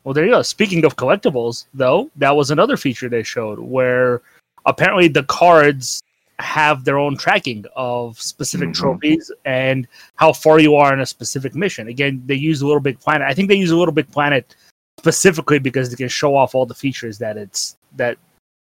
Well, 0.03 0.13
there 0.13 0.25
you 0.25 0.31
go. 0.31 0.41
Speaking 0.43 0.85
of 0.85 0.95
collectibles, 0.95 1.65
though, 1.73 2.09
that 2.15 2.35
was 2.35 2.51
another 2.51 2.77
feature 2.77 3.09
they 3.09 3.23
showed 3.23 3.59
where 3.59 4.21
apparently 4.65 5.09
the 5.09 5.23
cards 5.23 6.01
have 6.39 6.85
their 6.85 6.97
own 6.97 7.17
tracking 7.17 7.65
of 7.75 8.19
specific 8.19 8.69
Mhm. 8.69 8.75
trophies 8.75 9.29
and 9.43 9.87
how 10.15 10.31
far 10.31 10.57
you 10.59 10.75
are 10.75 10.93
in 10.93 11.01
a 11.01 11.05
specific 11.05 11.53
mission. 11.53 11.87
Again, 11.87 12.23
they 12.25 12.35
use 12.35 12.61
a 12.61 12.65
Little 12.65 12.81
Big 12.81 12.99
Planet. 12.99 13.27
I 13.27 13.33
think 13.33 13.49
they 13.49 13.55
use 13.55 13.71
a 13.71 13.75
Little 13.75 13.93
Big 13.93 14.09
Planet 14.09 14.55
specifically 14.99 15.59
because 15.59 15.89
they 15.89 15.97
can 15.97 16.07
show 16.07 16.33
off 16.35 16.55
all 16.55 16.65
the 16.65 16.73
features 16.73 17.17
that 17.17 17.35
it's 17.35 17.75
that 17.97 18.17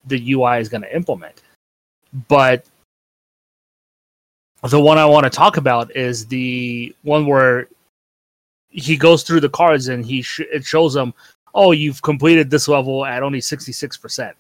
the 0.07 0.18
UI 0.32 0.59
is 0.59 0.70
going 0.70 0.82
to 0.82 0.97
implement. 0.97 1.43
But 2.28 2.64
the 4.65 4.81
one 4.81 4.99
I 4.99 5.07
want 5.07 5.25
to 5.25 5.31
talk 5.31 5.57
about 5.57 5.95
is 5.97 6.27
the 6.27 6.95
one 7.03 7.27
where 7.27 7.69
he 8.71 8.97
goes 8.97 9.23
through 9.23 9.41
the 9.41 9.49
cards 9.49 9.89
and 9.89 10.05
he 10.05 10.23
sh- 10.23 10.41
it 10.41 10.65
shows 10.65 10.95
him, 10.97 11.15
oh, 11.55 11.73
you've 11.73 12.03
completed 12.03 12.51
this 12.51 12.69
level 12.69 13.05
at 13.05 13.23
only 13.23 13.41
sixty 13.41 13.73
six 13.73 13.97
percent, 13.97 14.37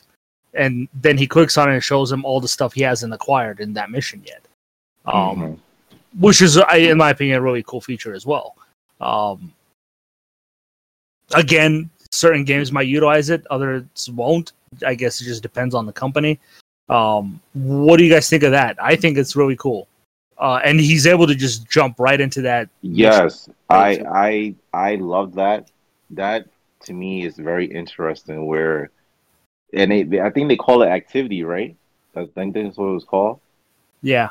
and 0.54 0.88
then 0.94 1.16
he 1.16 1.26
clicks 1.26 1.56
on 1.56 1.70
it 1.70 1.74
and 1.74 1.82
shows 1.84 2.10
him 2.12 2.24
all 2.24 2.40
the 2.40 2.48
stuff 2.48 2.72
he 2.72 2.82
hasn't 2.82 3.14
acquired 3.14 3.60
in 3.60 3.72
that 3.74 3.90
mission 3.90 4.22
yet. 4.26 4.42
Um, 5.06 5.14
Mhm. 5.40 5.58
which 6.18 6.42
is, 6.42 6.56
in 6.74 6.98
my 6.98 7.10
opinion, 7.10 7.38
a 7.38 7.40
really 7.40 7.62
cool 7.62 7.80
feature 7.80 8.12
as 8.12 8.26
well. 8.26 8.56
Um, 9.00 9.52
again, 11.34 11.88
certain 12.10 12.44
games 12.44 12.72
might 12.72 12.88
utilize 12.88 13.30
it, 13.30 13.46
others 13.50 13.84
won't. 14.14 14.52
I 14.84 14.94
guess 14.94 15.20
it 15.20 15.24
just 15.24 15.42
depends 15.42 15.74
on 15.74 15.86
the 15.86 15.92
company. 15.92 16.38
Um, 16.88 17.40
what 17.54 17.98
do 17.98 18.04
you 18.04 18.12
guys 18.12 18.28
think 18.28 18.42
of 18.42 18.50
that? 18.52 18.76
I 18.82 18.96
think 18.96 19.16
it's 19.18 19.36
really 19.36 19.56
cool, 19.56 19.86
uh, 20.38 20.60
and 20.64 20.80
he's 20.80 21.06
able 21.06 21.26
to 21.26 21.34
just 21.34 21.68
jump 21.68 21.98
right 21.98 22.20
into 22.20 22.42
that. 22.42 22.68
Yes, 22.82 23.48
I 23.68 24.02
I 24.08 24.54
I 24.72 24.94
love 24.96 25.34
that. 25.34 25.70
That 26.10 26.46
to 26.84 26.92
me 26.92 27.24
is 27.24 27.36
very 27.36 27.66
interesting. 27.66 28.46
Where, 28.46 28.90
and 29.72 29.90
they, 29.90 30.02
they- 30.04 30.20
I 30.20 30.30
think 30.30 30.48
they 30.48 30.56
call 30.56 30.82
it 30.82 30.88
activity, 30.88 31.42
right? 31.44 31.76
I 32.16 32.26
think 32.26 32.54
that's 32.54 32.76
what 32.76 32.88
it 32.88 32.94
was 32.94 33.04
called. 33.04 33.40
Yeah, 34.02 34.30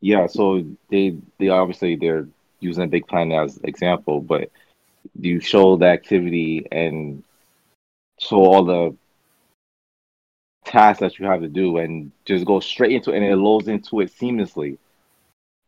Yeah, 0.00 0.26
so 0.26 0.64
they 0.90 1.16
they 1.38 1.48
obviously 1.48 1.96
they're 1.96 2.26
using 2.60 2.84
a 2.84 2.88
big 2.88 3.06
plan 3.06 3.32
as 3.32 3.58
example, 3.64 4.20
but 4.20 4.50
you 5.18 5.40
show 5.40 5.76
the 5.76 5.86
activity 5.86 6.66
and 6.70 7.22
show 8.20 8.36
all 8.44 8.64
the 8.64 8.96
tasks 10.64 11.00
that 11.00 11.18
you 11.18 11.26
have 11.26 11.40
to 11.40 11.48
do 11.48 11.78
and 11.78 12.10
just 12.24 12.44
go 12.44 12.60
straight 12.60 12.92
into 12.92 13.12
it 13.12 13.16
and 13.16 13.24
it 13.26 13.36
loads 13.36 13.68
into 13.68 14.00
it 14.00 14.12
seamlessly 14.12 14.78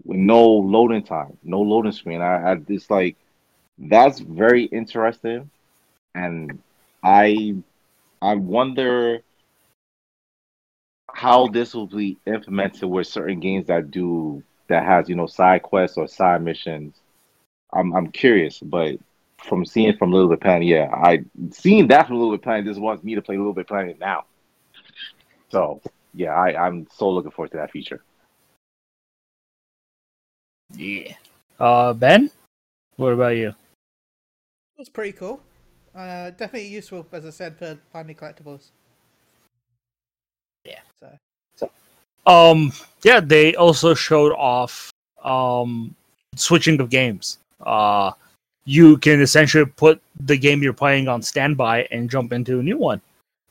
with 0.05 0.19
no 0.19 0.45
loading 0.45 1.03
time, 1.03 1.37
no 1.43 1.61
loading 1.61 1.93
screen. 1.93 2.21
I, 2.21 2.53
I 2.53 2.55
just 2.57 2.91
like 2.91 3.17
that's 3.79 4.21
very 4.21 4.65
interesting 4.65 5.51
and 6.15 6.59
I 7.03 7.57
I 8.23 8.35
wonder 8.37 9.21
how 11.13 11.47
this 11.49 11.75
will 11.75 11.87
be 11.87 12.19
implemented 12.27 12.89
with 12.89 13.07
certain 13.07 13.41
games 13.41 13.67
that 13.67 13.91
do 13.91 14.43
that 14.69 14.85
has 14.85 15.09
you 15.09 15.15
know 15.15 15.27
side 15.27 15.63
quests 15.63 15.99
or 15.99 16.09
side 16.09 16.43
missions. 16.43 16.95
I'm 17.73 17.95
I'm 17.95 18.11
curious, 18.11 18.61
but 18.61 18.97
from 19.43 19.67
seeing 19.67 19.97
from 19.97 20.13
Little 20.13 20.29
Big 20.31 20.41
Planet, 20.41 20.67
yeah, 20.67 20.89
I 20.93 21.25
seeing 21.51 21.89
that 21.89 22.07
from 22.07 22.17
Little 22.17 22.33
Big 22.33 22.43
Planet 22.43 22.67
just 22.67 22.81
wants 22.81 23.05
me 23.05 23.15
to 23.15 23.23
play 23.23 23.37
Little 23.37 23.53
Big 23.53 23.67
Planet 23.67 23.99
now. 23.99 24.25
So 25.51 25.81
yeah, 26.15 26.33
I 26.33 26.67
I'm 26.67 26.87
so 26.93 27.11
looking 27.11 27.33
forward 27.33 27.51
to 27.53 27.59
that 27.59 27.71
feature. 27.73 28.03
Yeah. 30.77 31.15
Uh, 31.59 31.93
ben, 31.93 32.31
what 32.97 33.13
about 33.13 33.37
you? 33.37 33.55
It's 34.79 34.89
pretty 34.89 35.13
cool. 35.13 35.41
Uh, 35.95 36.31
definitely 36.31 36.67
useful, 36.69 37.07
as 37.13 37.25
I 37.25 37.31
said, 37.31 37.57
for 37.57 37.79
finding 37.93 38.17
collectibles. 38.17 38.71
Yeah. 40.65 40.81
So 40.99 41.71
Um, 42.27 42.73
yeah, 43.03 43.21
they 43.21 43.55
also 43.55 43.95
showed 43.95 44.33
off 44.33 44.91
um 45.23 45.95
switching 46.37 46.81
of 46.81 46.91
games. 46.91 47.39
Uh, 47.61 48.11
you 48.65 48.97
can 48.99 49.21
essentially 49.21 49.65
put 49.65 50.01
the 50.21 50.37
game 50.37 50.63
you're 50.63 50.73
playing 50.73 51.07
on 51.07 51.23
standby 51.23 51.87
and 51.91 52.11
jump 52.11 52.33
into 52.33 52.59
a 52.59 52.63
new 52.63 52.79
one. 52.79 53.01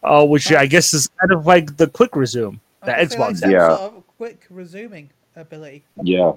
Uh, 0.03 0.25
which 0.25 0.51
I 0.51 0.65
guess 0.65 0.93
is 0.93 1.07
kind 1.21 1.31
of 1.31 1.45
like 1.45 1.77
the 1.77 1.87
quick 1.87 2.15
resume 2.17 2.59
that 2.83 2.97
I 2.97 3.03
like, 3.03 3.09
Xbox. 3.09 3.37
some 3.37 3.51
Yeah. 3.51 3.77
sort 3.77 3.93
of 3.93 4.03
quick 4.17 4.45
resuming 4.49 5.09
ability. 5.37 5.85
Yeah, 6.03 6.33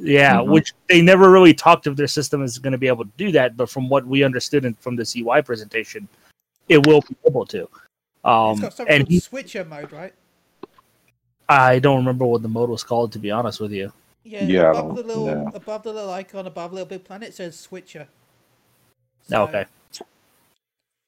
Yeah, 0.00 0.36
Mhm. 0.36 0.48
which 0.52 0.72
they 0.88 1.02
never 1.02 1.30
really 1.30 1.52
talked 1.52 1.86
if 1.88 1.96
their 1.96 2.06
system 2.06 2.42
is 2.42 2.58
going 2.58 2.72
to 2.72 2.78
be 2.78 2.86
able 2.86 3.04
to 3.04 3.10
do 3.16 3.32
that, 3.32 3.56
but 3.56 3.68
from 3.68 3.88
what 3.88 4.06
we 4.06 4.22
understood 4.22 4.64
in, 4.64 4.74
from 4.74 4.94
the 4.94 5.04
CY 5.04 5.40
presentation, 5.40 6.06
it 6.68 6.86
will 6.86 7.00
be 7.00 7.16
able 7.26 7.44
to. 7.46 7.62
it's 7.62 7.70
Um, 8.24 8.60
got 8.60 8.72
something 8.74 8.94
and 8.94 9.04
called 9.04 9.10
he, 9.12 9.20
switcher 9.20 9.64
mode, 9.64 9.90
right? 9.92 10.14
I 11.48 11.78
don't 11.78 11.96
remember 11.96 12.26
what 12.26 12.42
the 12.42 12.48
mode 12.48 12.68
was 12.68 12.84
called, 12.84 13.10
to 13.12 13.18
be 13.18 13.30
honest 13.30 13.58
with 13.60 13.72
you. 13.72 13.92
Yeah, 14.22 14.44
Yeah, 14.44 14.70
above 14.70 14.96
the 14.96 15.02
little 15.02 15.26
yeah. 15.26 15.50
above 15.54 15.82
the 15.82 15.92
little 15.92 16.10
icon 16.10 16.46
above 16.46 16.72
Little 16.72 16.86
Big 16.86 17.04
Planet 17.04 17.32
says 17.34 17.58
switcher. 17.58 18.06
Oh, 19.32 19.42
okay. 19.44 19.64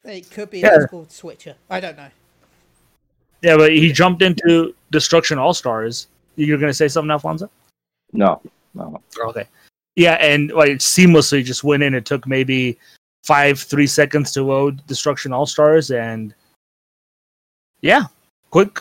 It 0.05 0.30
could 0.30 0.51
be 0.51 0.61
Yeah. 0.61 0.76
it's 0.76 0.86
called 0.91 1.12
switcher. 1.12 1.57
I 1.68 1.78
don't 1.80 1.97
know. 1.97 2.09
Yeah, 3.43 3.57
but 3.59 3.72
he 3.72 3.93
jumped 3.93 4.22
into 4.22 4.74
Destruction 4.91 5.38
All 5.38 5.53
Stars. 5.53 6.09
You're 6.36 6.59
going 6.59 6.70
to 6.70 6.74
say 6.74 6.88
something, 6.88 7.11
Alfonso? 7.11 7.51
no, 8.12 8.41
no, 8.75 9.01
Okay. 9.18 9.47
Yeah, 9.97 10.14
and 10.14 10.51
like 10.53 10.79
seamlessly 10.79 11.45
just 11.45 11.64
went 11.64 11.83
in. 11.83 11.95
It 11.95 12.07
took 12.07 12.27
maybe 12.27 12.79
five, 13.25 13.59
three 13.61 13.87
seconds 13.87 14.33
to 14.33 14.43
load 14.43 14.87
Destruction 14.87 15.33
All 15.33 15.47
Stars, 15.47 15.91
and 15.91 16.33
yeah, 17.83 18.05
quick, 18.51 18.81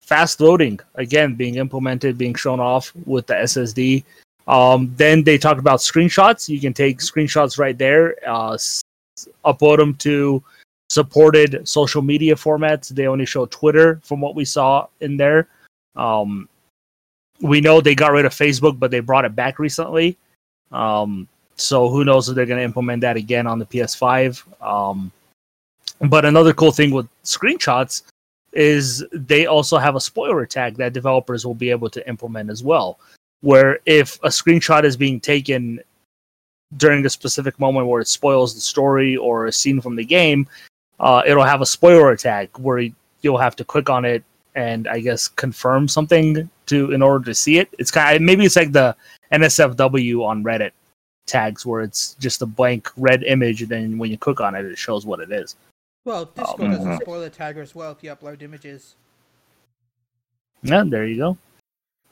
fast 0.00 0.40
loading 0.40 0.80
again 0.94 1.34
being 1.34 1.56
implemented, 1.56 2.16
being 2.18 2.34
shown 2.34 2.60
off 2.60 2.92
with 3.04 3.26
the 3.26 3.34
SSD. 3.34 4.04
Um, 4.48 4.92
then 4.96 5.22
they 5.24 5.38
talked 5.38 5.60
about 5.60 5.80
screenshots. 5.80 6.48
You 6.48 6.60
can 6.60 6.72
take 6.72 6.98
screenshots 6.98 7.58
right 7.58 7.76
there, 7.76 8.16
uh, 8.26 8.52
s- 8.54 8.80
upload 9.44 9.78
them 9.78 9.94
to 9.96 10.42
supported 10.88 11.68
social 11.68 12.00
media 12.00 12.34
formats. 12.36 12.88
They 12.88 13.06
only 13.08 13.26
show 13.26 13.46
Twitter 13.46 14.00
from 14.04 14.20
what 14.20 14.34
we 14.36 14.44
saw 14.44 14.86
in 15.00 15.16
there. 15.16 15.48
Um, 15.96 16.48
we 17.40 17.60
know 17.60 17.80
they 17.80 17.94
got 17.94 18.12
rid 18.12 18.24
of 18.24 18.32
Facebook, 18.32 18.78
but 18.78 18.90
they 18.90 19.00
brought 19.00 19.24
it 19.24 19.34
back 19.34 19.58
recently. 19.58 20.16
Um, 20.72 21.28
so 21.56 21.88
who 21.88 22.04
knows 22.04 22.28
if 22.28 22.34
they're 22.34 22.46
going 22.46 22.58
to 22.58 22.64
implement 22.64 23.00
that 23.02 23.16
again 23.16 23.46
on 23.46 23.58
the 23.58 23.66
PS5. 23.66 24.42
Um, 24.62 25.10
but 26.00 26.24
another 26.24 26.52
cool 26.52 26.72
thing 26.72 26.90
with 26.90 27.08
screenshots 27.24 28.02
is 28.52 29.04
they 29.12 29.46
also 29.46 29.78
have 29.78 29.96
a 29.96 30.00
spoiler 30.00 30.46
tag 30.46 30.76
that 30.76 30.92
developers 30.92 31.46
will 31.46 31.54
be 31.54 31.70
able 31.70 31.90
to 31.90 32.06
implement 32.08 32.50
as 32.50 32.62
well. 32.62 32.98
Where 33.42 33.80
if 33.86 34.16
a 34.22 34.28
screenshot 34.28 34.84
is 34.84 34.96
being 34.96 35.20
taken 35.20 35.80
during 36.76 37.04
a 37.06 37.10
specific 37.10 37.58
moment 37.60 37.86
where 37.86 38.00
it 38.00 38.08
spoils 38.08 38.54
the 38.54 38.60
story 38.60 39.16
or 39.16 39.46
a 39.46 39.52
scene 39.52 39.80
from 39.80 39.96
the 39.96 40.04
game, 40.04 40.48
uh, 41.00 41.22
it'll 41.26 41.44
have 41.44 41.60
a 41.60 41.66
spoiler 41.66 42.16
tag 42.16 42.48
where 42.58 42.88
you'll 43.20 43.38
have 43.38 43.56
to 43.56 43.64
click 43.64 43.90
on 43.90 44.04
it 44.04 44.24
and 44.56 44.88
I 44.88 45.00
guess 45.00 45.28
confirm 45.28 45.86
something 45.86 46.50
to 46.66 46.92
in 46.92 47.02
order 47.02 47.24
to 47.26 47.34
see 47.34 47.58
it. 47.58 47.68
It's 47.78 47.90
kind 47.90 48.16
of, 48.16 48.22
maybe 48.22 48.44
it's 48.44 48.56
like 48.56 48.72
the 48.72 48.96
NSFW 49.32 50.24
on 50.24 50.42
Reddit 50.42 50.72
tags 51.26 51.66
where 51.66 51.82
it's 51.82 52.14
just 52.14 52.42
a 52.42 52.46
blank 52.46 52.90
red 52.96 53.22
image 53.24 53.62
and 53.62 53.70
then 53.70 53.98
when 53.98 54.10
you 54.10 54.16
click 54.16 54.40
on 54.40 54.54
it 54.54 54.64
it 54.64 54.78
shows 54.78 55.06
what 55.06 55.20
it 55.20 55.30
is. 55.30 55.56
Well, 56.04 56.24
Discord 56.24 56.70
has 56.70 56.84
a 56.84 56.88
mhm. 56.88 57.00
spoiler 57.02 57.30
tagger 57.30 57.62
as 57.62 57.74
well 57.74 57.92
if 57.92 58.02
you 58.02 58.10
upload 58.10 58.42
images. 58.42 58.94
Yeah, 60.62 60.84
there 60.86 61.06
you 61.06 61.16
go. 61.16 61.38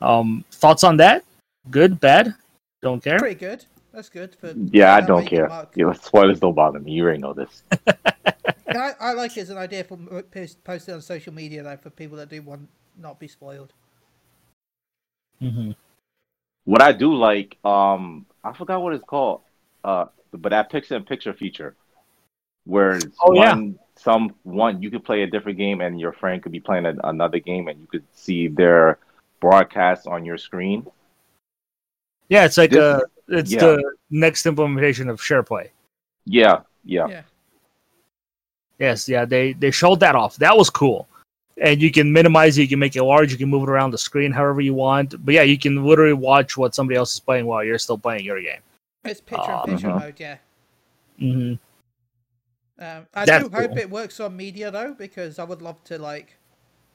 Um, 0.01 0.45
thoughts 0.51 0.85
on 0.85 0.97
that? 0.99 1.25
Good, 1.71 1.99
bad? 2.01 2.35
Don't 2.83 3.03
care. 3.03 3.19
Pretty 3.19 3.37
good. 3.37 3.65
That's 3.93 4.09
good. 4.09 4.35
For 4.35 4.53
yeah, 4.73 4.95
I 4.95 5.01
don't 5.01 5.25
care. 5.25 5.49
Yeah, 5.77 5.93
spoilers 5.93 6.41
don't 6.41 6.55
bother 6.55 6.81
me. 6.81 6.93
You 6.93 7.05
already 7.05 7.21
know 7.21 7.33
this. 7.33 7.63
And 8.75 8.83
I, 8.83 8.95
I 8.99 9.13
like 9.13 9.37
it 9.37 9.43
as 9.43 9.51
an 9.51 9.59
idea 9.59 9.85
for 9.85 9.97
mo- 9.97 10.23
post- 10.23 10.63
posted 10.65 10.95
on 10.95 11.01
social 11.01 11.33
media 11.33 11.63
though 11.63 11.77
for 11.77 11.91
people 11.91 12.17
that 12.19 12.29
do 12.29 12.43
want 12.43 12.69
not 12.99 13.21
be 13.21 13.29
spoiled. 13.29 13.73
hmm 15.41 15.71
What 16.65 16.83
I 16.83 16.93
do 16.93 17.15
like, 17.15 17.57
um, 17.65 18.27
I 18.43 18.53
forgot 18.53 18.83
what 18.83 18.95
it's 18.95 19.05
called, 19.05 19.43
uh, 19.85 20.07
but 20.33 20.51
that 20.51 20.71
picture 20.71 20.97
in 20.97 21.05
picture 21.05 21.33
feature, 21.33 21.77
where 22.65 22.97
it's 22.97 23.17
Oh, 23.23 23.35
yeah. 23.35 23.61
some 23.97 24.35
one 24.43 24.83
you 24.83 24.91
could 24.91 25.05
play 25.05 25.23
a 25.23 25.27
different 25.29 25.57
game 25.59 25.81
and 25.81 26.01
your 26.01 26.13
friend 26.13 26.43
could 26.43 26.51
be 26.53 26.61
playing 26.61 26.87
a, 26.87 26.95
another 27.05 27.39
game 27.39 27.69
and 27.69 27.81
you 27.81 27.87
could 27.87 28.05
see 28.13 28.49
their 28.49 28.99
broadcast 29.41 30.09
on 30.09 30.25
your 30.25 30.37
screen. 30.37 30.85
Yeah, 32.29 32.45
it's 32.45 32.59
like 32.59 32.71
This 32.71 32.81
uh 32.81 32.99
is- 32.99 33.11
it's 33.41 33.53
yeah. 33.53 33.61
the 33.61 33.95
next 34.11 34.47
implementation 34.47 35.09
of 35.09 35.21
SharePlay. 35.21 35.71
Yeah, 36.27 36.63
yeah, 36.85 37.07
Yeah. 37.07 37.23
Yes, 38.79 39.09
yeah, 39.09 39.25
they 39.25 39.53
they 39.55 39.71
showed 39.71 40.01
that 40.01 40.15
off. 40.15 40.37
That 40.37 40.57
was 40.57 40.71
cool. 40.71 41.07
And 41.61 41.81
you 41.81 41.93
can 41.93 42.13
minimize 42.13 42.59
it, 42.59 42.63
you 42.63 42.69
can 42.69 42.81
make 42.81 42.97
it 42.97 43.03
large, 43.05 43.31
you 43.31 43.39
can 43.39 43.49
move 43.49 43.63
it 43.63 43.69
around 43.69 43.93
the 43.93 43.99
screen 43.99 44.33
however 44.33 44.61
you 44.61 44.75
want. 44.75 45.25
But 45.25 45.35
yeah, 45.35 45.43
you 45.43 45.57
can 45.57 45.85
literally 45.85 46.13
watch 46.13 46.57
what 46.57 46.75
somebody 46.75 46.97
else 46.97 47.15
is 47.15 47.21
playing 47.21 47.47
while 47.47 47.63
you're 47.63 47.79
still 47.79 47.99
playing 47.99 48.25
your 48.25 48.43
game. 48.43 48.59
It's 49.05 49.21
picture 49.21 49.43
Ah, 49.53 49.63
in 49.63 49.71
picture 49.75 49.89
mhm. 49.89 50.01
mode, 50.01 50.21
yeah. 50.21 50.37
hmm 51.19 51.55
Um, 52.81 53.07
I 53.15 53.25
That's 53.25 53.45
do 53.45 53.51
hope 53.51 53.69
cool. 53.71 53.79
it 53.79 53.89
works 53.89 54.19
on 54.19 54.37
media 54.37 54.71
though, 54.73 54.95
because 54.95 55.39
I 55.39 55.45
would 55.45 55.63
love 55.63 55.83
to 55.85 55.99
like 55.99 56.37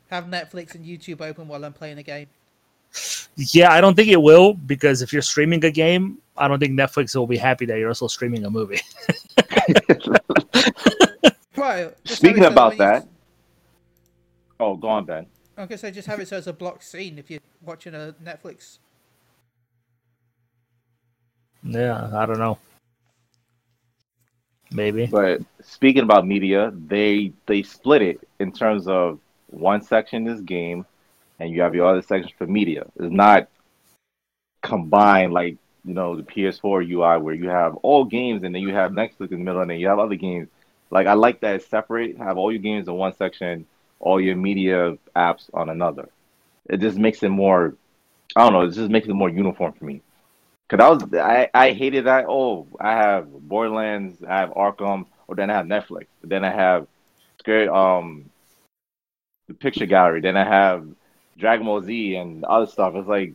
have 0.09 0.25
Netflix 0.25 0.75
and 0.75 0.85
YouTube 0.85 1.21
open 1.21 1.47
while 1.47 1.63
I'm 1.63 1.71
playing 1.73 1.97
a 1.99 2.03
game. 2.03 2.27
Yeah, 3.37 3.71
I 3.71 3.79
don't 3.79 3.95
think 3.95 4.09
it 4.09 4.21
will 4.21 4.55
because 4.55 5.01
if 5.01 5.13
you're 5.13 5.21
streaming 5.21 5.63
a 5.63 5.71
game, 5.71 6.17
I 6.35 6.47
don't 6.49 6.59
think 6.59 6.73
Netflix 6.77 7.15
will 7.15 7.27
be 7.27 7.37
happy 7.37 7.65
that 7.67 7.77
you're 7.79 7.89
also 7.89 8.07
streaming 8.07 8.43
a 8.43 8.49
movie. 8.49 8.81
Well, 11.69 11.91
just 12.03 12.19
Speaking 12.19 12.41
it 12.43 12.47
so 12.47 12.51
about 12.51 12.69
when 12.69 12.77
you- 12.79 12.83
that- 12.83 13.07
oh, 14.59 14.75
go 14.75 14.87
on, 14.89 15.05
Ben. 15.05 15.27
I 15.55 15.65
was 15.65 15.81
gonna 15.81 15.93
just 15.93 16.07
have 16.07 16.19
it 16.19 16.27
so 16.27 16.37
it's 16.37 16.47
a 16.47 16.53
block 16.53 16.81
scene 16.81 17.19
if 17.19 17.29
you're 17.29 17.41
watching 17.61 17.93
a 17.93 18.15
Netflix 18.23 18.79
Yeah, 21.61 22.09
I 22.13 22.25
don't 22.25 22.39
know. 22.39 22.57
Maybe. 24.71 25.05
But 25.07 25.41
speaking 25.61 26.03
about 26.03 26.25
media, 26.25 26.71
they 26.73 27.33
they 27.45 27.61
split 27.63 28.01
it 28.01 28.27
in 28.39 28.51
terms 28.51 28.87
of 28.87 29.19
one 29.47 29.81
section 29.81 30.27
is 30.27 30.41
game, 30.41 30.85
and 31.39 31.51
you 31.51 31.61
have 31.61 31.75
your 31.75 31.87
other 31.87 32.01
section 32.01 32.31
for 32.37 32.47
media. 32.47 32.85
It's 32.95 33.13
not 33.13 33.47
combined 34.63 35.33
like 35.33 35.57
you 35.85 35.93
know 35.93 36.15
the 36.15 36.23
PS4 36.23 36.81
UI 36.81 37.17
where 37.21 37.33
you 37.35 37.49
have 37.49 37.75
all 37.77 38.05
games 38.05 38.43
and 38.43 38.55
then 38.55 38.61
you 38.61 38.73
have 38.73 38.91
Netflix 38.91 39.31
in 39.31 39.39
the 39.39 39.45
middle 39.45 39.61
and 39.61 39.69
then 39.69 39.79
you 39.79 39.87
have 39.87 39.99
other 39.99 40.15
games. 40.15 40.47
Like 40.91 41.07
I 41.07 41.13
like 41.13 41.41
that 41.41 41.55
it's 41.55 41.67
separate. 41.67 42.17
Have 42.17 42.37
all 42.37 42.51
your 42.51 42.61
games 42.61 42.87
in 42.87 42.93
one 42.95 43.15
section, 43.15 43.65
all 43.99 44.19
your 44.19 44.35
media 44.35 44.97
apps 45.15 45.49
on 45.53 45.69
another. 45.69 46.09
It 46.69 46.77
just 46.77 46.97
makes 46.97 47.23
it 47.23 47.29
more. 47.29 47.75
I 48.35 48.43
don't 48.43 48.53
know. 48.53 48.61
It 48.61 48.73
just 48.73 48.91
makes 48.91 49.07
it 49.07 49.13
more 49.13 49.29
uniform 49.29 49.73
for 49.73 49.85
me. 49.85 50.01
Cause 50.67 50.79
I 50.79 50.89
was 50.89 51.03
I, 51.15 51.49
I 51.53 51.71
hated 51.71 52.05
that. 52.05 52.25
Oh, 52.27 52.67
I 52.79 52.91
have 52.91 53.31
Borderlands, 53.31 54.23
I 54.23 54.39
have 54.41 54.51
Arkham, 54.51 55.07
or 55.27 55.35
then 55.35 55.49
I 55.49 55.53
have 55.55 55.65
Netflix. 55.65 56.05
Then 56.23 56.45
I 56.45 56.51
have 56.51 56.87
Scared 57.39 57.69
um 57.69 58.29
the 59.47 59.53
picture 59.53 59.85
gallery. 59.85 60.21
Then 60.21 60.37
I 60.37 60.43
have 60.43 60.87
Dragon 61.37 61.65
Ball 61.65 61.81
Z 61.81 62.15
and 62.15 62.43
other 62.43 62.67
stuff. 62.67 62.93
It's 62.95 63.07
like 63.07 63.33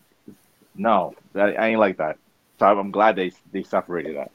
no, 0.76 1.14
I, 1.34 1.52
I 1.52 1.66
ain't 1.68 1.80
like 1.80 1.96
that. 1.98 2.18
So 2.58 2.66
I'm 2.66 2.90
glad 2.90 3.16
they 3.16 3.32
they 3.52 3.62
separated 3.62 4.16
that. 4.16 4.30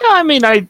Yeah, 0.00 0.08
I 0.10 0.22
mean, 0.22 0.44
I 0.44 0.68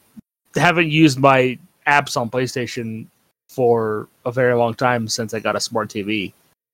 haven't 0.55 0.89
used 0.89 1.19
my 1.19 1.57
apps 1.87 2.19
on 2.19 2.29
PlayStation 2.29 3.07
for 3.49 4.07
a 4.25 4.31
very 4.31 4.53
long 4.53 4.73
time 4.73 5.07
since 5.07 5.33
I 5.33 5.39
got 5.39 5.55
a 5.55 5.59
smart 5.59 5.89
TV. 5.89 6.33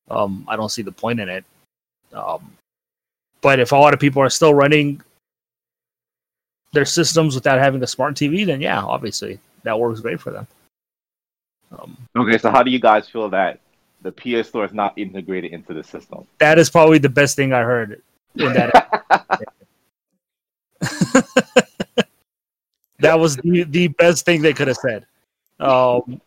Um, 0.10 0.46
I 0.48 0.56
don't 0.56 0.70
see 0.70 0.82
the 0.82 0.92
point 0.92 1.20
in 1.20 1.30
it. 1.30 1.46
Um, 2.14 2.52
but 3.42 3.60
if 3.60 3.72
a 3.72 3.76
lot 3.76 3.94
of 3.94 4.00
people 4.00 4.22
are 4.22 4.30
still 4.30 4.54
running 4.54 5.02
their 6.74 6.86
systems 6.86 7.36
without 7.36 7.60
having 7.60 7.82
a 7.84 7.88
smart 7.88 8.16
TV, 8.16 8.46
then 8.46 8.62
yeah, 8.62 8.82
obviously 8.82 9.40
that 9.64 9.80
works 9.80 10.00
great 10.00 10.20
for 10.20 10.32
them. 10.32 10.48
Um, 11.72 11.98
okay, 12.16 12.38
so 12.38 12.52
how 12.52 12.64
do 12.64 12.72
you 12.72 12.80
guys 12.80 13.08
feel 13.08 13.30
that 13.30 13.60
the 14.02 14.12
PS 14.12 14.50
Store 14.50 14.66
is 14.66 14.74
not 14.74 14.98
integrated 14.98 15.52
into 15.54 15.74
the 15.74 15.84
system? 15.84 16.26
That 16.40 16.60
is 16.60 16.70
probably 16.70 16.98
the 16.98 17.10
best 17.10 17.36
thing 17.36 17.54
I 17.54 17.62
heard 17.62 18.02
in 18.36 18.54
that. 18.54 19.46
that 23.02 23.20
was 23.20 23.38
the, 23.38 23.64
the 23.64 23.88
best 23.90 24.26
thing 24.26 24.42
they 24.42 24.54
could 24.54 24.68
have 24.68 24.78
said. 24.78 25.06
Um, 25.60 26.22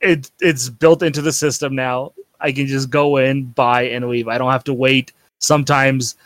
it 0.00 0.30
it's 0.40 0.68
built 0.68 1.02
into 1.02 1.22
the 1.22 1.32
system 1.32 1.74
now. 1.74 2.12
I 2.40 2.52
can 2.52 2.66
just 2.66 2.88
go 2.88 3.18
in, 3.18 3.46
buy, 3.46 3.82
and 3.82 4.08
leave. 4.08 4.28
I 4.28 4.38
don't 4.38 4.50
have 4.50 4.64
to 4.64 4.74
wait 4.74 5.12
sometimes 5.40 6.16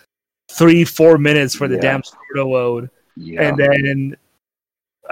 three, 0.51 0.85
four 0.85 1.19
minutes 1.19 1.55
for 1.55 1.67
the 1.67 1.75
yeah. 1.77 1.81
damn 1.81 2.05
store 2.05 2.21
to 2.37 2.45
load. 2.45 2.91
Yeah. 3.17 3.43
And 3.43 3.59
then 3.59 4.17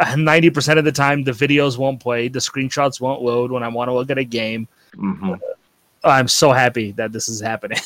90% 0.00 0.78
of 0.78 0.84
the 0.84 0.92
time, 0.92 1.24
the 1.24 1.32
videos 1.32 1.76
won't 1.76 2.00
play, 2.00 2.28
the 2.28 2.38
screenshots 2.38 3.00
won't 3.00 3.22
load 3.22 3.50
when 3.50 3.62
I 3.62 3.68
want 3.68 3.88
to 3.88 3.92
look 3.92 4.10
at 4.10 4.18
a 4.18 4.24
game. 4.24 4.68
Mm-hmm. 4.96 5.34
I'm 6.04 6.28
so 6.28 6.52
happy 6.52 6.92
that 6.92 7.12
this 7.12 7.28
is 7.28 7.40
happening. 7.40 7.78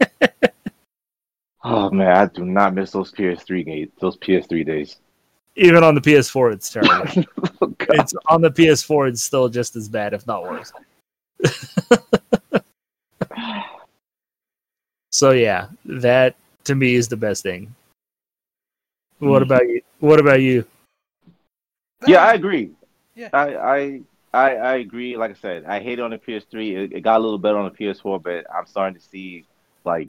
oh 1.64 1.90
man, 1.90 2.16
I 2.16 2.26
do 2.26 2.44
not 2.44 2.74
miss 2.74 2.90
those 2.90 3.12
PS3 3.12 3.64
games, 3.64 3.90
those 4.00 4.16
PS3 4.18 4.66
days. 4.66 4.96
Even 5.56 5.82
on 5.82 5.94
the 5.94 6.00
PS4, 6.00 6.52
it's 6.52 6.70
terrible. 6.70 7.24
oh, 7.62 7.74
it's 7.90 8.14
on 8.28 8.40
the 8.40 8.50
PS4, 8.50 9.08
it's 9.08 9.22
still 9.22 9.48
just 9.48 9.76
as 9.76 9.88
bad, 9.88 10.14
if 10.14 10.26
not 10.26 10.44
worse. 10.44 10.72
So 15.10 15.32
yeah, 15.32 15.68
that 15.84 16.36
to 16.64 16.74
me 16.74 16.94
is 16.94 17.08
the 17.08 17.16
best 17.16 17.42
thing. 17.42 17.74
What 19.18 19.42
mm-hmm. 19.42 19.52
about 19.52 19.68
you? 19.68 19.82
What 19.98 20.20
about 20.20 20.40
you? 20.40 20.64
Yeah, 22.06 22.24
I 22.24 22.34
agree. 22.34 22.70
Yeah, 23.14 23.28
I, 23.32 23.56
I 23.56 24.00
I 24.32 24.56
I 24.56 24.74
agree. 24.76 25.16
Like 25.16 25.32
I 25.32 25.34
said, 25.34 25.64
I 25.66 25.80
hate 25.80 25.98
it 25.98 26.02
on 26.02 26.12
the 26.12 26.18
PS3. 26.18 26.84
It, 26.84 26.92
it, 26.92 27.00
got 27.02 27.18
a 27.18 27.22
little 27.22 27.38
better 27.38 27.58
on 27.58 27.70
the 27.70 27.76
PS4, 27.76 28.22
but 28.22 28.46
I'm 28.54 28.66
starting 28.66 28.98
to 28.98 29.06
see 29.06 29.44
like 29.84 30.08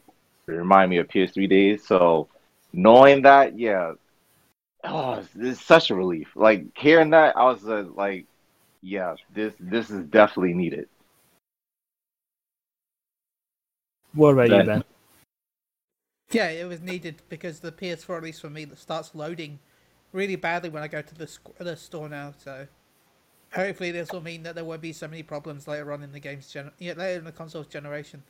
it 0.52 0.58
remind 0.58 0.90
me 0.90 0.98
of 0.98 1.08
PS3 1.08 1.48
days. 1.48 1.86
So 1.86 2.28
knowing 2.74 3.24
that, 3.24 3.58
yeah, 3.58 3.94
oh, 4.84 5.14
it's, 5.14 5.30
it's 5.36 5.62
such 5.62 5.90
a 5.92 5.96
relief. 5.96 6.30
Like 6.36 6.66
hearing 6.78 7.12
that, 7.12 7.38
I 7.38 7.44
was 7.46 7.66
uh, 7.68 7.86
like, 7.96 8.26
yeah, 8.82 9.16
this 9.34 9.54
this 9.60 9.90
is 9.90 10.04
definitely 10.06 10.54
needed. 10.54 10.88
What 14.14 14.32
about 14.32 14.50
you, 14.50 14.64
Ben? 14.64 14.84
Yeah, 16.32 16.50
it 16.50 16.66
was 16.66 16.82
needed 16.82 17.22
because 17.28 17.60
the 17.60 17.72
PS4, 17.72 18.18
at 18.18 18.24
least 18.24 18.42
for 18.42 18.50
me, 18.50 18.66
that 18.66 18.80
starts 18.80 19.14
loading 19.14 19.60
really 20.14 20.36
badly 20.36 20.70
when 20.70 20.84
I 20.84 20.88
go 20.88 21.02
to 21.02 21.16
the 21.16 21.30
the 21.58 21.76
store 21.76 22.10
now. 22.10 22.34
So 22.38 22.68
hopefully, 23.54 23.92
this 23.92 24.12
will 24.12 24.22
mean 24.22 24.44
that 24.44 24.56
there 24.56 24.66
won't 24.66 24.82
be 24.82 24.94
so 24.94 25.08
many 25.08 25.24
problems 25.24 25.68
later 25.68 25.92
on 25.92 26.04
in 26.04 26.12
the 26.12 26.20
game's 26.20 26.52
gen- 26.52 26.72
yeah, 26.80 26.94
later 26.94 27.20
in 27.20 27.26
the 27.26 27.32
console's 27.32 27.68
generation. 27.68 28.24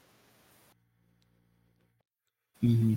Mm-hmm. 2.64 2.96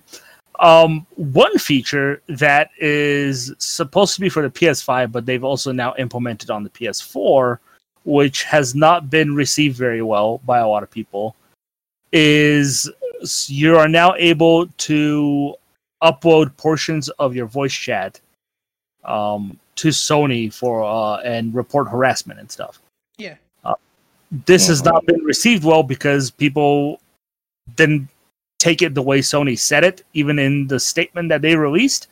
Um, 0.61 1.07
one 1.17 1.59
feature 1.59 2.23
that 2.29 2.71
is 2.79 3.53
supposed 3.59 4.15
to 4.15 4.21
be 4.21 4.29
for 4.29 4.43
the 4.43 4.51
PS5, 4.51 5.11
but 5.11 5.27
they've 5.27 5.43
also 5.43 5.73
now 5.73 5.95
implemented 5.99 6.51
on 6.51 6.63
the 6.63 6.71
PS4, 6.71 7.59
which 8.05 8.45
has 8.45 8.75
not 8.75 9.11
been 9.11 9.35
received 9.35 9.77
very 9.77 10.03
well 10.03 10.39
by 10.45 10.61
a 10.61 10.69
lot 10.69 10.83
of 10.83 10.91
people, 10.91 11.35
is 12.13 12.89
you 13.47 13.77
are 13.77 13.89
now 13.89 14.15
able 14.17 14.69
to 14.79 15.55
upload 16.03 16.57
portions 16.57 17.09
of 17.11 17.35
your 17.35 17.47
voice 17.47 17.73
chat 17.73 18.21
um, 19.05 19.59
to 19.77 19.89
Sony 19.89 20.53
for 20.53 20.85
uh, 20.85 21.17
and 21.23 21.53
report 21.55 21.89
harassment 21.89 22.39
and 22.39 22.51
stuff. 22.51 22.81
Yeah. 23.19 23.37
Uh, 23.65 23.75
this 24.47 24.69
has 24.69 24.85
not 24.85 25.05
been 25.07 25.23
received 25.25 25.65
well 25.65 25.83
because 25.83 26.31
people 26.31 27.01
didn't 27.77 28.09
take 28.59 28.83
it 28.83 28.95
the 28.95 29.03
way 29.03 29.21
Sony 29.21 29.59
said 29.59 29.85
it, 29.85 30.05
even 30.15 30.39
in 30.39 30.67
the 30.67 30.81
statement 30.81 31.29
that 31.29 31.43
they 31.43 31.57
released. 31.57 32.09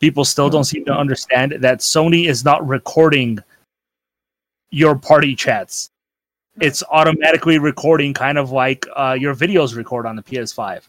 People 0.00 0.24
still 0.24 0.50
don't 0.50 0.64
seem 0.64 0.84
to 0.84 0.92
understand 0.92 1.52
that 1.60 1.78
Sony 1.78 2.28
is 2.28 2.44
not 2.44 2.66
recording 2.66 3.38
your 4.70 4.96
party 4.96 5.34
chats 5.34 5.90
it's 6.60 6.82
automatically 6.90 7.58
recording 7.58 8.14
kind 8.14 8.38
of 8.38 8.50
like 8.52 8.86
uh, 8.96 9.16
your 9.18 9.34
videos 9.34 9.76
record 9.76 10.06
on 10.06 10.16
the 10.16 10.22
PS5. 10.22 10.82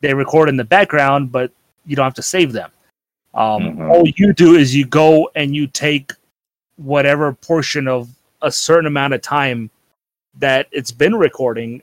They 0.00 0.14
record 0.14 0.48
in 0.48 0.56
the 0.56 0.64
background, 0.64 1.30
but 1.30 1.52
you 1.86 1.94
don't 1.94 2.04
have 2.04 2.14
to 2.14 2.22
save 2.22 2.52
them. 2.52 2.70
Um, 3.34 3.62
mm-hmm. 3.62 3.90
All 3.90 4.08
you 4.16 4.32
do 4.32 4.56
is 4.56 4.74
you 4.74 4.84
go 4.84 5.30
and 5.34 5.54
you 5.54 5.66
take 5.66 6.12
whatever 6.76 7.32
portion 7.32 7.86
of 7.86 8.10
a 8.42 8.50
certain 8.50 8.86
amount 8.86 9.14
of 9.14 9.22
time 9.22 9.70
that 10.38 10.66
it's 10.72 10.90
been 10.90 11.14
recording 11.14 11.82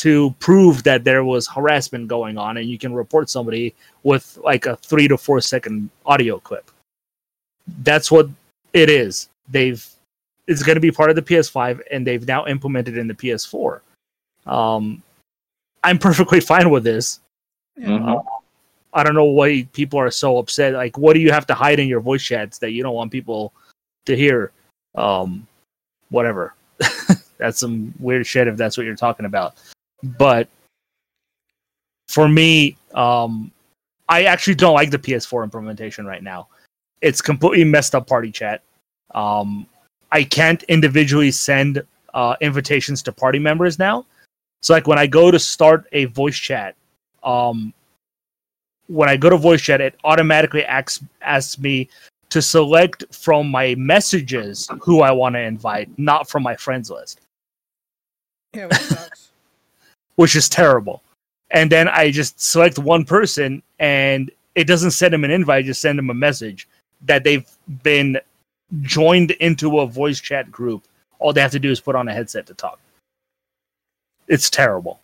to 0.00 0.34
prove 0.38 0.82
that 0.84 1.04
there 1.04 1.24
was 1.24 1.46
harassment 1.46 2.08
going 2.08 2.38
on, 2.38 2.56
and 2.56 2.66
you 2.66 2.78
can 2.78 2.94
report 2.94 3.28
somebody 3.28 3.74
with 4.02 4.38
like 4.42 4.64
a 4.64 4.76
three 4.76 5.06
to 5.06 5.18
four 5.18 5.42
second 5.42 5.90
audio 6.06 6.38
clip. 6.38 6.70
That's 7.82 8.10
what 8.10 8.30
it 8.72 8.88
is. 8.88 9.28
They've 9.50 9.86
it's 10.46 10.62
going 10.62 10.76
to 10.76 10.80
be 10.80 10.90
part 10.90 11.10
of 11.10 11.16
the 11.16 11.22
PS5, 11.22 11.82
and 11.90 12.06
they've 12.06 12.26
now 12.26 12.46
implemented 12.46 12.96
in 12.96 13.08
the 13.08 13.14
PS4. 13.14 13.80
Um, 14.46 15.02
I'm 15.84 15.98
perfectly 15.98 16.40
fine 16.52 16.70
with 16.70 16.82
this. 16.82 17.20
Mm-hmm. 17.78 18.08
Uh, 18.08 18.22
I 18.94 19.04
don't 19.04 19.14
know 19.14 19.26
why 19.26 19.68
people 19.74 20.00
are 20.00 20.10
so 20.10 20.38
upset. 20.38 20.72
Like, 20.72 20.96
what 20.96 21.12
do 21.12 21.20
you 21.20 21.30
have 21.30 21.46
to 21.48 21.54
hide 21.54 21.78
in 21.78 21.88
your 21.88 22.00
voice 22.00 22.22
chats 22.22 22.56
that 22.58 22.70
you 22.70 22.82
don't 22.82 22.94
want 22.94 23.12
people 23.12 23.52
to 24.06 24.16
hear? 24.16 24.50
Um, 24.94 25.46
whatever. 26.08 26.54
that's 27.36 27.60
some 27.60 27.92
weird 27.98 28.26
shit 28.26 28.48
if 28.48 28.56
that's 28.56 28.78
what 28.78 28.86
you're 28.86 28.96
talking 28.96 29.26
about. 29.26 29.56
But 30.02 30.48
for 32.08 32.28
me, 32.28 32.76
um, 32.94 33.50
I 34.08 34.24
actually 34.24 34.56
don't 34.56 34.74
like 34.74 34.90
the 34.90 34.98
PS4 34.98 35.44
implementation 35.44 36.04
right 36.04 36.22
now. 36.22 36.48
It's 37.00 37.20
completely 37.20 37.64
messed 37.64 37.94
up 37.94 38.06
party 38.06 38.30
chat. 38.30 38.62
Um, 39.14 39.66
I 40.12 40.24
can't 40.24 40.62
individually 40.64 41.30
send 41.30 41.82
uh, 42.14 42.36
invitations 42.40 43.02
to 43.04 43.12
party 43.12 43.38
members 43.38 43.78
now. 43.78 44.06
So 44.62 44.74
like 44.74 44.86
when 44.86 44.98
I 44.98 45.06
go 45.06 45.30
to 45.30 45.38
start 45.38 45.86
a 45.92 46.06
voice 46.06 46.36
chat, 46.36 46.74
um, 47.22 47.72
when 48.88 49.08
I 49.08 49.16
go 49.16 49.30
to 49.30 49.36
voice 49.36 49.62
chat, 49.62 49.80
it 49.80 49.94
automatically 50.04 50.64
asks 50.64 51.02
asks 51.22 51.58
me 51.58 51.88
to 52.30 52.42
select 52.42 53.04
from 53.14 53.48
my 53.48 53.74
messages 53.76 54.68
who 54.80 55.02
I 55.02 55.12
want 55.12 55.34
to 55.36 55.40
invite, 55.40 55.88
not 55.98 56.28
from 56.28 56.42
my 56.42 56.56
friends 56.56 56.90
list. 56.90 57.20
Yeah, 58.54 58.68
which 60.16 60.36
is 60.36 60.48
terrible. 60.48 61.02
And 61.50 61.70
then 61.70 61.88
I 61.88 62.10
just 62.10 62.40
select 62.40 62.78
one 62.78 63.04
person, 63.04 63.62
and 63.78 64.30
it 64.54 64.64
doesn't 64.64 64.92
send 64.92 65.12
them 65.12 65.24
an 65.24 65.30
invite; 65.30 65.64
just 65.64 65.80
send 65.80 65.98
them 65.98 66.10
a 66.10 66.14
message 66.14 66.68
that 67.02 67.24
they've 67.24 67.48
been 67.82 68.20
joined 68.82 69.32
into 69.32 69.80
a 69.80 69.86
voice 69.86 70.20
chat 70.20 70.50
group, 70.50 70.84
all 71.18 71.32
they 71.32 71.40
have 71.40 71.50
to 71.52 71.58
do 71.58 71.70
is 71.70 71.80
put 71.80 71.96
on 71.96 72.08
a 72.08 72.12
headset 72.12 72.46
to 72.46 72.54
talk. 72.54 72.78
It's 74.28 74.50
terrible. 74.50 75.00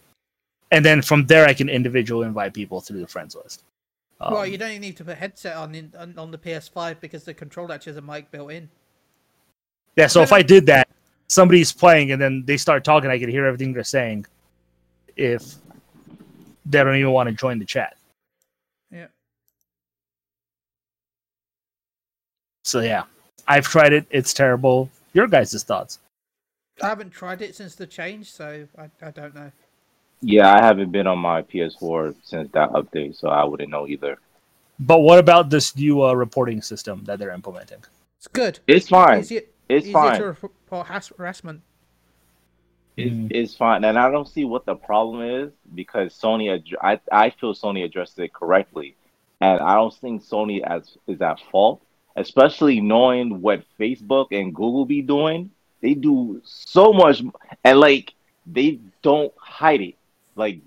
and 0.72 0.84
then 0.84 1.00
from 1.00 1.26
there 1.26 1.46
I 1.46 1.54
can 1.54 1.68
individually 1.68 2.26
invite 2.26 2.52
people 2.52 2.80
through 2.80 3.00
the 3.00 3.06
friends 3.06 3.36
list. 3.36 3.62
Um, 4.20 4.34
well, 4.34 4.46
you 4.46 4.58
don't 4.58 4.70
even 4.70 4.80
need 4.80 4.96
to 4.96 5.04
put 5.04 5.12
a 5.12 5.16
headset 5.16 5.56
on 5.56 5.74
in, 5.74 5.92
on, 5.98 6.18
on 6.18 6.30
the 6.30 6.38
PS5 6.38 7.00
because 7.00 7.24
the 7.24 7.34
controller 7.34 7.74
actually 7.74 7.92
has 7.92 7.98
a 7.98 8.02
mic 8.02 8.30
built 8.30 8.50
in. 8.50 8.68
yeah, 9.94 10.06
so 10.06 10.22
if 10.22 10.32
I 10.32 10.42
did 10.42 10.66
that, 10.66 10.88
somebody's 11.28 11.72
playing 11.72 12.12
and 12.12 12.20
then 12.20 12.44
they 12.46 12.56
start 12.56 12.82
talking, 12.82 13.10
I 13.10 13.18
can 13.18 13.28
hear 13.28 13.44
everything 13.44 13.72
they're 13.72 13.84
saying. 13.84 14.26
If 15.16 15.54
they 16.66 16.82
don't 16.82 16.96
even 16.96 17.12
want 17.12 17.28
to 17.28 17.34
join 17.34 17.58
the 17.58 17.64
chat. 17.64 17.96
Yeah. 18.90 19.06
So 22.64 22.80
yeah, 22.80 23.04
I've 23.46 23.66
tried 23.66 23.92
it. 23.92 24.06
It's 24.10 24.34
terrible. 24.34 24.90
Your 25.14 25.26
guys' 25.26 25.62
thoughts? 25.62 26.00
I 26.82 26.88
haven't 26.88 27.10
tried 27.10 27.40
it 27.40 27.54
since 27.54 27.74
the 27.74 27.86
change, 27.86 28.30
so 28.32 28.66
I, 28.76 28.90
I 29.00 29.10
don't 29.10 29.34
know. 29.34 29.50
Yeah, 30.20 30.52
I 30.52 30.62
haven't 30.62 30.92
been 30.92 31.06
on 31.06 31.18
my 31.18 31.42
PS4 31.42 32.14
since 32.22 32.50
that 32.52 32.70
update, 32.72 33.16
so 33.16 33.28
I 33.28 33.44
wouldn't 33.44 33.70
know 33.70 33.86
either. 33.86 34.18
But 34.78 35.00
what 35.00 35.18
about 35.18 35.48
this 35.48 35.74
new 35.76 36.02
uh, 36.04 36.12
reporting 36.12 36.60
system 36.60 37.02
that 37.04 37.18
they're 37.18 37.30
implementing? 37.30 37.82
It's 38.18 38.26
good. 38.28 38.58
It's 38.66 38.88
fine. 38.88 39.20
Easier, 39.20 39.42
It's 39.68 39.86
easier 39.86 39.92
fine. 39.92 40.18
to 40.18 40.26
report 40.42 40.86
harassment. 41.16 41.62
It, 42.96 43.12
Mhm. 43.12 43.26
It's 43.30 43.54
fine, 43.54 43.84
and 43.84 43.98
I 43.98 44.10
don't 44.10 44.26
see 44.28 44.44
what 44.44 44.64
the 44.66 44.74
problem 44.74 45.22
is 45.22 45.52
because 45.74 46.14
Sony. 46.18 46.52
ad- 46.54 46.76
I 46.82 47.00
I 47.26 47.30
feel 47.30 47.54
Sony 47.54 47.84
addressed 47.84 48.18
it 48.18 48.32
correctly, 48.32 48.96
and 49.40 49.60
I 49.60 49.74
don't 49.74 49.94
think 49.94 50.22
Sony 50.22 50.60
as 50.62 50.96
is 51.06 51.20
at 51.20 51.40
fault, 51.50 51.80
especially 52.16 52.80
knowing 52.80 53.40
what 53.42 53.64
Facebook 53.78 54.28
and 54.32 54.54
Google 54.54 54.84
be 54.86 55.02
doing. 55.02 55.50
They 55.82 55.94
do 55.94 56.40
so 56.44 56.92
much, 56.92 57.22
and 57.64 57.80
like 57.80 58.14
they 58.46 58.80
don't 59.02 59.32
hide 59.38 59.80
it. 59.82 59.94
Like 60.36 60.60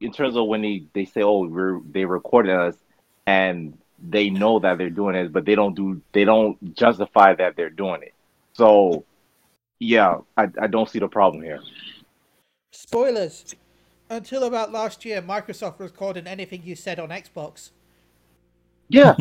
in 0.00 0.12
terms 0.12 0.36
of 0.36 0.46
when 0.46 0.62
they 0.62 0.84
they 0.92 1.04
say, 1.04 1.22
"Oh, 1.22 1.46
we're 1.46 1.80
they 1.90 2.04
recorded 2.04 2.54
us," 2.54 2.76
and 3.26 3.76
they 3.98 4.30
know 4.30 4.58
that 4.60 4.78
they're 4.78 4.90
doing 4.90 5.14
it, 5.16 5.32
but 5.32 5.44
they 5.44 5.54
don't 5.54 5.74
do 5.74 6.00
they 6.12 6.24
don't 6.24 6.74
justify 6.74 7.34
that 7.34 7.56
they're 7.56 7.70
doing 7.70 8.02
it. 8.02 8.14
So 8.54 9.04
yeah, 9.78 10.18
I, 10.36 10.48
I 10.60 10.66
don't 10.66 10.88
see 10.88 10.98
the 10.98 11.08
problem 11.08 11.42
here. 11.42 11.60
Spoilers. 12.70 13.56
Until 14.08 14.44
about 14.44 14.70
last 14.70 15.04
year, 15.04 15.20
Microsoft 15.20 15.80
was 15.80 15.90
recording 15.90 16.28
anything 16.28 16.62
you 16.62 16.76
said 16.76 17.00
on 17.00 17.08
Xbox. 17.08 17.70
Yeah, 18.88 19.16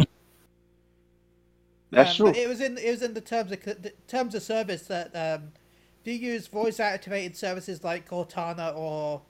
that's 1.92 2.10
Um, 2.10 2.16
true. 2.16 2.34
It 2.34 2.48
was 2.48 2.62
in 2.62 2.78
it 2.78 2.90
was 2.92 3.02
in 3.02 3.14
the 3.14 3.22
terms 3.22 3.52
of 3.52 3.62
the 3.64 3.94
terms 4.08 4.36
of 4.36 4.44
service 4.44 4.84
that 4.88 5.16
um, 5.16 5.54
if 6.04 6.08
you 6.08 6.14
use 6.32 6.48
voice 6.48 6.80
activated 6.80 7.38
services 7.38 7.84
like 7.84 8.08
Cortana 8.10 8.76
or 8.76 9.22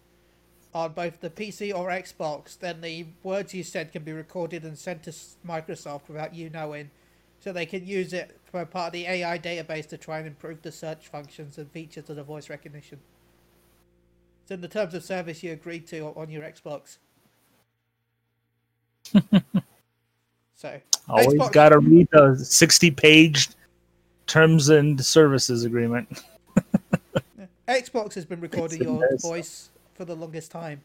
on 0.73 0.93
both 0.93 1.21
the 1.21 1.29
PC 1.29 1.73
or 1.73 1.89
Xbox, 1.89 2.57
then 2.59 2.81
the 2.81 3.07
words 3.23 3.53
you 3.53 3.63
said 3.63 3.91
can 3.91 4.03
be 4.03 4.13
recorded 4.13 4.63
and 4.63 4.77
sent 4.77 5.03
to 5.03 5.11
Microsoft 5.47 6.07
without 6.09 6.35
you 6.35 6.49
knowing, 6.49 6.91
so 7.39 7.53
they 7.53 7.65
can 7.65 7.85
use 7.85 8.13
it 8.13 8.39
part 8.63 8.87
of 8.87 8.93
the 8.93 9.05
AI 9.05 9.37
database 9.37 9.87
to 9.89 9.97
try 9.97 10.19
and 10.19 10.27
improve 10.27 10.61
the 10.61 10.71
search 10.71 11.07
functions 11.07 11.57
and 11.57 11.69
features 11.71 12.09
of 12.09 12.15
the 12.15 12.23
voice 12.23 12.49
recognition. 12.49 12.99
It's 14.43 14.51
in 14.51 14.61
the 14.61 14.67
terms 14.67 14.93
of 14.93 15.03
service 15.03 15.41
you 15.43 15.51
agreed 15.51 15.87
to 15.87 16.13
on 16.15 16.29
your 16.29 16.43
Xbox. 16.43 16.97
so 20.55 20.79
Always 21.09 21.27
Xbox- 21.27 21.51
got 21.51 21.69
to 21.69 21.79
read 21.79 22.07
the 22.11 22.35
sixty-page 22.37 23.49
terms 24.27 24.69
and 24.69 25.03
services 25.03 25.65
agreement. 25.65 26.21
Xbox 27.67 28.13
has 28.13 28.25
been 28.25 28.39
recording 28.39 28.83
your 28.83 28.99
mess. 28.99 29.23
voice 29.23 29.69
for 29.95 30.05
the 30.05 30.15
longest 30.15 30.51
time, 30.51 30.81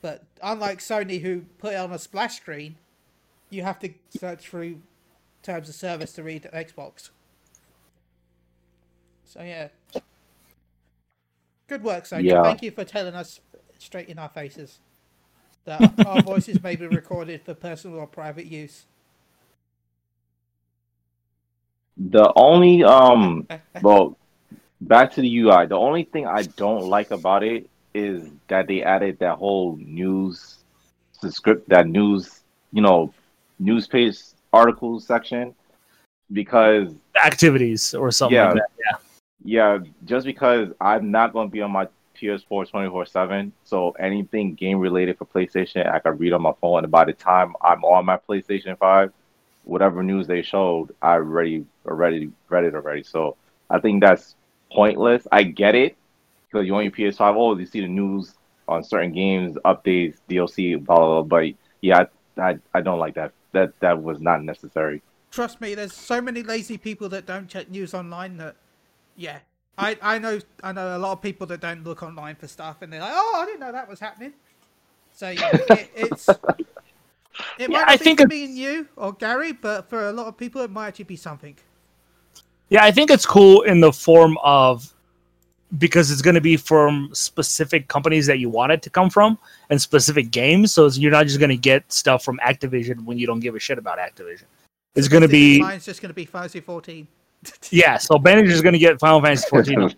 but 0.00 0.22
unlike 0.42 0.78
Sony, 0.78 1.20
who 1.20 1.42
put 1.58 1.72
it 1.72 1.76
on 1.76 1.92
a 1.92 1.98
splash 1.98 2.36
screen, 2.36 2.76
you 3.50 3.62
have 3.62 3.80
to 3.80 3.90
search 4.16 4.48
through 4.48 4.78
terms 5.44 5.68
of 5.68 5.74
service 5.74 6.12
to 6.14 6.22
read 6.22 6.48
Xbox. 6.52 7.10
So 9.24 9.42
yeah, 9.42 9.68
good 11.68 11.82
work, 11.82 12.04
Sony. 12.04 12.24
Yeah. 12.24 12.42
Thank 12.42 12.62
you 12.62 12.70
for 12.70 12.84
telling 12.84 13.14
us 13.14 13.40
straight 13.78 14.08
in 14.08 14.18
our 14.18 14.28
faces 14.28 14.78
that 15.64 16.06
our 16.06 16.22
voices 16.22 16.62
may 16.62 16.76
be 16.76 16.86
recorded 16.86 17.42
for 17.42 17.54
personal 17.54 17.98
or 17.98 18.06
private 18.06 18.46
use. 18.46 18.86
The 21.96 22.32
only 22.36 22.82
um, 22.84 23.46
well, 23.82 24.16
back 24.80 25.12
to 25.14 25.20
the 25.20 25.38
UI. 25.38 25.66
The 25.66 25.76
only 25.76 26.04
thing 26.04 26.26
I 26.26 26.42
don't 26.42 26.88
like 26.88 27.10
about 27.10 27.42
it 27.42 27.68
is 27.92 28.28
that 28.48 28.66
they 28.66 28.82
added 28.82 29.18
that 29.20 29.38
whole 29.38 29.76
news 29.76 30.56
script, 31.30 31.68
that 31.70 31.86
news, 31.86 32.40
you 32.72 32.82
know, 32.82 33.12
news 33.58 33.86
page 33.86 34.18
articles 34.54 35.06
section, 35.06 35.54
because 36.32 36.94
Activities 37.24 37.94
or 37.94 38.10
something 38.10 38.36
Yeah. 38.36 38.52
like 38.52 38.54
that. 38.56 38.70
Yeah. 38.78 38.96
Yeah, 39.46 39.78
just 40.06 40.24
because 40.24 40.68
I'm 40.80 41.10
not 41.10 41.32
going 41.34 41.48
to 41.48 41.52
be 41.52 41.60
on 41.60 41.70
my 41.70 41.86
PS4 42.16 42.70
24 42.70 43.04
7. 43.06 43.52
So 43.64 43.90
anything 43.98 44.54
game 44.54 44.78
related 44.78 45.18
for 45.18 45.26
PlayStation, 45.26 45.82
I 45.92 45.98
can 45.98 46.16
read 46.16 46.32
on 46.32 46.40
my 46.40 46.52
phone. 46.60 46.84
And 46.84 46.90
by 46.90 47.04
the 47.04 47.12
time 47.12 47.54
I'm 47.60 47.84
on 47.84 48.06
my 48.06 48.16
PlayStation 48.16 48.78
5, 48.78 49.12
whatever 49.64 50.02
news 50.02 50.26
they 50.26 50.40
showed, 50.42 50.94
I 51.02 51.14
already 51.14 51.66
already 51.86 52.30
read 52.48 52.64
it 52.64 52.74
already. 52.74 53.02
So 53.02 53.36
I 53.68 53.80
think 53.80 54.02
that's 54.02 54.34
pointless. 54.72 55.26
I 55.30 55.42
get 55.42 55.74
it 55.74 55.96
because 56.46 56.66
you 56.66 56.74
on 56.74 56.84
your 56.84 56.92
PS5, 56.92 57.34
oh, 57.36 57.58
you 57.58 57.66
see 57.66 57.80
the 57.80 57.88
news 57.88 58.34
on 58.66 58.82
certain 58.82 59.12
games, 59.12 59.58
updates, 59.64 60.16
DLC, 60.30 60.82
blah 60.82 60.96
blah. 60.96 61.22
blah. 61.22 61.38
But 61.40 61.54
yeah, 61.82 62.04
I, 62.38 62.50
I 62.50 62.58
I 62.74 62.80
don't 62.80 62.98
like 62.98 63.14
that. 63.14 63.32
That 63.52 63.72
that 63.80 64.02
was 64.02 64.20
not 64.20 64.42
necessary. 64.42 65.02
Trust 65.30 65.60
me, 65.60 65.74
there's 65.74 65.92
so 65.92 66.20
many 66.20 66.42
lazy 66.42 66.78
people 66.78 67.08
that 67.10 67.26
don't 67.26 67.48
check 67.48 67.68
news 67.68 67.92
online 67.94 68.36
that, 68.36 68.54
yeah, 69.16 69.38
I, 69.76 69.98
I 70.00 70.18
know 70.18 70.38
I 70.62 70.72
know 70.72 70.96
a 70.96 70.98
lot 70.98 71.12
of 71.12 71.22
people 71.22 71.46
that 71.48 71.60
don't 71.60 71.82
look 71.84 72.02
online 72.02 72.36
for 72.36 72.46
stuff, 72.46 72.82
and 72.82 72.92
they're 72.92 73.00
like, 73.00 73.12
oh, 73.12 73.40
I 73.42 73.46
didn't 73.46 73.60
know 73.60 73.72
that 73.72 73.88
was 73.88 73.98
happening. 74.00 74.32
So 75.12 75.30
yeah, 75.30 75.50
it, 75.70 75.90
it's 75.94 76.28
it 76.28 76.38
might 76.38 76.66
Yeah, 77.58 77.68
not 77.68 77.88
I 77.88 77.96
be 77.96 78.04
think 78.04 78.18
for 78.20 78.26
it's- 78.26 78.38
me 78.38 78.44
and 78.44 78.56
you 78.56 78.88
or 78.96 79.12
Gary, 79.12 79.52
but 79.52 79.88
for 79.88 80.08
a 80.08 80.12
lot 80.12 80.26
of 80.26 80.36
people, 80.36 80.60
it 80.62 80.70
might 80.70 80.88
actually 80.88 81.04
be 81.06 81.16
something. 81.16 81.56
Yeah, 82.70 82.84
I 82.84 82.90
think 82.92 83.10
it's 83.10 83.26
cool 83.26 83.62
in 83.62 83.80
the 83.80 83.92
form 83.92 84.38
of 84.42 84.93
because 85.78 86.10
it's 86.10 86.22
going 86.22 86.34
to 86.34 86.40
be 86.40 86.56
from 86.56 87.10
specific 87.12 87.88
companies 87.88 88.26
that 88.26 88.38
you 88.38 88.48
want 88.48 88.72
it 88.72 88.82
to 88.82 88.90
come 88.90 89.10
from 89.10 89.38
and 89.70 89.80
specific 89.80 90.30
games. 90.30 90.72
So 90.72 90.88
you're 90.88 91.10
not 91.10 91.26
just 91.26 91.38
going 91.38 91.50
to 91.50 91.56
get 91.56 91.90
stuff 91.92 92.24
from 92.24 92.38
Activision 92.38 93.04
when 93.04 93.18
you 93.18 93.26
don't 93.26 93.40
give 93.40 93.54
a 93.54 93.58
shit 93.58 93.78
about 93.78 93.98
Activision. 93.98 94.44
It's 94.94 95.08
going 95.08 95.22
to 95.22 95.28
be 95.28 95.60
mine's 95.60 95.84
just 95.84 96.00
going 96.00 96.10
to 96.10 96.14
be 96.14 96.24
Final 96.24 96.42
Fantasy 96.42 96.60
14. 96.60 97.06
yeah. 97.70 97.98
So 97.98 98.18
Bandage 98.18 98.50
is 98.50 98.62
going 98.62 98.74
to 98.74 98.78
get 98.78 99.00
Final 99.00 99.20
Fantasy 99.20 99.48
14 99.48 99.94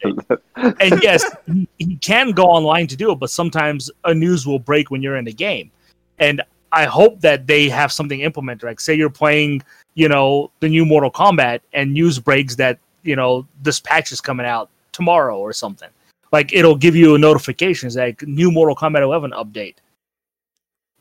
and 0.56 1.02
yes, 1.02 1.24
he, 1.46 1.68
he 1.78 1.96
can 1.96 2.30
go 2.30 2.44
online 2.44 2.86
to 2.86 2.96
do 2.96 3.12
it, 3.12 3.16
but 3.16 3.30
sometimes 3.30 3.90
a 4.04 4.14
news 4.14 4.46
will 4.46 4.58
break 4.58 4.90
when 4.90 5.02
you're 5.02 5.16
in 5.16 5.24
the 5.24 5.32
game. 5.32 5.70
And 6.18 6.42
I 6.72 6.84
hope 6.84 7.20
that 7.20 7.46
they 7.46 7.68
have 7.68 7.92
something 7.92 8.20
implemented. 8.20 8.66
Like, 8.66 8.80
say 8.80 8.94
you're 8.94 9.10
playing, 9.10 9.62
you 9.94 10.08
know, 10.08 10.50
the 10.60 10.68
new 10.68 10.84
Mortal 10.84 11.10
Kombat, 11.10 11.60
and 11.72 11.92
news 11.92 12.18
breaks 12.18 12.56
that 12.56 12.78
you 13.02 13.16
know 13.16 13.46
this 13.62 13.80
patch 13.80 14.12
is 14.12 14.20
coming 14.20 14.46
out 14.46 14.68
tomorrow 14.96 15.38
or 15.38 15.52
something. 15.52 15.90
Like, 16.32 16.52
it'll 16.52 16.76
give 16.76 16.96
you 16.96 17.14
a 17.14 17.18
notification, 17.18 17.88
like 17.94 18.22
new 18.22 18.50
Mortal 18.50 18.74
Kombat 18.74 19.02
11 19.02 19.30
update. 19.32 19.76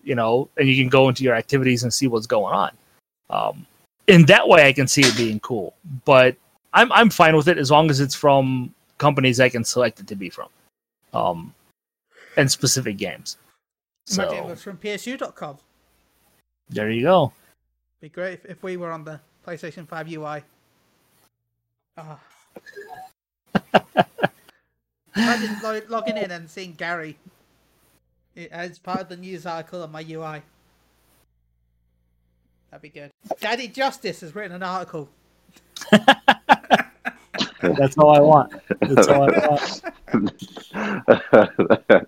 You 0.03 0.13
know, 0.13 0.49
and 0.57 0.67
you 0.67 0.75
can 0.75 0.89
go 0.89 1.09
into 1.09 1.23
your 1.23 1.35
activities 1.35 1.81
and 1.81 1.91
see 1.91 2.07
what's 2.07 2.27
going 2.27 2.53
on. 2.53 2.71
Um, 3.31 3.65
in 4.07 4.25
that 4.27 4.47
way, 4.47 4.67
I 4.67 4.73
can 4.73 4.87
see 4.87 5.01
it 5.01 5.17
being 5.17 5.39
cool. 5.39 5.73
But 6.05 6.35
I'm 6.73 6.91
I'm 6.91 7.09
fine 7.09 7.35
with 7.35 7.47
it 7.47 7.57
as 7.57 7.71
long 7.71 7.89
as 7.89 7.99
it's 7.99 8.13
from 8.13 8.73
companies 8.99 9.39
I 9.39 9.49
can 9.49 9.63
select 9.63 9.99
it 9.99 10.07
to 10.07 10.15
be 10.15 10.29
from, 10.29 10.49
um, 11.13 11.53
and 12.37 12.51
specific 12.51 12.97
games. 12.97 13.37
Imagine 14.13 14.35
it 14.35 14.45
was 14.45 14.61
from 14.61 14.77
PSU.com. 14.77 15.57
there 16.69 16.91
you 16.91 17.01
go. 17.01 17.33
Be 17.99 18.09
great 18.09 18.33
if, 18.33 18.45
if 18.45 18.63
we 18.63 18.77
were 18.77 18.91
on 18.91 19.03
the 19.03 19.19
PlayStation 19.45 19.87
5 19.87 20.11
UI. 20.11 20.43
Ah. 21.97 22.19
Imagine 25.15 25.57
lo- 25.63 25.81
logging 25.89 26.17
in 26.17 26.31
and 26.31 26.49
seeing 26.49 26.73
Gary 26.73 27.17
i- 28.37 28.49
as 28.51 28.79
part 28.79 28.99
of 28.99 29.09
the 29.09 29.17
news 29.17 29.45
article 29.45 29.81
on 29.83 29.91
my 29.91 30.01
UI. 30.01 30.41
That'd 32.69 32.81
be 32.81 32.89
good. 32.89 33.11
Daddy 33.39 33.67
Justice 33.69 34.21
has 34.21 34.35
written 34.35 34.55
an 34.55 34.63
article. 34.63 35.09
That's 37.61 37.97
all 37.97 38.11
I 38.15 38.19
want. 38.19 38.53
That's 38.81 39.07
all 39.07 39.23
I 39.23 39.47
want. 39.47 39.81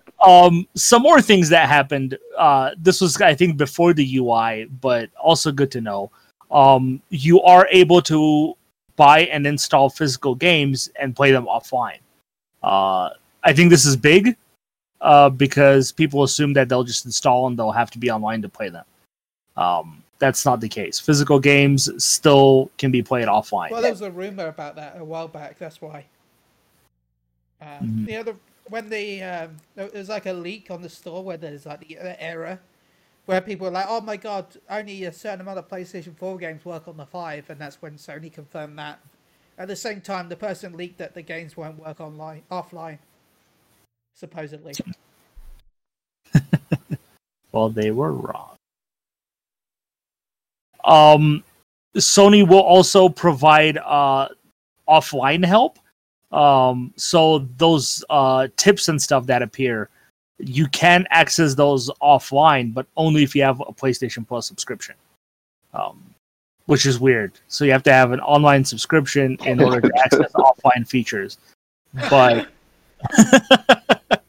Um, 0.26 0.66
some 0.74 1.02
more 1.02 1.22
things 1.22 1.48
that 1.50 1.68
happened. 1.68 2.18
Uh, 2.36 2.70
this 2.76 3.00
was 3.00 3.18
I 3.20 3.34
think 3.34 3.56
before 3.56 3.94
the 3.94 4.16
UI, 4.18 4.64
but 4.80 5.10
also 5.22 5.52
good 5.52 5.70
to 5.70 5.80
know. 5.80 6.10
Um, 6.50 7.00
you 7.08 7.40
are 7.42 7.68
able 7.70 8.02
to 8.02 8.54
buy 8.98 9.20
and 9.20 9.46
install 9.46 9.88
physical 9.88 10.34
games 10.34 10.90
and 11.00 11.16
play 11.16 11.32
them 11.32 11.46
offline. 11.46 12.00
Uh, 12.62 13.10
I 13.44 13.54
think 13.54 13.70
this 13.70 13.86
is 13.86 13.96
big 13.96 14.36
uh, 15.00 15.30
because 15.30 15.92
people 15.92 16.22
assume 16.24 16.52
that 16.54 16.68
they'll 16.68 16.84
just 16.84 17.06
install 17.06 17.46
and 17.46 17.58
they'll 17.58 17.72
have 17.72 17.90
to 17.92 17.98
be 17.98 18.10
online 18.10 18.42
to 18.42 18.48
play 18.48 18.68
them. 18.68 18.84
Um, 19.56 20.02
that's 20.18 20.44
not 20.44 20.60
the 20.60 20.68
case. 20.68 20.98
Physical 21.00 21.38
games 21.38 21.88
still 22.04 22.70
can 22.76 22.90
be 22.90 23.02
played 23.02 23.28
offline. 23.28 23.70
Well, 23.70 23.80
there 23.80 23.92
was 23.92 24.02
a 24.02 24.10
rumor 24.10 24.48
about 24.48 24.76
that 24.76 25.00
a 25.00 25.04
while 25.04 25.28
back. 25.28 25.58
That's 25.58 25.80
why. 25.80 26.04
Um, 27.60 27.68
Mhm. 27.68 28.06
The 28.06 28.16
other 28.16 28.36
when 28.68 28.88
the 28.88 29.22
um, 29.22 29.56
there 29.74 29.88
was 29.94 30.08
like 30.08 30.26
a 30.26 30.32
leak 30.32 30.70
on 30.70 30.82
the 30.82 30.88
store 30.88 31.22
where 31.24 31.36
there's 31.36 31.66
like 31.66 31.88
the 31.88 32.22
error, 32.22 32.60
where 33.28 33.42
people 33.42 33.66
were 33.66 33.70
like, 33.70 33.84
"Oh 33.86 34.00
my 34.00 34.16
god, 34.16 34.56
only 34.70 35.04
a 35.04 35.12
certain 35.12 35.42
amount 35.42 35.58
of 35.58 35.68
PlayStation 35.68 36.16
Four 36.16 36.38
games 36.38 36.64
work 36.64 36.88
on 36.88 36.96
the 36.96 37.04
five, 37.04 37.50
and 37.50 37.60
that's 37.60 37.82
when 37.82 37.96
Sony 37.96 38.32
confirmed 38.32 38.78
that. 38.78 39.00
At 39.58 39.68
the 39.68 39.76
same 39.76 40.00
time, 40.00 40.30
the 40.30 40.36
person 40.36 40.74
leaked 40.74 40.96
that 40.96 41.12
the 41.12 41.20
games 41.20 41.54
won't 41.54 41.78
work 41.78 42.00
online 42.00 42.44
offline. 42.50 42.96
Supposedly, 44.14 44.72
Well, 47.52 47.68
they 47.68 47.90
were 47.90 48.12
wrong. 48.12 48.56
Um, 50.84 51.44
Sony 51.96 52.48
will 52.48 52.60
also 52.60 53.10
provide 53.10 53.76
uh, 53.76 54.28
offline 54.88 55.44
help. 55.44 55.78
Um, 56.32 56.94
so 56.96 57.46
those 57.58 58.02
uh, 58.08 58.48
tips 58.56 58.88
and 58.88 59.02
stuff 59.02 59.26
that 59.26 59.42
appear, 59.42 59.90
you 60.38 60.66
can 60.68 61.06
access 61.10 61.54
those 61.54 61.90
offline, 62.02 62.72
but 62.72 62.86
only 62.96 63.22
if 63.22 63.34
you 63.34 63.42
have 63.42 63.60
a 63.60 63.72
PlayStation 63.72 64.26
Plus 64.26 64.46
subscription. 64.46 64.94
Um, 65.74 66.14
which 66.68 66.84
is 66.84 67.00
weird. 67.00 67.32
So 67.48 67.64
you 67.64 67.72
have 67.72 67.82
to 67.84 67.92
have 67.92 68.12
an 68.12 68.20
online 68.20 68.62
subscription 68.62 69.38
in 69.46 69.58
order 69.62 69.80
to 69.80 69.92
access 70.04 70.30
offline 70.34 70.86
features. 70.86 71.38
But 72.10 72.48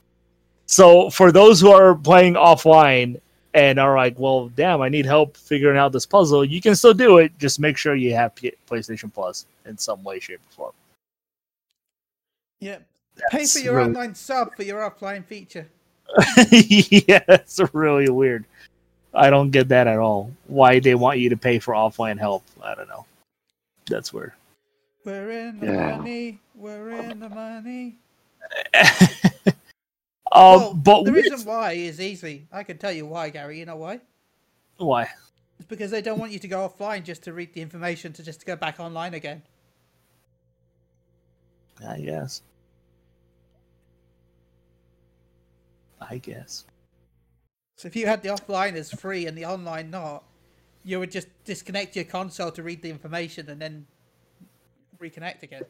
so 0.66 1.10
for 1.10 1.34
those 1.34 1.60
who 1.60 1.70
are 1.70 1.94
playing 1.94 2.36
offline 2.36 3.20
and 3.54 3.78
are 3.78 3.98
like, 3.98 4.18
well, 4.18 4.48
damn, 4.56 4.82
I 4.82 4.88
need 4.88 5.06
help 5.06 5.36
figuring 5.36 5.78
out 5.78 5.92
this 5.92 6.06
puzzle, 6.06 6.46
you 6.46 6.62
can 6.62 6.78
still 6.78 6.94
do 6.94 7.18
it. 7.18 7.38
Just 7.40 7.60
make 7.60 7.76
sure 7.76 7.96
you 7.96 8.14
have 8.16 8.34
P- 8.36 8.54
PlayStation 8.70 9.14
Plus 9.14 9.46
in 9.66 9.78
some 9.78 10.02
way, 10.02 10.22
shape, 10.22 10.40
or 10.40 10.54
form. 10.54 10.74
yeah. 12.62 12.78
Pay 13.32 13.46
for 13.48 13.60
your 13.60 13.76
really- 13.76 13.90
online 13.90 14.16
sub 14.16 14.56
for 14.56 14.64
your 14.64 14.90
offline 14.90 15.26
feature. 15.26 15.68
yeah, 16.52 17.24
that's 17.28 17.60
really 17.74 18.10
weird. 18.10 18.46
I 19.14 19.30
don't 19.30 19.50
get 19.52 19.70
that 19.70 19.88
at 19.88 19.98
all. 19.98 20.32
Why 20.48 20.80
they 20.80 20.96
want 20.96 21.20
you 21.20 21.30
to 21.30 21.38
pay 21.38 21.60
for 21.60 21.74
offline 21.74 22.20
help? 22.20 22.44
I 22.62 22.76
don't 22.76 22.88
know. 22.88 23.06
That's 23.88 24.14
weird. 24.14 24.34
We're 25.06 25.32
in 25.32 25.60
the 25.60 25.68
Yeah. 25.68 25.98
money. 25.98 26.40
We're 26.56 26.92
in 26.92 27.20
the 27.20 27.30
money. 27.30 27.98
um, 28.76 29.54
well, 30.32 30.74
but 30.74 31.04
the 31.04 31.12
reason 31.12 31.40
why 31.46 31.74
is 31.74 32.00
easy. 32.00 32.48
I 32.52 32.64
can 32.64 32.78
tell 32.78 32.92
you 32.92 33.06
why, 33.06 33.30
Gary. 33.30 33.60
You 33.60 33.66
know 33.66 33.78
why? 33.78 34.02
why? 34.78 35.10
It's 35.58 35.68
because 35.68 35.92
they 35.92 36.02
don't 36.02 36.20
want 36.20 36.32
you 36.32 36.40
to 36.40 36.48
go 36.48 36.68
offline 36.68 37.04
just 37.04 37.24
to 37.24 37.34
read 37.34 37.54
the 37.54 37.62
information 37.62 38.14
to 38.14 38.24
just 38.24 38.46
go 38.46 38.56
back 38.56 38.80
online 38.80 39.14
again. 39.14 39.42
I 41.88 42.00
guess. 42.00 42.42
I 46.02 46.18
guess. 46.18 46.66
So 47.76 47.88
if 47.88 47.96
you 47.96 48.08
had 48.08 48.24
the 48.24 48.30
offline 48.30 48.74
as 48.74 48.92
free 48.92 49.26
and 49.26 49.38
the 49.38 49.46
online 49.46 49.90
not, 49.90 50.24
you 50.84 51.00
would 51.00 51.12
just 51.12 51.28
disconnect 51.46 51.96
your 51.96 52.06
console 52.06 52.52
to 52.52 52.64
read 52.64 52.82
the 52.82 52.90
information 52.90 53.50
and 53.50 53.62
then 53.62 53.86
reconnect 55.00 55.44
again. 55.44 55.64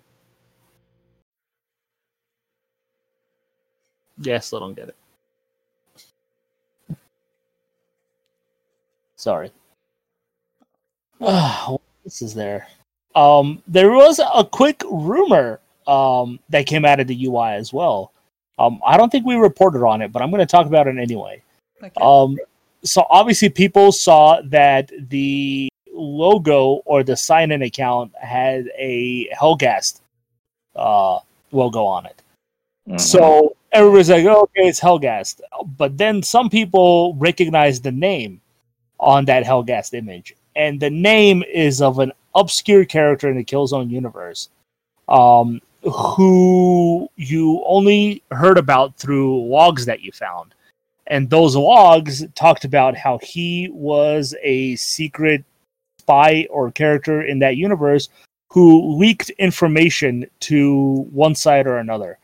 Yeah, 4.18 4.40
still 4.40 4.60
don't 4.60 4.76
get 4.76 4.90
it. 4.90 4.96
Sorry. 9.16 9.52
what 11.18 11.82
else 12.06 12.22
is 12.22 12.34
there? 12.34 12.68
Um, 13.16 13.62
there 13.68 13.92
was 13.92 14.20
a 14.20 14.46
quick 14.46 14.84
rumor 14.90 15.60
um, 15.88 16.40
that 16.50 16.66
came 16.66 16.86
out 16.86 17.00
of 17.00 17.08
the 17.08 17.26
UI 17.26 17.50
as 17.50 17.74
well. 17.74 18.14
Um, 18.60 18.82
I 18.86 18.98
don't 18.98 19.10
think 19.10 19.26
we 19.26 19.36
reported 19.36 19.86
on 19.86 20.02
it, 20.02 20.12
but 20.12 20.22
I'm 20.22 20.30
going 20.30 20.40
to 20.40 20.46
talk 20.46 20.68
about 20.68 20.88
it 20.88 20.98
anyway. 20.98 21.42
Okay. 21.82 21.92
Um, 22.02 22.38
so 22.84 23.06
obviously, 23.10 23.50
people 23.50 23.92
saw 23.92 24.42
that 24.46 24.92
the 25.10 25.70
logo 25.94 26.82
or 26.86 27.04
the 27.04 27.16
sign-in 27.16 27.62
account 27.62 28.12
had 28.16 28.70
a 28.78 29.30
Helghast 29.30 30.02
uh, 30.76 31.20
logo 31.52 31.84
on 31.84 32.06
it. 32.06 32.22
So 32.98 33.56
everybody's 33.72 34.10
like, 34.10 34.26
oh, 34.26 34.42
okay, 34.44 34.68
it's 34.68 34.80
Helghast. 34.80 35.42
But 35.78 35.98
then 35.98 36.24
some 36.24 36.50
people 36.50 37.14
recognize 37.16 37.80
the 37.80 37.92
name 37.92 38.42
on 39.00 39.26
that 39.26 39.44
Helghast 39.44 39.94
image. 39.94 40.36
And 40.56 40.80
the 40.80 40.90
name 40.90 41.44
is 41.44 41.82
of 41.82 42.00
an 42.00 42.12
obscure 42.34 42.86
character 42.86 43.30
in 43.30 43.38
the 43.38 43.44
Killzone 43.44 43.92
universe 43.92 44.50
um, 45.08 45.62
who 45.84 47.10
you 47.16 47.64
only 47.66 48.24
heard 48.32 48.58
about 48.58 48.96
through 48.98 49.48
logs 49.48 49.86
that 49.86 50.02
you 50.02 50.12
found. 50.12 50.54
And 51.08 51.30
those 51.30 51.56
logs 51.56 52.26
talked 52.36 52.66
about 52.66 52.96
how 52.96 53.20
he 53.24 53.70
was 53.72 54.36
a 54.44 54.76
secret 54.76 55.44
spy 56.00 56.48
or 56.50 56.72
character 56.72 57.24
in 57.24 57.40
that 57.40 57.58
universe 57.58 58.10
who 58.50 58.96
leaked 58.98 59.30
information 59.32 60.26
to 60.42 61.08
one 61.12 61.36
side 61.36 61.68
or 61.68 61.78
another. 61.78 62.18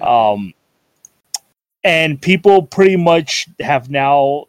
Um, 0.00 0.54
and 1.84 2.20
people 2.20 2.62
pretty 2.62 2.96
much 2.96 3.48
have 3.60 3.90
now 3.90 4.46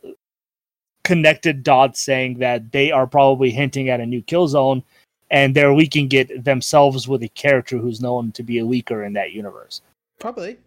connected 1.04 1.64
dots 1.64 2.02
saying 2.02 2.40
that 2.40 2.72
they 2.72 2.92
are 2.92 3.08
probably 3.08 3.50
hinting 3.50 3.90
at 3.90 4.00
a 4.00 4.06
new 4.06 4.22
Killzone 4.22 4.84
and 5.32 5.56
they're 5.56 5.74
leaking 5.74 6.12
it 6.12 6.44
themselves 6.44 7.08
with 7.08 7.24
a 7.24 7.28
character 7.30 7.78
who's 7.78 8.02
known 8.02 8.32
to 8.34 8.44
be 8.44 8.60
a 8.60 8.64
leaker 8.64 9.06
in 9.06 9.14
that 9.14 9.32
universe. 9.32 9.82
Probably. 10.20 10.58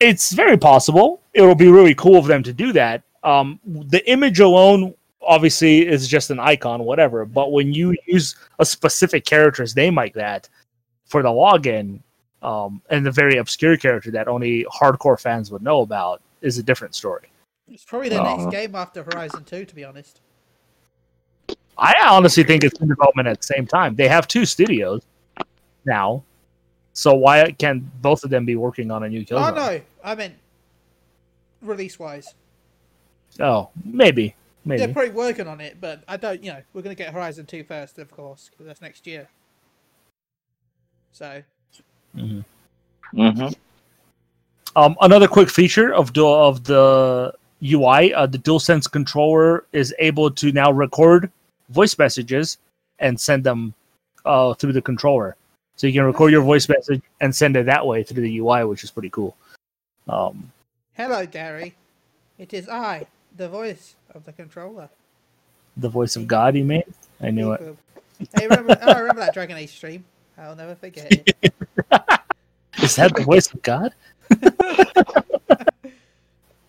It's 0.00 0.32
very 0.32 0.56
possible. 0.56 1.20
It'll 1.34 1.54
be 1.54 1.68
really 1.68 1.94
cool 1.94 2.16
of 2.16 2.26
them 2.26 2.42
to 2.42 2.52
do 2.52 2.72
that. 2.72 3.02
Um, 3.22 3.60
the 3.64 4.08
image 4.10 4.40
alone 4.40 4.94
obviously 5.20 5.86
is 5.86 6.08
just 6.08 6.30
an 6.30 6.40
icon, 6.40 6.82
whatever. 6.82 7.24
But 7.24 7.52
when 7.52 7.72
you 7.72 7.94
use 8.06 8.34
a 8.58 8.64
specific 8.64 9.24
character's 9.24 9.76
name 9.76 9.94
like 9.94 10.14
that 10.14 10.48
for 11.06 11.22
the 11.22 11.28
login, 11.28 12.00
um, 12.42 12.82
and 12.90 13.06
the 13.06 13.10
very 13.12 13.36
obscure 13.36 13.76
character 13.76 14.10
that 14.10 14.26
only 14.26 14.64
hardcore 14.64 15.20
fans 15.20 15.52
would 15.52 15.62
know 15.62 15.82
about 15.82 16.20
is 16.40 16.58
a 16.58 16.62
different 16.62 16.96
story. 16.96 17.28
It's 17.68 17.84
probably 17.84 18.08
the 18.08 18.20
Uh-huh. 18.20 18.36
next 18.36 18.50
game 18.50 18.74
after 18.74 19.04
Horizon 19.04 19.44
2, 19.44 19.64
to 19.64 19.74
be 19.76 19.84
honest. 19.84 20.20
I 21.78 21.94
honestly 22.08 22.44
think 22.44 22.64
it's 22.64 22.78
in 22.80 22.88
development 22.88 23.28
at 23.28 23.38
the 23.38 23.46
same 23.46 23.66
time. 23.66 23.94
They 23.94 24.08
have 24.08 24.28
two 24.28 24.44
studios 24.44 25.02
now, 25.84 26.22
so 26.92 27.14
why 27.14 27.50
can't 27.52 27.82
both 28.02 28.24
of 28.24 28.30
them 28.30 28.44
be 28.44 28.56
working 28.56 28.90
on 28.90 29.02
a 29.04 29.08
new 29.08 29.24
Killzone? 29.24 29.52
Oh, 29.52 29.54
no. 29.54 29.80
I 30.04 30.14
meant 30.14 30.34
release 31.62 31.98
wise. 31.98 32.34
Oh, 33.40 33.70
maybe, 33.84 34.34
maybe. 34.64 34.84
They're 34.84 34.92
probably 34.92 35.10
working 35.12 35.48
on 35.48 35.60
it, 35.60 35.78
but 35.80 36.02
I 36.06 36.16
don't, 36.16 36.42
you 36.42 36.52
know, 36.52 36.62
we're 36.74 36.82
going 36.82 36.94
to 36.94 37.02
get 37.02 37.12
Horizon 37.12 37.46
2 37.46 37.64
first, 37.64 37.98
of 37.98 38.10
course, 38.10 38.50
because 38.50 38.66
that's 38.66 38.82
next 38.82 39.06
year. 39.06 39.28
So, 41.12 41.42
Mhm. 42.16 42.44
hmm 43.12 43.48
Um, 44.74 44.96
another 45.02 45.28
quick 45.28 45.50
feature 45.50 45.92
of 45.92 46.14
the 46.14 46.24
of 46.24 46.64
the 46.64 47.34
UI, 47.62 48.12
uh, 48.14 48.26
the 48.26 48.38
DualSense 48.38 48.90
controller 48.90 49.66
is 49.72 49.94
able 49.98 50.30
to 50.30 50.50
now 50.52 50.72
record 50.72 51.30
voice 51.72 51.98
messages 51.98 52.58
and 52.98 53.18
send 53.18 53.44
them 53.44 53.74
uh, 54.24 54.54
through 54.54 54.72
the 54.72 54.82
controller. 54.82 55.36
So 55.76 55.86
you 55.86 55.92
can 55.92 56.04
record 56.04 56.30
your 56.32 56.42
voice 56.42 56.68
message 56.68 57.02
and 57.20 57.34
send 57.34 57.56
it 57.56 57.66
that 57.66 57.86
way 57.86 58.02
through 58.02 58.22
the 58.22 58.38
UI, 58.38 58.64
which 58.64 58.84
is 58.84 58.90
pretty 58.90 59.10
cool. 59.10 59.34
Um, 60.08 60.52
hello, 60.94 61.26
Gary. 61.26 61.74
It 62.38 62.52
is 62.52 62.68
I, 62.68 63.06
the 63.36 63.48
voice 63.48 63.94
of 64.14 64.24
the 64.24 64.32
controller. 64.32 64.88
the 65.76 65.88
voice 65.88 66.16
of 66.16 66.26
God, 66.26 66.54
you 66.54 66.64
mean? 66.64 66.82
I 67.20 67.30
knew 67.30 67.52
it. 67.52 67.76
Hey, 68.36 68.46
remember, 68.46 68.76
oh, 68.82 68.92
I 68.92 68.98
remember 68.98 69.20
that 69.20 69.34
Dragon 69.34 69.56
Age 69.56 69.70
stream. 69.70 70.04
I'll 70.38 70.54
never 70.56 70.74
forget 70.74 71.10
it. 71.10 71.36
Is 72.82 72.96
that 72.96 73.14
the 73.14 73.22
voice 73.22 73.52
of 73.52 73.62
God? 73.62 73.92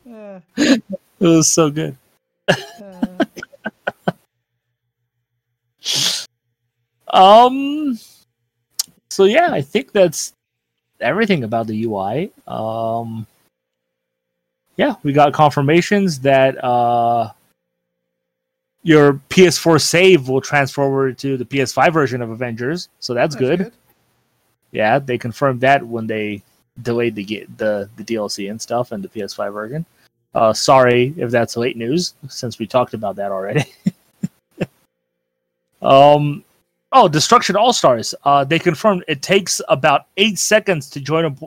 Uh, 0.10 0.40
It 1.20 1.28
was 1.28 1.48
so 1.48 1.70
good. 1.70 1.96
Um. 7.14 7.98
So 9.10 9.26
yeah, 9.26 9.50
I 9.52 9.62
think 9.62 9.92
that's 9.92 10.34
everything 11.00 11.46
about 11.46 11.68
the 11.68 11.86
UI. 11.86 12.32
Um. 12.48 13.26
Yeah, 14.76 14.96
we 15.04 15.14
got 15.14 15.34
confirmations 15.34 16.20
that 16.22 16.62
uh, 16.64 17.32
your 18.82 19.14
PS4 19.30 19.80
save 19.80 20.28
will 20.28 20.42
transfer 20.42 20.82
over 20.82 21.14
to 21.14 21.38
the 21.38 21.46
PS5 21.46 21.94
version 21.94 22.22
of 22.24 22.32
Avengers, 22.32 22.90
so 23.00 23.14
that's, 23.14 23.36
good. 23.36 23.72
Yeah, 24.72 24.98
they 24.98 25.20
confirmed 25.20 25.62
that 25.62 25.86
when 25.86 26.08
they 26.08 26.42
delayed 26.82 27.14
the 27.14 27.46
the 27.58 27.88
the 27.98 28.04
DLC 28.04 28.50
and 28.50 28.60
stuff 28.60 28.92
and 28.92 29.04
the 29.04 29.08
PS5 29.08 29.54
version. 29.54 29.86
Uh, 30.34 30.52
sorry 30.52 31.14
if 31.18 31.30
that's 31.30 31.56
late 31.56 31.78
news 31.78 32.16
since 32.28 32.58
we 32.58 32.66
talked 32.66 32.96
about 32.96 33.16
that 33.18 33.32
already. 33.32 33.66
um, 35.84 36.44
oh, 36.94 37.08
Destruction 37.08 37.56
All 37.56 37.74
Stars. 37.74 38.16
Uh, 38.24 38.44
they 38.44 38.60
confirmed 38.60 39.04
it 39.08 39.22
takes 39.22 39.62
about 39.68 40.08
eight 40.18 40.40
seconds 40.40 40.90
to 40.92 41.02
join 41.02 41.26
a 41.26 41.46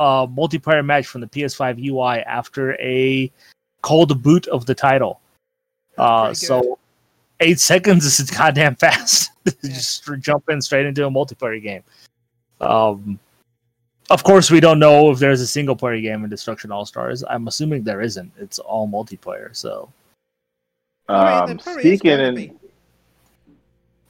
uh, 0.00 0.26
multiplayer 0.26 0.84
match 0.84 1.06
from 1.06 1.20
the 1.20 1.26
PS5 1.26 1.84
UI 1.84 2.20
after 2.24 2.74
a 2.80 3.30
cold 3.82 4.22
boot 4.22 4.46
of 4.48 4.66
the 4.66 4.74
title. 4.74 5.20
Uh, 5.96 6.32
so 6.34 6.78
eight 7.40 7.58
seconds 7.60 8.04
is 8.04 8.30
goddamn 8.36 8.76
fast. 8.76 9.30
Yeah. 9.62 9.70
Just 9.70 10.06
jump 10.20 10.50
in 10.50 10.60
straight 10.60 10.84
into 10.84 11.06
a 11.06 11.10
multiplayer 11.10 11.62
game. 11.62 11.82
Um, 12.60 13.18
of 14.10 14.22
course, 14.22 14.50
we 14.50 14.60
don't 14.60 14.78
know 14.78 15.10
if 15.10 15.18
there's 15.18 15.40
a 15.40 15.46
single 15.46 15.74
player 15.74 15.98
game 16.02 16.22
in 16.22 16.28
Destruction 16.28 16.70
All 16.70 16.84
Stars. 16.84 17.24
I'm 17.24 17.48
assuming 17.48 17.82
there 17.82 18.02
isn't. 18.02 18.30
It's 18.38 18.58
all 18.58 18.86
multiplayer. 18.86 19.56
So, 19.56 19.90
Um, 21.08 21.58
there 21.64 21.80
speaking 21.80 22.10
going 22.10 22.34
to 22.34 22.42
in, 22.42 22.58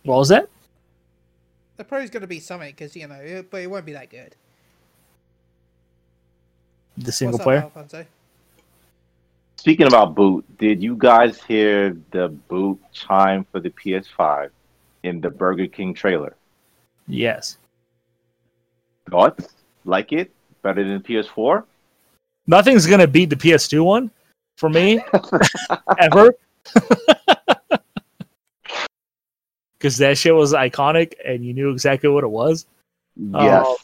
what 0.03 0.17
was 0.17 0.29
that? 0.31 0.49
There 1.79 1.85
probably 1.85 2.05
is 2.05 2.11
going 2.11 2.23
to 2.23 2.27
be 2.27 2.41
something 2.41 2.71
because 2.71 2.95
you 2.95 3.07
know, 3.07 3.15
it, 3.15 3.51
but 3.51 3.63
it 3.63 3.71
won't 3.71 3.87
be 3.87 3.93
that 3.93 4.11
good. 4.11 4.35
The 6.99 7.13
single 7.13 7.39
What's 7.39 7.41
up, 7.41 7.45
player? 7.45 7.59
Alfonso? 7.61 8.05
speaking 9.57 9.87
about 9.87 10.15
boot, 10.15 10.45
did 10.57 10.83
you 10.83 10.97
guys 10.97 11.43
hear 11.43 11.97
the 12.11 12.29
boot 12.49 12.81
chime 12.93 13.45
for 13.53 13.61
the 13.61 13.71
PS5 13.71 14.51
in 15.03 15.21
the 15.21 15.31
Burger 15.31 15.67
King 15.67 15.93
trailer? 15.93 16.35
Yes. 17.07 17.59
Thoughts? 19.11 19.49
Like 19.85 20.13
it? 20.13 20.33
Better 20.63 20.83
than 20.85 21.01
PS4? 21.01 21.65
Nothing's 22.47 22.87
gonna 22.87 23.07
beat 23.07 23.31
the 23.31 23.37
PS2 23.37 23.85
one 23.85 24.11
for 24.57 24.69
me 24.69 25.01
ever. 25.99 26.35
Because 29.79 29.97
that 29.99 30.19
shit 30.19 30.35
was 30.35 30.53
iconic 30.53 31.15
and 31.25 31.45
you 31.45 31.55
knew 31.55 31.71
exactly 31.71 32.09
what 32.09 32.25
it 32.25 32.29
was. 32.29 32.67
Yes. 33.17 33.65
Oh. 33.67 33.73
Um, 33.73 33.77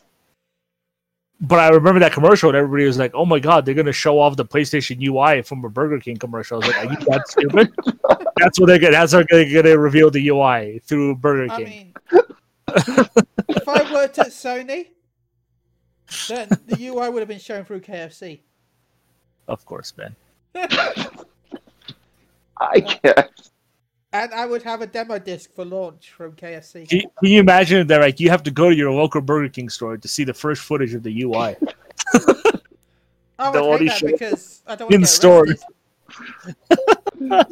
but 1.40 1.58
I 1.58 1.68
remember 1.68 2.00
that 2.00 2.12
commercial 2.12 2.48
and 2.48 2.56
everybody 2.56 2.86
was 2.86 2.98
like, 2.98 3.12
"Oh 3.14 3.26
my 3.26 3.38
god, 3.38 3.66
they're 3.66 3.74
gonna 3.74 3.92
show 3.92 4.18
off 4.18 4.36
the 4.36 4.44
PlayStation 4.44 5.02
UI 5.04 5.42
from 5.42 5.64
a 5.64 5.68
Burger 5.68 5.98
King 6.00 6.16
commercial." 6.16 6.56
I 6.56 6.66
was 6.66 6.68
like, 6.68 6.86
"Are 6.86 6.90
you 6.92 6.96
that 7.06 7.28
stupid?" 7.28 7.72
that's 8.36 8.58
what 8.58 8.66
they're 8.66 8.78
gonna. 8.78 8.92
That's 8.92 9.12
how 9.12 9.24
they're 9.28 9.62
gonna 9.62 9.76
reveal 9.78 10.10
the 10.10 10.28
UI 10.28 10.80
through 10.84 11.16
Burger 11.16 11.52
I 11.52 11.56
King. 11.56 11.68
mean, 11.68 11.92
if 13.48 13.68
I 13.68 13.92
worked 13.92 14.18
at 14.18 14.28
Sony, 14.28 14.88
then 16.28 16.48
the 16.66 16.86
UI 16.86 17.10
would 17.10 17.20
have 17.20 17.28
been 17.28 17.38
shown 17.38 17.64
through 17.64 17.80
KFC. 17.80 18.40
of 19.48 19.64
course, 19.66 19.92
Ben. 19.92 20.14
I 22.60 22.80
guess. 22.80 23.50
And 24.14 24.32
I 24.32 24.46
would 24.46 24.62
have 24.62 24.80
a 24.80 24.86
demo 24.86 25.18
disc 25.18 25.52
for 25.52 25.64
launch 25.64 26.12
from 26.12 26.34
KFC. 26.34 26.88
Can, 26.88 27.00
can 27.00 27.10
you 27.20 27.40
imagine 27.40 27.84
that? 27.88 28.00
Like, 28.00 28.20
you 28.20 28.30
have 28.30 28.44
to 28.44 28.52
go 28.52 28.70
to 28.70 28.76
your 28.76 28.92
local 28.92 29.20
Burger 29.20 29.48
King 29.48 29.68
store 29.68 29.96
to 29.96 30.06
see 30.06 30.22
the 30.22 30.32
first 30.32 30.62
footage 30.62 30.94
of 30.94 31.02
the 31.02 31.22
UI. 31.22 31.56
I 33.40 33.50
would 33.50 33.56
only 33.56 33.88
hate 33.88 33.88
that 33.88 33.98
show 33.98 34.06
because 34.06 34.62
I 34.68 34.76
don't 34.76 34.86
want 34.86 34.94
in 34.94 35.00
to 35.00 35.06
store. 35.08 35.46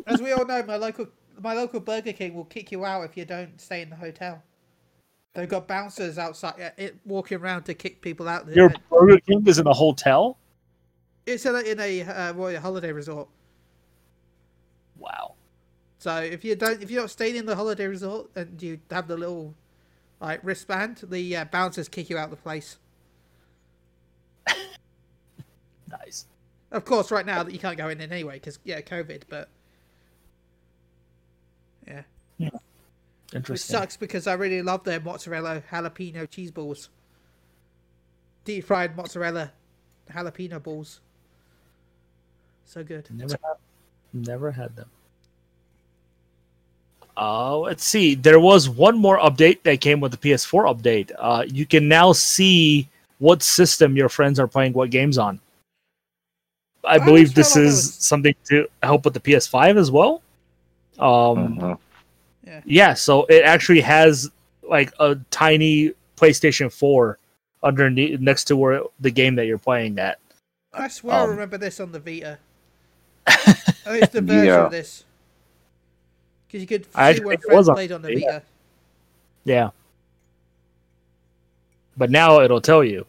As 0.06 0.22
we 0.22 0.30
all 0.30 0.46
know, 0.46 0.62
my 0.62 0.76
local 0.76 1.08
my 1.40 1.54
local 1.54 1.80
Burger 1.80 2.12
King 2.12 2.34
will 2.34 2.44
kick 2.44 2.70
you 2.70 2.84
out 2.84 3.02
if 3.02 3.16
you 3.16 3.24
don't 3.24 3.60
stay 3.60 3.82
in 3.82 3.90
the 3.90 3.96
hotel. 3.96 4.40
They've 5.34 5.48
got 5.48 5.66
bouncers 5.66 6.16
outside 6.16 6.72
it 6.76 6.96
walking 7.04 7.38
around 7.38 7.64
to 7.64 7.74
kick 7.74 8.00
people 8.00 8.28
out. 8.28 8.46
The, 8.46 8.54
Your 8.54 8.74
Burger 8.88 9.18
King 9.18 9.44
is 9.48 9.58
in 9.58 9.66
a 9.66 9.72
hotel. 9.72 10.38
it's 11.26 11.44
in 11.44 11.56
a, 11.56 11.60
in 11.60 11.80
a 11.80 12.02
uh, 12.02 12.32
royal 12.34 12.60
holiday 12.60 12.92
resort. 12.92 13.28
Wow. 14.96 15.34
So 16.02 16.16
if 16.16 16.44
you 16.44 16.56
don't, 16.56 16.82
if 16.82 16.90
you're 16.90 17.02
not 17.02 17.10
staying 17.10 17.36
in 17.36 17.46
the 17.46 17.54
holiday 17.54 17.86
resort 17.86 18.28
and 18.34 18.60
you 18.60 18.80
have 18.90 19.06
the 19.06 19.16
little 19.16 19.54
like 20.20 20.40
wristband, 20.42 21.00
the 21.08 21.36
uh, 21.36 21.44
bouncers 21.44 21.88
kick 21.88 22.10
you 22.10 22.18
out 22.18 22.24
of 22.24 22.30
the 22.30 22.36
place. 22.38 22.76
Nice. 25.88 26.26
Of 26.72 26.84
course, 26.84 27.12
right 27.12 27.24
now 27.24 27.44
that 27.44 27.52
you 27.52 27.60
can't 27.60 27.76
go 27.78 27.88
in 27.88 28.00
anyway 28.00 28.34
because 28.34 28.58
yeah, 28.64 28.80
COVID. 28.80 29.22
But 29.28 29.48
yeah, 31.86 32.02
which 32.38 32.50
Interesting. 33.32 33.76
It 33.76 33.78
sucks 33.78 33.96
because 33.96 34.26
I 34.26 34.32
really 34.32 34.60
love 34.60 34.82
their 34.82 34.98
mozzarella 34.98 35.62
jalapeno 35.70 36.28
cheese 36.28 36.50
balls, 36.50 36.88
deep 38.44 38.64
fried 38.64 38.96
mozzarella 38.96 39.52
jalapeno 40.10 40.60
balls. 40.60 41.00
So 42.64 42.82
good. 42.82 43.08
Never 43.12 43.38
had, 43.44 43.56
never 44.12 44.50
had 44.50 44.74
them. 44.74 44.88
Uh, 47.16 47.58
let's 47.58 47.84
see. 47.84 48.14
There 48.14 48.40
was 48.40 48.68
one 48.68 48.96
more 48.98 49.18
update 49.18 49.62
that 49.64 49.80
came 49.80 50.00
with 50.00 50.12
the 50.12 50.18
PS4 50.18 50.64
update. 50.74 51.10
Uh, 51.18 51.44
you 51.46 51.66
can 51.66 51.86
now 51.88 52.12
see 52.12 52.88
what 53.18 53.42
system 53.42 53.96
your 53.96 54.08
friends 54.08 54.40
are 54.40 54.48
playing 54.48 54.72
what 54.72 54.90
games 54.90 55.18
on. 55.18 55.38
I 56.84 56.94
I 56.94 56.98
believe 56.98 57.26
just 57.34 57.36
this 57.36 57.56
is 57.56 57.64
was- 57.74 57.94
something 57.94 58.34
to 58.48 58.66
help 58.82 59.04
with 59.04 59.14
the 59.14 59.20
PS5 59.20 59.76
as 59.76 59.90
well. 59.90 60.22
Um, 60.98 61.58
Mhm. 61.58 61.78
yeah, 62.64 62.94
so 62.94 63.24
it 63.26 63.44
actually 63.44 63.80
has 63.82 64.30
like 64.62 64.92
a 64.98 65.16
tiny 65.30 65.92
PlayStation 66.16 66.72
4 66.72 67.18
underneath 67.62 68.18
next 68.20 68.44
to 68.44 68.56
where 68.56 68.82
the 69.00 69.10
game 69.10 69.36
that 69.36 69.46
you're 69.46 69.58
playing 69.58 69.98
at. 69.98 70.18
I 70.72 70.88
swear 70.88 71.14
I 71.16 71.20
Um, 71.22 71.30
remember 71.30 71.58
this 71.58 71.78
on 71.78 71.92
the 71.92 72.00
Vita. 72.00 72.38
oh, 73.28 73.94
it's 73.94 74.12
the 74.12 74.20
version 74.22 74.46
Yeah. 74.46 74.64
of 74.66 74.70
this. 74.72 75.04
Because 76.52 76.60
you 76.60 76.66
could 76.66 76.86
I 76.94 77.06
see 77.06 77.10
actually 77.16 77.24
when 77.26 77.36
think 77.38 77.46
friends 77.50 77.68
on 77.70 77.74
played 77.76 77.92
on 77.92 78.02
the 78.02 78.08
Vita. 78.08 78.20
Vita. 78.26 78.42
Yeah. 79.44 79.70
But 81.96 82.10
now 82.10 82.40
it'll 82.42 82.60
tell 82.60 82.84
you 82.84 83.06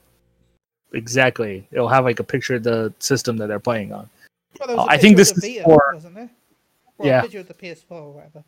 exactly. 0.93 1.67
It'll 1.71 1.89
have 1.89 2.05
like 2.05 2.19
a 2.21 2.23
picture 2.23 2.55
of 2.55 2.63
the 2.63 2.93
system 2.99 3.35
that 3.37 3.47
they're 3.47 3.59
playing 3.59 3.91
on. 3.91 4.09
Well, 4.65 4.79
a 4.79 4.85
I 4.85 4.97
think 4.97 5.17
this 5.17 5.33
the 5.33 5.57
is 5.57 5.63
for- 5.65 5.91
wasn't 5.93 6.15
there? 6.15 6.29
Well, 6.97 7.07
Yeah. 7.09 7.19
a 7.19 7.21
picture 7.23 7.39
of 7.39 7.47
the 7.49 7.53
PS4 7.53 7.91
or 7.91 8.11
whatever. 8.13 8.43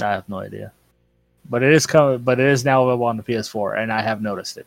I 0.00 0.10
have 0.10 0.28
no 0.28 0.38
idea. 0.40 0.72
But 1.50 1.62
it 1.62 1.72
is 1.72 1.86
coming 1.86 2.18
but 2.18 2.40
it 2.40 2.46
is 2.46 2.64
now 2.64 2.82
available 2.82 3.06
on 3.06 3.16
the 3.16 3.22
PS4 3.22 3.78
and 3.78 3.92
I 3.92 4.02
have 4.02 4.22
noticed 4.22 4.56
it. 4.56 4.66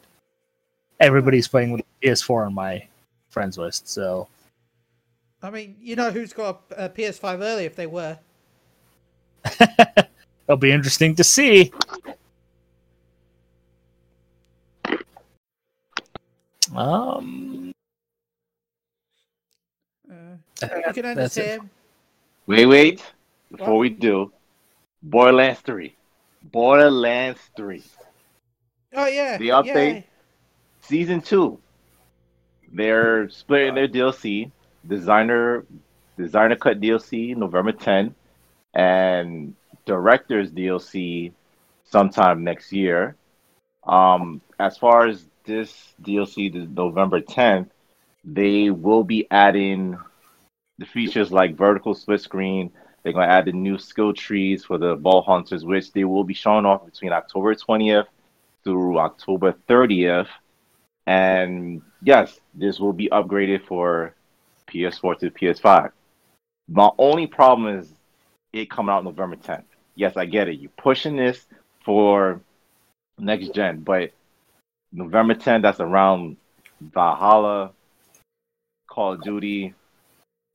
Everybody's 1.02 1.50
playing 1.50 1.72
with 1.72 1.82
the 2.00 2.08
PS4 2.08 2.46
on 2.46 2.54
my 2.54 2.88
friends 3.30 3.58
list, 3.58 3.90
so 3.90 4.28
I 5.44 5.50
mean, 5.50 5.76
you 5.82 5.96
know 5.96 6.12
who's 6.12 6.34
got 6.34 6.62
a, 6.78 6.86
a 6.86 6.90
PS5 6.90 7.42
early 7.42 7.66
if 7.66 7.76
they 7.76 7.88
were. 7.88 8.20
it'll 10.48 10.58
be 10.58 10.72
interesting 10.72 11.16
to 11.16 11.24
see. 11.24 11.72
Um 16.76 17.72
Uh, 20.10 20.70
you 20.88 20.94
can 20.94 21.04
that's 21.16 21.38
it. 21.38 21.52
understand. 21.52 21.70
Wait, 22.48 22.66
wait. 22.66 23.04
Before 23.52 23.74
What? 23.76 23.80
we 23.80 23.90
do, 23.90 24.32
Borderlands 25.02 25.62
3. 25.62 25.96
Borderlands 26.44 27.42
3. 27.56 27.84
Oh 28.94 29.06
yeah. 29.08 29.38
The 29.38 29.50
update? 29.50 30.04
Season 30.82 31.22
2. 31.22 31.60
They're 32.74 33.30
splitting 33.30 33.76
their 33.76 33.88
DLC. 33.88 34.52
Designer 34.88 35.66
Designer 36.18 36.56
Cut 36.56 36.80
DLC 36.80 37.36
November 37.36 37.72
10 37.72 38.14
and 38.74 39.56
Director's 39.86 40.52
DLC 40.52 41.34
sometime 41.84 42.44
next 42.44 42.72
year. 42.72 43.16
Um, 43.84 44.42
as 44.60 44.78
far 44.78 45.08
as 45.08 45.26
this 45.46 45.94
DLC, 46.02 46.52
the 46.52 46.68
November 46.68 47.22
10th, 47.22 47.70
they 48.24 48.70
will 48.70 49.04
be 49.04 49.28
adding 49.32 49.98
the 50.78 50.86
features 50.86 51.32
like 51.32 51.56
vertical 51.56 51.96
split 51.96 52.22
screen. 52.22 52.72
They're 53.04 53.14
going 53.14 53.28
to 53.28 53.34
add 53.34 53.46
the 53.46 53.52
new 53.52 53.78
skill 53.80 54.14
trees 54.14 54.64
for 54.64 54.78
the 54.78 54.96
vault 54.96 55.26
hunters, 55.26 55.66
which 55.66 55.92
they 55.92 56.04
will 56.04 56.24
be 56.24 56.36
showing 56.36 56.66
off 56.66 56.86
between 56.86 57.12
October 57.12 57.56
20th 57.56 58.06
through 58.64 59.00
October 59.00 59.56
30th. 59.68 60.28
And 61.08 61.82
yes, 62.04 62.40
this 62.54 62.80
will 62.80 62.94
be 62.94 63.10
upgraded 63.10 63.66
for 63.66 64.14
PS4 64.74 65.20
to 65.20 65.32
PS5. 65.32 65.92
My 66.68 66.90
only 66.98 67.28
problem 67.28 67.80
is 67.80 67.92
it 68.54 68.70
coming 68.70 68.94
out 68.94 69.04
November 69.04 69.36
10th. 69.36 69.64
Yes, 69.96 70.18
I 70.18 70.26
get 70.26 70.48
it. 70.48 70.60
You're 70.60 70.72
pushing 70.78 71.16
this 71.16 71.46
for 71.84 72.42
next 73.18 73.54
gen, 73.54 73.82
but 73.82 74.12
November 74.94 75.36
10th, 75.36 75.62
that's 75.64 75.80
around 75.80 76.38
Valhalla, 76.80 77.72
Call 78.88 79.14
of 79.14 79.24
Duty, 79.24 79.74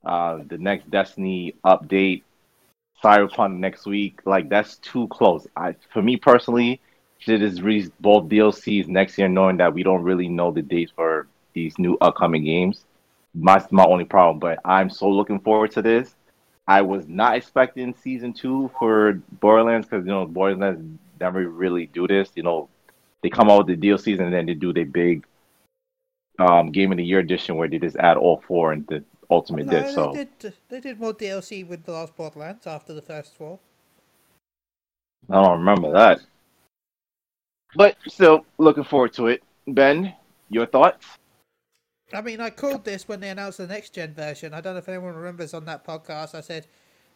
uh, 0.05 0.41
the 0.49 0.59
next 0.59 0.91
Destiny 0.91 1.55
update, 1.65 2.23
Cyberpunk 3.03 3.59
next 3.59 3.87
week. 3.87 4.21
Like 4.25 4.49
that's 4.49 4.77
too 4.77 5.07
close. 5.09 5.47
I, 5.57 5.75
for 5.93 6.03
me 6.03 6.17
personally, 6.17 6.81
should 7.19 7.41
just 7.41 7.63
release 7.63 7.91
both 8.01 8.29
DLCs 8.29 8.89
next 8.89 9.19
year, 9.19 9.29
knowing 9.29 9.59
that 9.59 9.75
we 9.75 9.83
don't 9.83 10.03
really 10.03 10.29
know 10.29 10.51
the 10.51 10.63
dates 10.63 10.93
for 10.95 11.27
these 11.53 11.79
new 11.79 11.97
upcoming 12.01 12.45
games. 12.45 12.86
That's 13.37 13.73
my 13.73 13.85
only 13.85 14.05
problem. 14.05 14.41
But 14.41 14.61
I'm 14.65 14.91
so 14.91 15.09
looking 15.09 15.41
forward 15.41 15.73
to 15.73 15.83
this. 15.83 16.17
I 16.69 16.83
was 16.83 17.09
not 17.09 17.37
expecting 17.37 17.95
season 17.95 18.33
two 18.35 18.71
for 18.79 19.15
Borderlands 19.41 19.89
because 19.89 20.07
you 20.07 20.13
know 20.13 20.27
Borderlands 20.27 20.83
never 21.21 21.49
really 21.49 21.87
do 21.87 22.07
this. 22.09 22.31
You 22.35 22.43
know, 22.45 22.69
they 23.23 23.31
come 23.31 23.51
out 23.51 23.67
with 23.67 23.81
the 23.81 23.89
DLCs 23.89 24.21
and 24.21 24.33
then 24.33 24.47
they 24.47 24.55
do 24.55 24.73
their 24.73 24.87
big 24.87 25.27
um, 26.39 26.71
game 26.73 26.93
of 26.93 26.99
the 26.99 27.05
year 27.05 27.21
edition 27.21 27.57
where 27.57 27.69
they 27.69 27.79
just 27.79 27.97
add 27.97 28.17
all 28.17 28.43
four 28.47 28.73
and 28.73 28.87
the 28.89 29.05
ultimate 29.31 29.69
No, 29.69 29.71
disc. 29.71 29.93
they 29.93 30.07
So 30.07 30.23
did. 30.39 30.55
They 30.69 30.81
did 30.81 31.01
more 31.01 31.13
DLC 31.13 31.63
with 31.65 31.85
the 31.85 31.93
last 31.93 32.17
Borderlands 32.17 32.67
after 32.67 32.95
the 32.95 33.03
first 33.03 33.35
four. 33.35 33.59
I 35.31 35.43
don't 35.43 35.59
remember 35.59 35.93
that. 35.93 36.21
But 37.77 37.97
still 38.09 38.45
looking 38.59 38.85
forward 38.85 39.13
to 39.15 39.27
it. 39.29 39.43
Ben, 39.67 40.15
your 40.49 40.67
thoughts? 40.67 41.19
I 42.13 42.21
mean, 42.21 42.41
I 42.41 42.51
called 42.51 42.85
this 42.85 43.09
when 43.09 43.21
they 43.21 43.31
announced 43.31 43.59
the 43.59 43.67
next 43.67 43.93
gen 43.95 44.15
version. 44.15 44.55
I 44.55 44.61
don't 44.61 44.75
know 44.75 44.79
if 44.79 44.89
anyone 44.89 45.15
remembers 45.15 45.55
on 45.55 45.65
that 45.65 45.85
podcast. 45.85 46.35
I 46.35 46.41
said, 46.41 46.67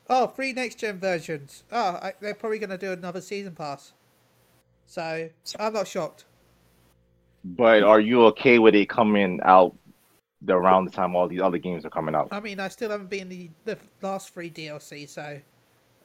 "Oh, 0.08 0.26
three 0.26 0.52
next 0.52 0.76
gen 0.76 0.98
versions. 0.98 1.62
Oh, 1.70 1.98
I, 2.02 2.14
they're 2.20 2.34
probably 2.34 2.58
going 2.58 2.70
to 2.70 2.78
do 2.78 2.92
another 2.92 3.20
season 3.20 3.54
pass." 3.54 3.92
So 4.86 5.30
I'm 5.58 5.72
not 5.72 5.86
shocked. 5.86 6.24
But 7.44 7.84
are 7.84 8.00
you 8.00 8.24
okay 8.26 8.58
with 8.58 8.74
it 8.74 8.88
coming 8.88 9.40
out 9.44 9.74
the, 10.42 10.54
around 10.54 10.86
the 10.86 10.90
time 10.90 11.14
all 11.14 11.28
these 11.28 11.40
other 11.40 11.58
games 11.58 11.84
are 11.84 11.90
coming 11.90 12.14
out? 12.14 12.28
I 12.32 12.40
mean, 12.40 12.58
I 12.58 12.68
still 12.68 12.90
haven't 12.90 13.10
been 13.10 13.28
the 13.28 13.50
the 13.64 13.78
last 14.02 14.34
three 14.34 14.50
DLC, 14.50 15.08
so 15.08 15.40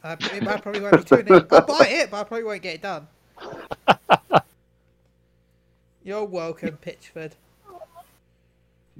uh, 0.03 0.15
it, 0.19 0.47
I 0.47 0.57
probably 0.57 0.81
won't 0.81 0.97
be 0.97 1.03
tuning 1.03 1.27
in. 1.27 1.47
I'll 1.51 1.65
buy 1.65 1.88
it, 1.89 2.11
but 2.11 2.17
I 2.17 2.23
probably 2.23 2.43
won't 2.43 2.61
get 2.61 2.75
it 2.75 2.81
done. 2.83 3.07
You're 6.03 6.25
welcome, 6.25 6.77
Pitchford. 6.77 7.31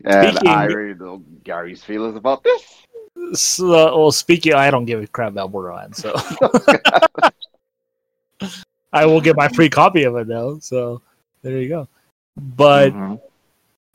And 0.04 0.36
Speaking- 0.38 0.50
I 0.50 0.68
know 0.68 1.24
Gary's 1.44 1.84
feelings 1.84 2.16
about 2.18 2.44
this. 2.44 2.62
So, 3.34 3.98
well, 3.98 4.12
speaking, 4.12 4.54
I 4.54 4.70
don't 4.70 4.86
give 4.86 5.02
a 5.02 5.08
crap 5.08 5.30
about 5.32 5.52
Borderlands, 5.52 5.98
so 5.98 6.14
I 8.94 9.06
will 9.06 9.22
get 9.22 9.36
my 9.36 9.48
free 9.50 9.70
copy 9.70 10.04
of 10.04 10.16
it 10.18 10.28
though. 10.28 10.60
So 10.60 11.02
there 11.42 11.58
you 11.60 11.70
go. 11.70 11.88
But 12.36 12.92
Mhm. 12.94 13.20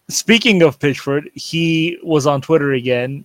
speaking 0.08 0.62
of 0.62 0.78
Pitchford, 0.78 1.30
he 1.34 1.98
was 2.02 2.26
on 2.26 2.40
Twitter 2.40 2.72
again, 2.72 3.24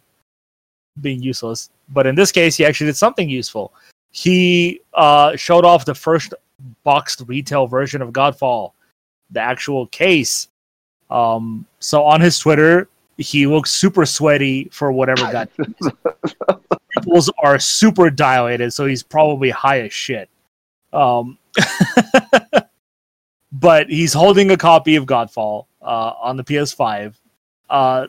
being 1.02 1.22
useless. 1.22 1.70
But 1.90 2.08
in 2.08 2.16
this 2.16 2.32
case, 2.32 2.56
he 2.58 2.66
actually 2.66 2.88
did 2.88 2.98
something 2.98 3.30
useful. 3.30 3.74
He 4.12 4.82
uh, 4.94 5.36
showed 5.36 5.66
off 5.66 5.86
the 5.86 5.96
first 5.96 6.34
boxed 6.84 7.24
retail 7.28 7.68
version 7.68 8.02
of 8.02 8.12
Godfall, 8.12 8.72
the 9.32 9.40
actual 9.42 9.88
case. 9.88 10.48
Um, 11.10 11.66
so 11.80 12.04
on 12.04 12.22
his 12.22 12.40
Twitter, 12.40 12.90
he 13.18 13.48
looks 13.48 13.72
super 13.72 14.06
sweaty 14.06 14.70
for 14.72 14.92
whatever 14.92 15.22
got. 15.32 15.50
Pupils 16.92 17.30
are 17.40 17.60
super 17.60 18.10
dilated, 18.10 18.74
so 18.74 18.86
he's 18.86 19.04
probably 19.04 19.50
high 19.50 19.82
as 19.82 19.94
shit. 19.94 20.30
Um, 20.94 21.38
but 23.52 23.90
he's 23.90 24.14
holding 24.14 24.52
a 24.52 24.58
copy 24.58 24.96
of 24.96 25.06
Godfall 25.06 25.66
uh, 25.82 26.14
on 26.22 26.38
the 26.38 26.44
PS5. 26.44 27.16
Uh, 27.70 28.08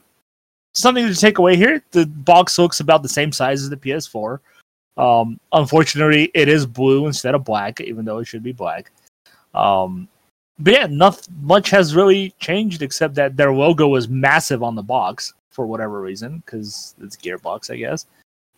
something 0.72 1.06
to 1.06 1.14
take 1.14 1.38
away 1.38 1.56
here: 1.56 1.82
the 1.90 2.06
box 2.06 2.58
looks 2.58 2.80
about 2.80 3.02
the 3.02 3.08
same 3.08 3.32
size 3.32 3.62
as 3.62 3.70
the 3.70 3.76
PS4. 3.76 4.38
Um, 4.96 5.38
unfortunately, 5.52 6.30
it 6.34 6.48
is 6.48 6.64
blue 6.64 7.06
instead 7.06 7.34
of 7.34 7.44
black, 7.44 7.80
even 7.80 8.04
though 8.04 8.18
it 8.18 8.26
should 8.26 8.42
be 8.42 8.52
black. 8.52 8.90
Um, 9.54 10.08
but 10.58 10.72
yeah, 10.72 10.86
nothing 10.88 11.34
much 11.42 11.70
has 11.70 11.94
really 11.94 12.34
changed 12.38 12.82
except 12.82 13.14
that 13.14 13.36
their 13.36 13.52
logo 13.52 13.88
was 13.88 14.08
massive 14.08 14.62
on 14.62 14.74
the 14.74 14.82
box 14.82 15.34
for 15.50 15.66
whatever 15.66 16.00
reason, 16.00 16.42
because 16.44 16.94
it's 17.00 17.16
Gearbox, 17.16 17.70
I 17.70 17.76
guess. 17.76 18.06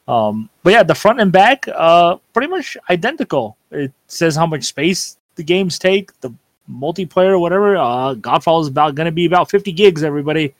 Um, 0.06 0.48
but 0.62 0.72
yeah, 0.72 0.82
the 0.82 0.94
front 0.94 1.20
and 1.20 1.30
back, 1.30 1.66
uh, 1.68 2.16
pretty 2.32 2.48
much 2.48 2.76
identical. 2.88 3.56
It 3.70 3.92
says 4.06 4.36
how 4.36 4.46
much 4.46 4.64
space 4.64 5.18
the 5.34 5.42
games 5.42 5.78
take, 5.78 6.18
the 6.20 6.32
multiplayer, 6.70 7.38
whatever. 7.38 7.76
Uh, 7.76 8.14
Godfall 8.14 8.62
is 8.62 8.68
about 8.68 8.94
going 8.94 9.06
to 9.06 9.12
be 9.12 9.26
about 9.26 9.50
50 9.50 9.72
gigs, 9.72 10.02
everybody, 10.02 10.54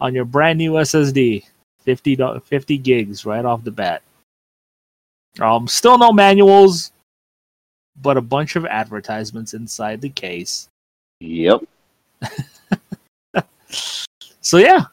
on 0.00 0.14
your 0.14 0.24
brand 0.24 0.58
new 0.58 0.72
SSD. 0.72 1.44
50, 1.86 2.18
50 2.44 2.78
gigs 2.78 3.24
right 3.24 3.44
off 3.44 3.62
the 3.62 3.70
bat. 3.70 4.02
Um, 5.40 5.68
still 5.68 5.96
no 5.98 6.12
manuals, 6.12 6.90
but 8.02 8.16
a 8.16 8.22
bunch 8.22 8.56
of 8.56 8.66
advertisements 8.66 9.54
inside 9.54 10.00
the 10.00 10.10
case. 10.10 10.68
Yep. 11.20 11.62
So 14.46 14.58
yeah, 14.58 14.84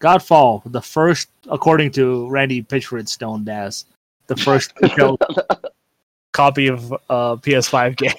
Godfall, 0.00 0.62
the 0.70 0.80
first, 0.80 1.28
according 1.50 1.90
to 1.92 2.28
Randy 2.28 2.62
Pitchford 2.62 3.08
Stone 3.08 3.42
Das, 3.42 3.86
the 4.28 4.36
first 4.36 4.72
copy 6.32 6.68
of 6.68 6.92
uh, 6.92 7.34
PS5 7.34 7.96
game. 7.96 8.14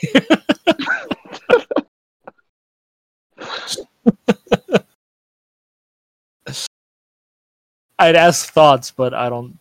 I'd 7.98 8.18
ask 8.18 8.52
thoughts, 8.52 8.92
but 8.92 9.14
I 9.14 9.30
don't. 9.30 9.58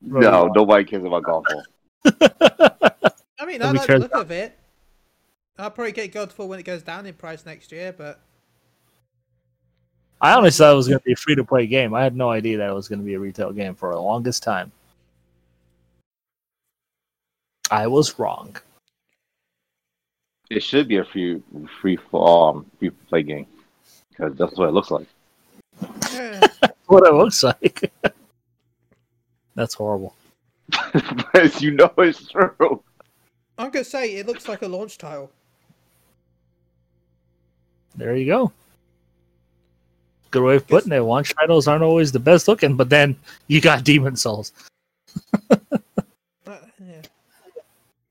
really 0.00 0.24
No, 0.26 0.46
nobody 0.46 0.84
cares 0.84 1.04
about 1.04 1.22
golf. 1.24 1.44
Ball. 3.46 3.66
I 3.66 3.72
mean, 3.72 3.74
Nobody 3.74 3.78
I 3.78 3.80
like 3.80 3.80
the 3.80 3.86
cares 3.86 4.02
look 4.02 4.14
of 4.14 4.30
it. 4.30 4.58
I'll 5.58 5.70
probably 5.70 5.92
get 5.92 6.12
Godfall 6.12 6.48
when 6.48 6.58
it 6.58 6.64
goes 6.64 6.82
down 6.82 7.06
in 7.06 7.14
price 7.14 7.46
next 7.46 7.72
year, 7.72 7.94
but 7.96 8.20
I 10.20 10.34
honestly 10.34 10.64
thought 10.64 10.72
it 10.72 10.76
was 10.76 10.88
going 10.88 10.98
to 10.98 11.04
be 11.04 11.12
a 11.12 11.16
free 11.16 11.34
to 11.34 11.44
play 11.44 11.66
game. 11.66 11.94
I 11.94 12.02
had 12.02 12.16
no 12.16 12.30
idea 12.30 12.58
that 12.58 12.70
it 12.70 12.74
was 12.74 12.88
going 12.88 12.98
to 12.98 13.04
be 13.04 13.14
a 13.14 13.18
retail 13.18 13.52
game 13.52 13.74
for 13.74 13.92
the 13.92 14.00
longest 14.00 14.42
time. 14.42 14.70
I 17.70 17.86
was 17.86 18.18
wrong. 18.18 18.56
It 20.50 20.62
should 20.62 20.88
be 20.88 20.98
a 20.98 21.04
free, 21.04 21.42
free, 21.80 21.98
um, 22.14 22.66
free 22.78 22.90
play 22.90 23.22
game 23.22 23.46
because 24.10 24.36
that's 24.36 24.56
what 24.56 24.68
it 24.68 24.72
looks 24.72 24.90
like. 24.90 25.06
yeah. 26.12 26.40
What 26.86 27.04
it 27.04 27.14
looks 27.14 27.42
like. 27.42 27.92
That's 29.56 29.74
horrible. 29.74 30.14
but 31.32 31.60
you 31.60 31.72
know 31.72 31.92
it's 31.98 32.28
true. 32.28 32.80
I'm 33.58 33.70
gonna 33.70 33.84
say 33.84 34.16
it 34.16 34.26
looks 34.26 34.48
like 34.48 34.62
a 34.62 34.68
launch 34.68 34.98
title. 34.98 35.30
There 37.96 38.14
you 38.14 38.26
go. 38.26 38.52
Good 40.30 40.42
way 40.42 40.56
of 40.56 40.66
putting 40.66 40.92
it. 40.92 41.00
Launch 41.00 41.34
titles 41.34 41.66
aren't 41.66 41.82
always 41.82 42.12
the 42.12 42.18
best 42.18 42.48
looking, 42.48 42.76
but 42.76 42.90
then 42.90 43.16
you 43.46 43.60
got 43.60 43.84
Demon 43.84 44.16
Souls. 44.16 44.52
Uh, 45.50 45.56
yeah. 46.46 47.02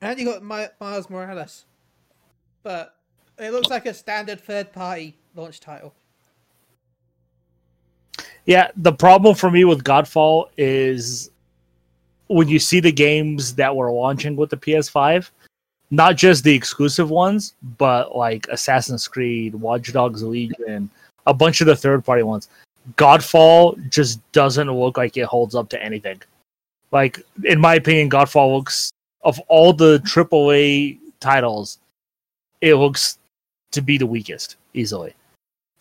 And 0.02 0.20
you 0.20 0.26
got 0.26 0.44
Mi- 0.44 0.74
Miles 0.82 1.10
Morales, 1.10 1.66
but 2.64 2.96
it 3.38 3.52
looks 3.52 3.70
like 3.70 3.86
a 3.86 3.94
standard 3.94 4.42
third-party 4.42 5.16
launch 5.36 5.60
title. 5.60 5.94
Yeah, 8.46 8.72
the 8.76 8.94
problem 8.94 9.36
for 9.36 9.52
me 9.52 9.66
with 9.66 9.84
Godfall 9.84 10.50
is 10.58 11.30
when 12.28 12.48
you 12.48 12.60
see 12.60 12.80
the 12.80 12.92
games 12.92 13.54
that 13.56 13.76
were 13.76 13.92
launching 13.92 14.36
with 14.36 14.50
the 14.50 14.58
PS5, 14.58 15.30
not 15.92 16.16
just 16.16 16.44
the 16.44 16.54
exclusive 16.54 17.10
ones, 17.10 17.54
but 17.78 18.16
like 18.16 18.48
Assassin's 18.50 19.08
Creed, 19.08 19.54
Watch 19.56 19.94
Dogs 19.94 20.24
Legion, 20.24 20.90
a 21.28 21.34
bunch 21.34 21.62
of 21.62 21.68
the 21.68 21.76
third 21.76 22.04
party 22.04 22.24
ones. 22.24 22.50
Godfall 22.98 23.78
just 23.90 24.20
doesn't 24.32 24.72
look 24.72 24.98
like 24.98 25.18
it 25.18 25.26
holds 25.26 25.56
up 25.56 25.70
to 25.70 25.82
anything. 25.82 26.22
Like, 26.92 27.20
in 27.44 27.60
my 27.60 27.76
opinion, 27.76 28.10
Godfall 28.10 28.56
looks, 28.56 28.92
of 29.24 29.40
all 29.48 29.74
the 29.74 30.00
AAA 30.00 31.00
titles, 31.20 31.80
it 32.62 32.76
looks 32.76 33.18
to 33.72 33.82
be 33.82 33.98
the 33.98 34.06
weakest, 34.06 34.56
easily. 34.74 35.14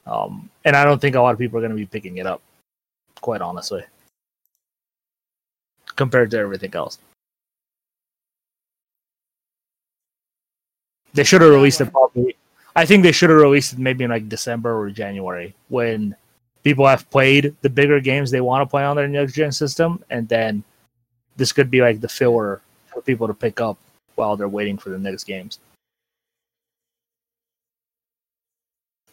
Um, 0.07 0.51
and 0.65 0.77
I 0.77 0.85
don't 0.85 1.01
think 1.01 1.17
a 1.17 1.21
lot 1.21 1.33
of 1.33 1.39
people 1.39 1.59
are 1.59 1.63
going 1.63 1.71
to 1.71 1.77
be 1.77 1.87
picking 1.87 2.17
it 2.19 2.27
up 2.27 2.43
quite 3.21 3.41
honestly, 3.41 3.83
compared 5.97 6.31
to 6.33 6.39
everything 6.39 6.75
else. 6.75 6.99
They 11.13 11.25
should 11.25 11.43
have 11.43 11.51
released 11.51 11.81
it 11.81 11.93
probably. 11.93 12.37
I 12.77 12.85
think 12.85 13.03
they 13.03 13.13
should 13.13 13.31
have 13.31 13.39
released 13.39 13.75
it 13.75 13.79
maybe 13.79 14.05
in 14.05 14.11
like 14.11 14.29
December 14.29 14.77
or 14.77 14.91
January 14.91 15.55
when 15.69 16.17
people 16.65 16.87
have 16.87 17.09
played 17.11 17.55
the 17.63 17.71
bigger 17.71 18.01
games 18.01 18.31
they 18.31 18.41
want 18.41 18.63
to 18.63 18.71
play 18.71 18.83
on 18.83 18.97
their 18.97 19.07
next 19.07 19.35
gen 19.35 19.53
system, 19.53 20.03
and 20.11 20.29
then 20.29 20.65
this 21.37 21.53
could 21.53 21.71
be 21.71 21.81
like 21.81 22.01
the 22.01 22.09
filler 22.09 22.63
for 22.87 23.01
people 23.03 23.27
to 23.29 23.35
pick 23.35 23.61
up 23.61 23.79
while 24.17 24.37
they're 24.37 24.49
waiting 24.49 24.79
for 24.79 24.91
the 24.91 24.99
next 24.99 25.25
games. 25.25 25.61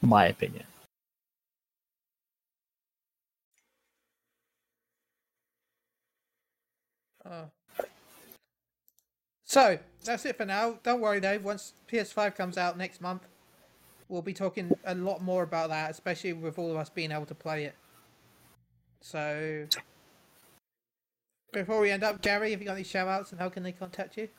My 0.01 0.27
opinion. 0.27 0.63
So 9.51 9.77
that's 10.05 10.25
it 10.25 10.37
for 10.37 10.45
now. 10.45 10.79
Don't 10.81 11.01
worry 11.01 11.19
though. 11.19 11.37
Once 11.39 11.73
PS5 11.91 12.35
comes 12.35 12.57
out 12.57 12.77
next 12.77 13.01
month, 13.01 13.23
we'll 14.07 14.21
be 14.21 14.33
talking 14.33 14.71
a 14.85 14.95
lot 14.95 15.21
more 15.21 15.43
about 15.43 15.67
that, 15.69 15.91
especially 15.91 16.31
with 16.31 16.57
all 16.57 16.71
of 16.71 16.77
us 16.77 16.89
being 16.89 17.11
able 17.11 17.25
to 17.25 17.35
play 17.35 17.65
it. 17.65 17.75
So 19.01 19.67
before 21.51 21.81
we 21.81 21.91
end 21.91 22.03
up, 22.03 22.21
Gary, 22.21 22.51
have 22.51 22.61
you 22.61 22.65
got 22.67 22.75
any 22.75 22.83
shout 22.83 23.09
outs 23.09 23.31
and 23.31 23.41
how 23.41 23.49
can 23.49 23.61
they 23.63 23.73
contact 23.73 24.15
you? 24.15 24.29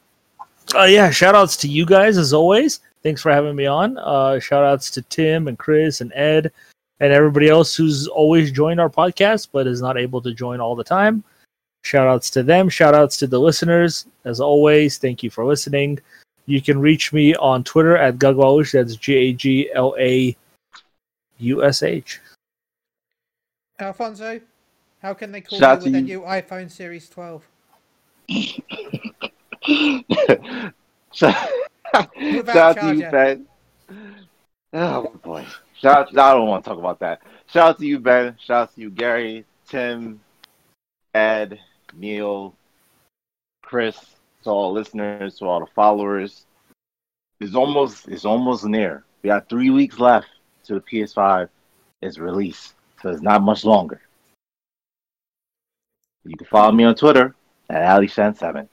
Uh, 0.75 0.85
yeah, 0.85 1.11
shout 1.11 1.35
outs 1.35 1.59
to 1.59 1.69
you 1.69 1.85
guys 1.85 2.17
as 2.17 2.33
always. 2.33 2.81
Thanks 3.03 3.21
for 3.21 3.31
having 3.31 3.55
me 3.55 3.67
on. 3.67 3.99
Uh, 3.99 4.39
shout 4.39 4.65
outs 4.65 4.91
to 4.93 5.03
Tim 5.03 5.47
and 5.47 5.59
Chris 5.59 6.01
and 6.01 6.13
Ed 6.15 6.51
and 7.01 7.13
everybody 7.13 7.49
else 7.49 7.75
who's 7.75 8.07
always 8.07 8.51
joined 8.51 8.81
our 8.81 8.89
podcast 8.89 9.49
but 9.53 9.67
is 9.67 9.83
not 9.83 9.99
able 9.99 10.23
to 10.23 10.33
join 10.33 10.61
all 10.61 10.75
the 10.75 10.85
time. 10.85 11.23
Shout 11.83 12.07
outs 12.07 12.31
to 12.31 12.43
them. 12.43 12.69
Shout 12.69 12.95
outs 12.95 13.17
to 13.19 13.27
the 13.27 13.39
listeners. 13.39 14.07
As 14.25 14.41
always, 14.41 14.99
thank 14.99 15.23
you 15.23 15.31
for 15.31 15.45
listening. 15.45 15.99
You 16.47 16.63
can 16.63 16.81
reach 16.81 17.13
me 17.13 17.35
on 17.37 17.63
Twitter 17.65 17.97
at 17.97 18.19
Gaglaush. 18.19 18.73
That's 18.73 18.97
G 18.97 19.15
A 19.15 19.33
G 19.33 19.71
L 19.75 19.95
A 19.99 20.37
U 21.39 21.65
S 21.65 21.83
H. 21.83 22.21
Alfonso, 23.79 24.41
how 25.01 25.15
can 25.15 25.33
they 25.33 25.41
call 25.41 25.59
Shout 25.59 25.85
you 25.85 25.93
with 25.93 25.97
a 25.97 26.03
new 26.03 26.21
iPhone 26.21 26.71
Series 26.71 27.09
12? 27.09 27.45
Shout 31.13 31.49
Without 31.93 32.55
shout 32.55 32.79
out 32.79 32.79
to 32.79 32.97
you. 32.97 33.11
Ben. 33.11 33.47
Oh 34.73 35.13
boy. 35.23 35.45
Shout 35.75 36.17
I 36.17 36.33
don't 36.33 36.47
want 36.47 36.65
to 36.65 36.71
talk 36.71 36.79
about 36.79 37.01
that. 37.01 37.21
Shout 37.53 37.71
out 37.71 37.79
to 37.79 37.87
you, 37.87 37.99
Ben. 37.99 38.37
Shout 38.43 38.63
out 38.63 38.75
to 38.75 38.81
you, 38.81 38.91
Gary, 38.91 39.45
Tim, 39.69 40.21
Ed, 41.15 41.61
Neil, 41.95 42.55
Chris, 43.63 43.99
to 44.45 44.51
all 44.51 44.73
listeners, 44.73 45.39
to 45.39 45.47
all 45.47 45.61
the 45.61 45.67
followers. 45.75 46.47
It's 47.41 47.55
almost 47.55 48.09
it's 48.09 48.25
almost 48.25 48.65
near. 48.65 49.05
We 49.23 49.29
got 49.29 49.49
three 49.49 49.71
weeks 49.71 49.99
left 49.99 50.29
to 50.65 50.75
the 50.75 50.81
PS5 50.81 51.49
is 52.01 52.19
released. 52.19 52.75
So 53.03 53.11
it's 53.11 53.23
not 53.23 53.43
much 53.43 53.65
longer. 53.65 54.01
You 56.25 56.37
can 56.37 56.47
follow 56.47 56.73
me 56.73 56.85
on 56.85 56.95
Twitter 56.95 57.35
at 57.69 58.01
AliShan7. 58.01 58.69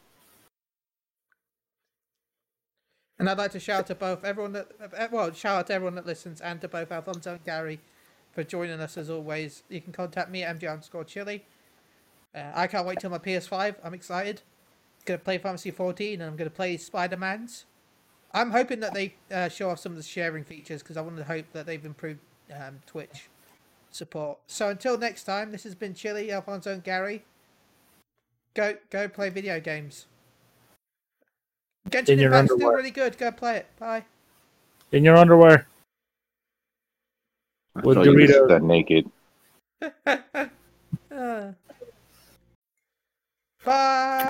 And 3.18 3.30
I'd 3.30 3.38
like 3.38 3.52
to 3.52 3.60
shout 3.60 3.80
out 3.80 3.88
to 3.88 3.96
both 3.96 4.24
everyone 4.24 4.54
that 4.54 5.12
well, 5.12 5.34
shout 5.34 5.60
out 5.60 5.68
to 5.68 5.74
everyone 5.74 5.96
that 5.96 6.06
listens 6.06 6.40
and 6.42 6.62
to 6.62 6.68
both 6.68 6.92
Alfonso 6.92 7.34
and 7.34 7.44
Gary 7.44 7.80
for 8.32 8.44
joining 8.44 8.80
us 8.80 8.98
as 8.98 9.10
always. 9.10 9.64
You 9.68 9.82
can 9.82 9.92
contact 9.92 10.30
me 10.30 10.44
at 10.44 10.58
MJ 10.58 10.72
underscore 10.72 11.04
chili. 11.04 11.44
Uh, 12.36 12.52
I 12.54 12.68
can't 12.68 12.86
wait 12.86 13.00
till 13.00 13.10
my 13.10 13.18
PS5. 13.18 13.76
I'm 13.84 13.94
excited. 13.94 14.42
Gonna 15.06 15.18
play 15.20 15.38
Fantasy 15.38 15.72
14 15.72 16.22
and 16.22 16.30
I'm 16.30 16.36
gonna 16.36 16.50
play 16.50 16.78
Spider 16.78 17.18
Man's. 17.18 17.66
I'm 18.34 18.52
hoping 18.52 18.80
that 18.82 18.94
they 18.94 19.16
uh, 19.32 19.50
show 19.50 19.70
off 19.72 19.80
some 19.80 19.92
of 19.94 19.98
the 19.98 20.04
sharing 20.04 20.44
features 20.44 20.84
because 20.84 20.98
I 20.98 21.02
want 21.02 21.18
to 21.18 21.24
hope 21.24 21.46
that 21.54 21.66
they've 21.66 21.84
improved 21.84 22.20
um, 22.56 22.80
Twitch 22.86 23.28
support. 23.90 24.38
So 24.46 24.70
until 24.70 24.98
next 25.00 25.24
time, 25.24 25.52
this 25.52 25.64
has 25.64 25.74
been 25.74 25.96
Chili, 25.96 26.32
Alfonso, 26.32 26.72
and 26.74 26.84
Gary. 26.84 27.24
Go 28.54 28.76
go 28.92 29.08
play 29.08 29.30
video 29.30 29.60
games. 29.60 30.06
Genshin 31.90 32.10
In 32.10 32.20
your 32.20 32.32
Impact's 32.32 32.48
still 32.52 32.58
underwear. 32.58 32.78
really 32.78 32.92
good. 32.92 33.18
Go 33.18 33.32
play 33.32 33.58
it. 33.58 33.68
Bye. 33.80 34.06
In 34.92 35.04
your 35.04 35.16
underwear. 35.18 35.66
With 37.84 37.98
So 37.98 38.04
you 38.04 38.28
just 38.28 38.40
Doritos. 38.40 38.46
stood 38.46 38.64
naked. 38.64 39.10
Uh. 41.12 41.52
Bye. 43.66 44.20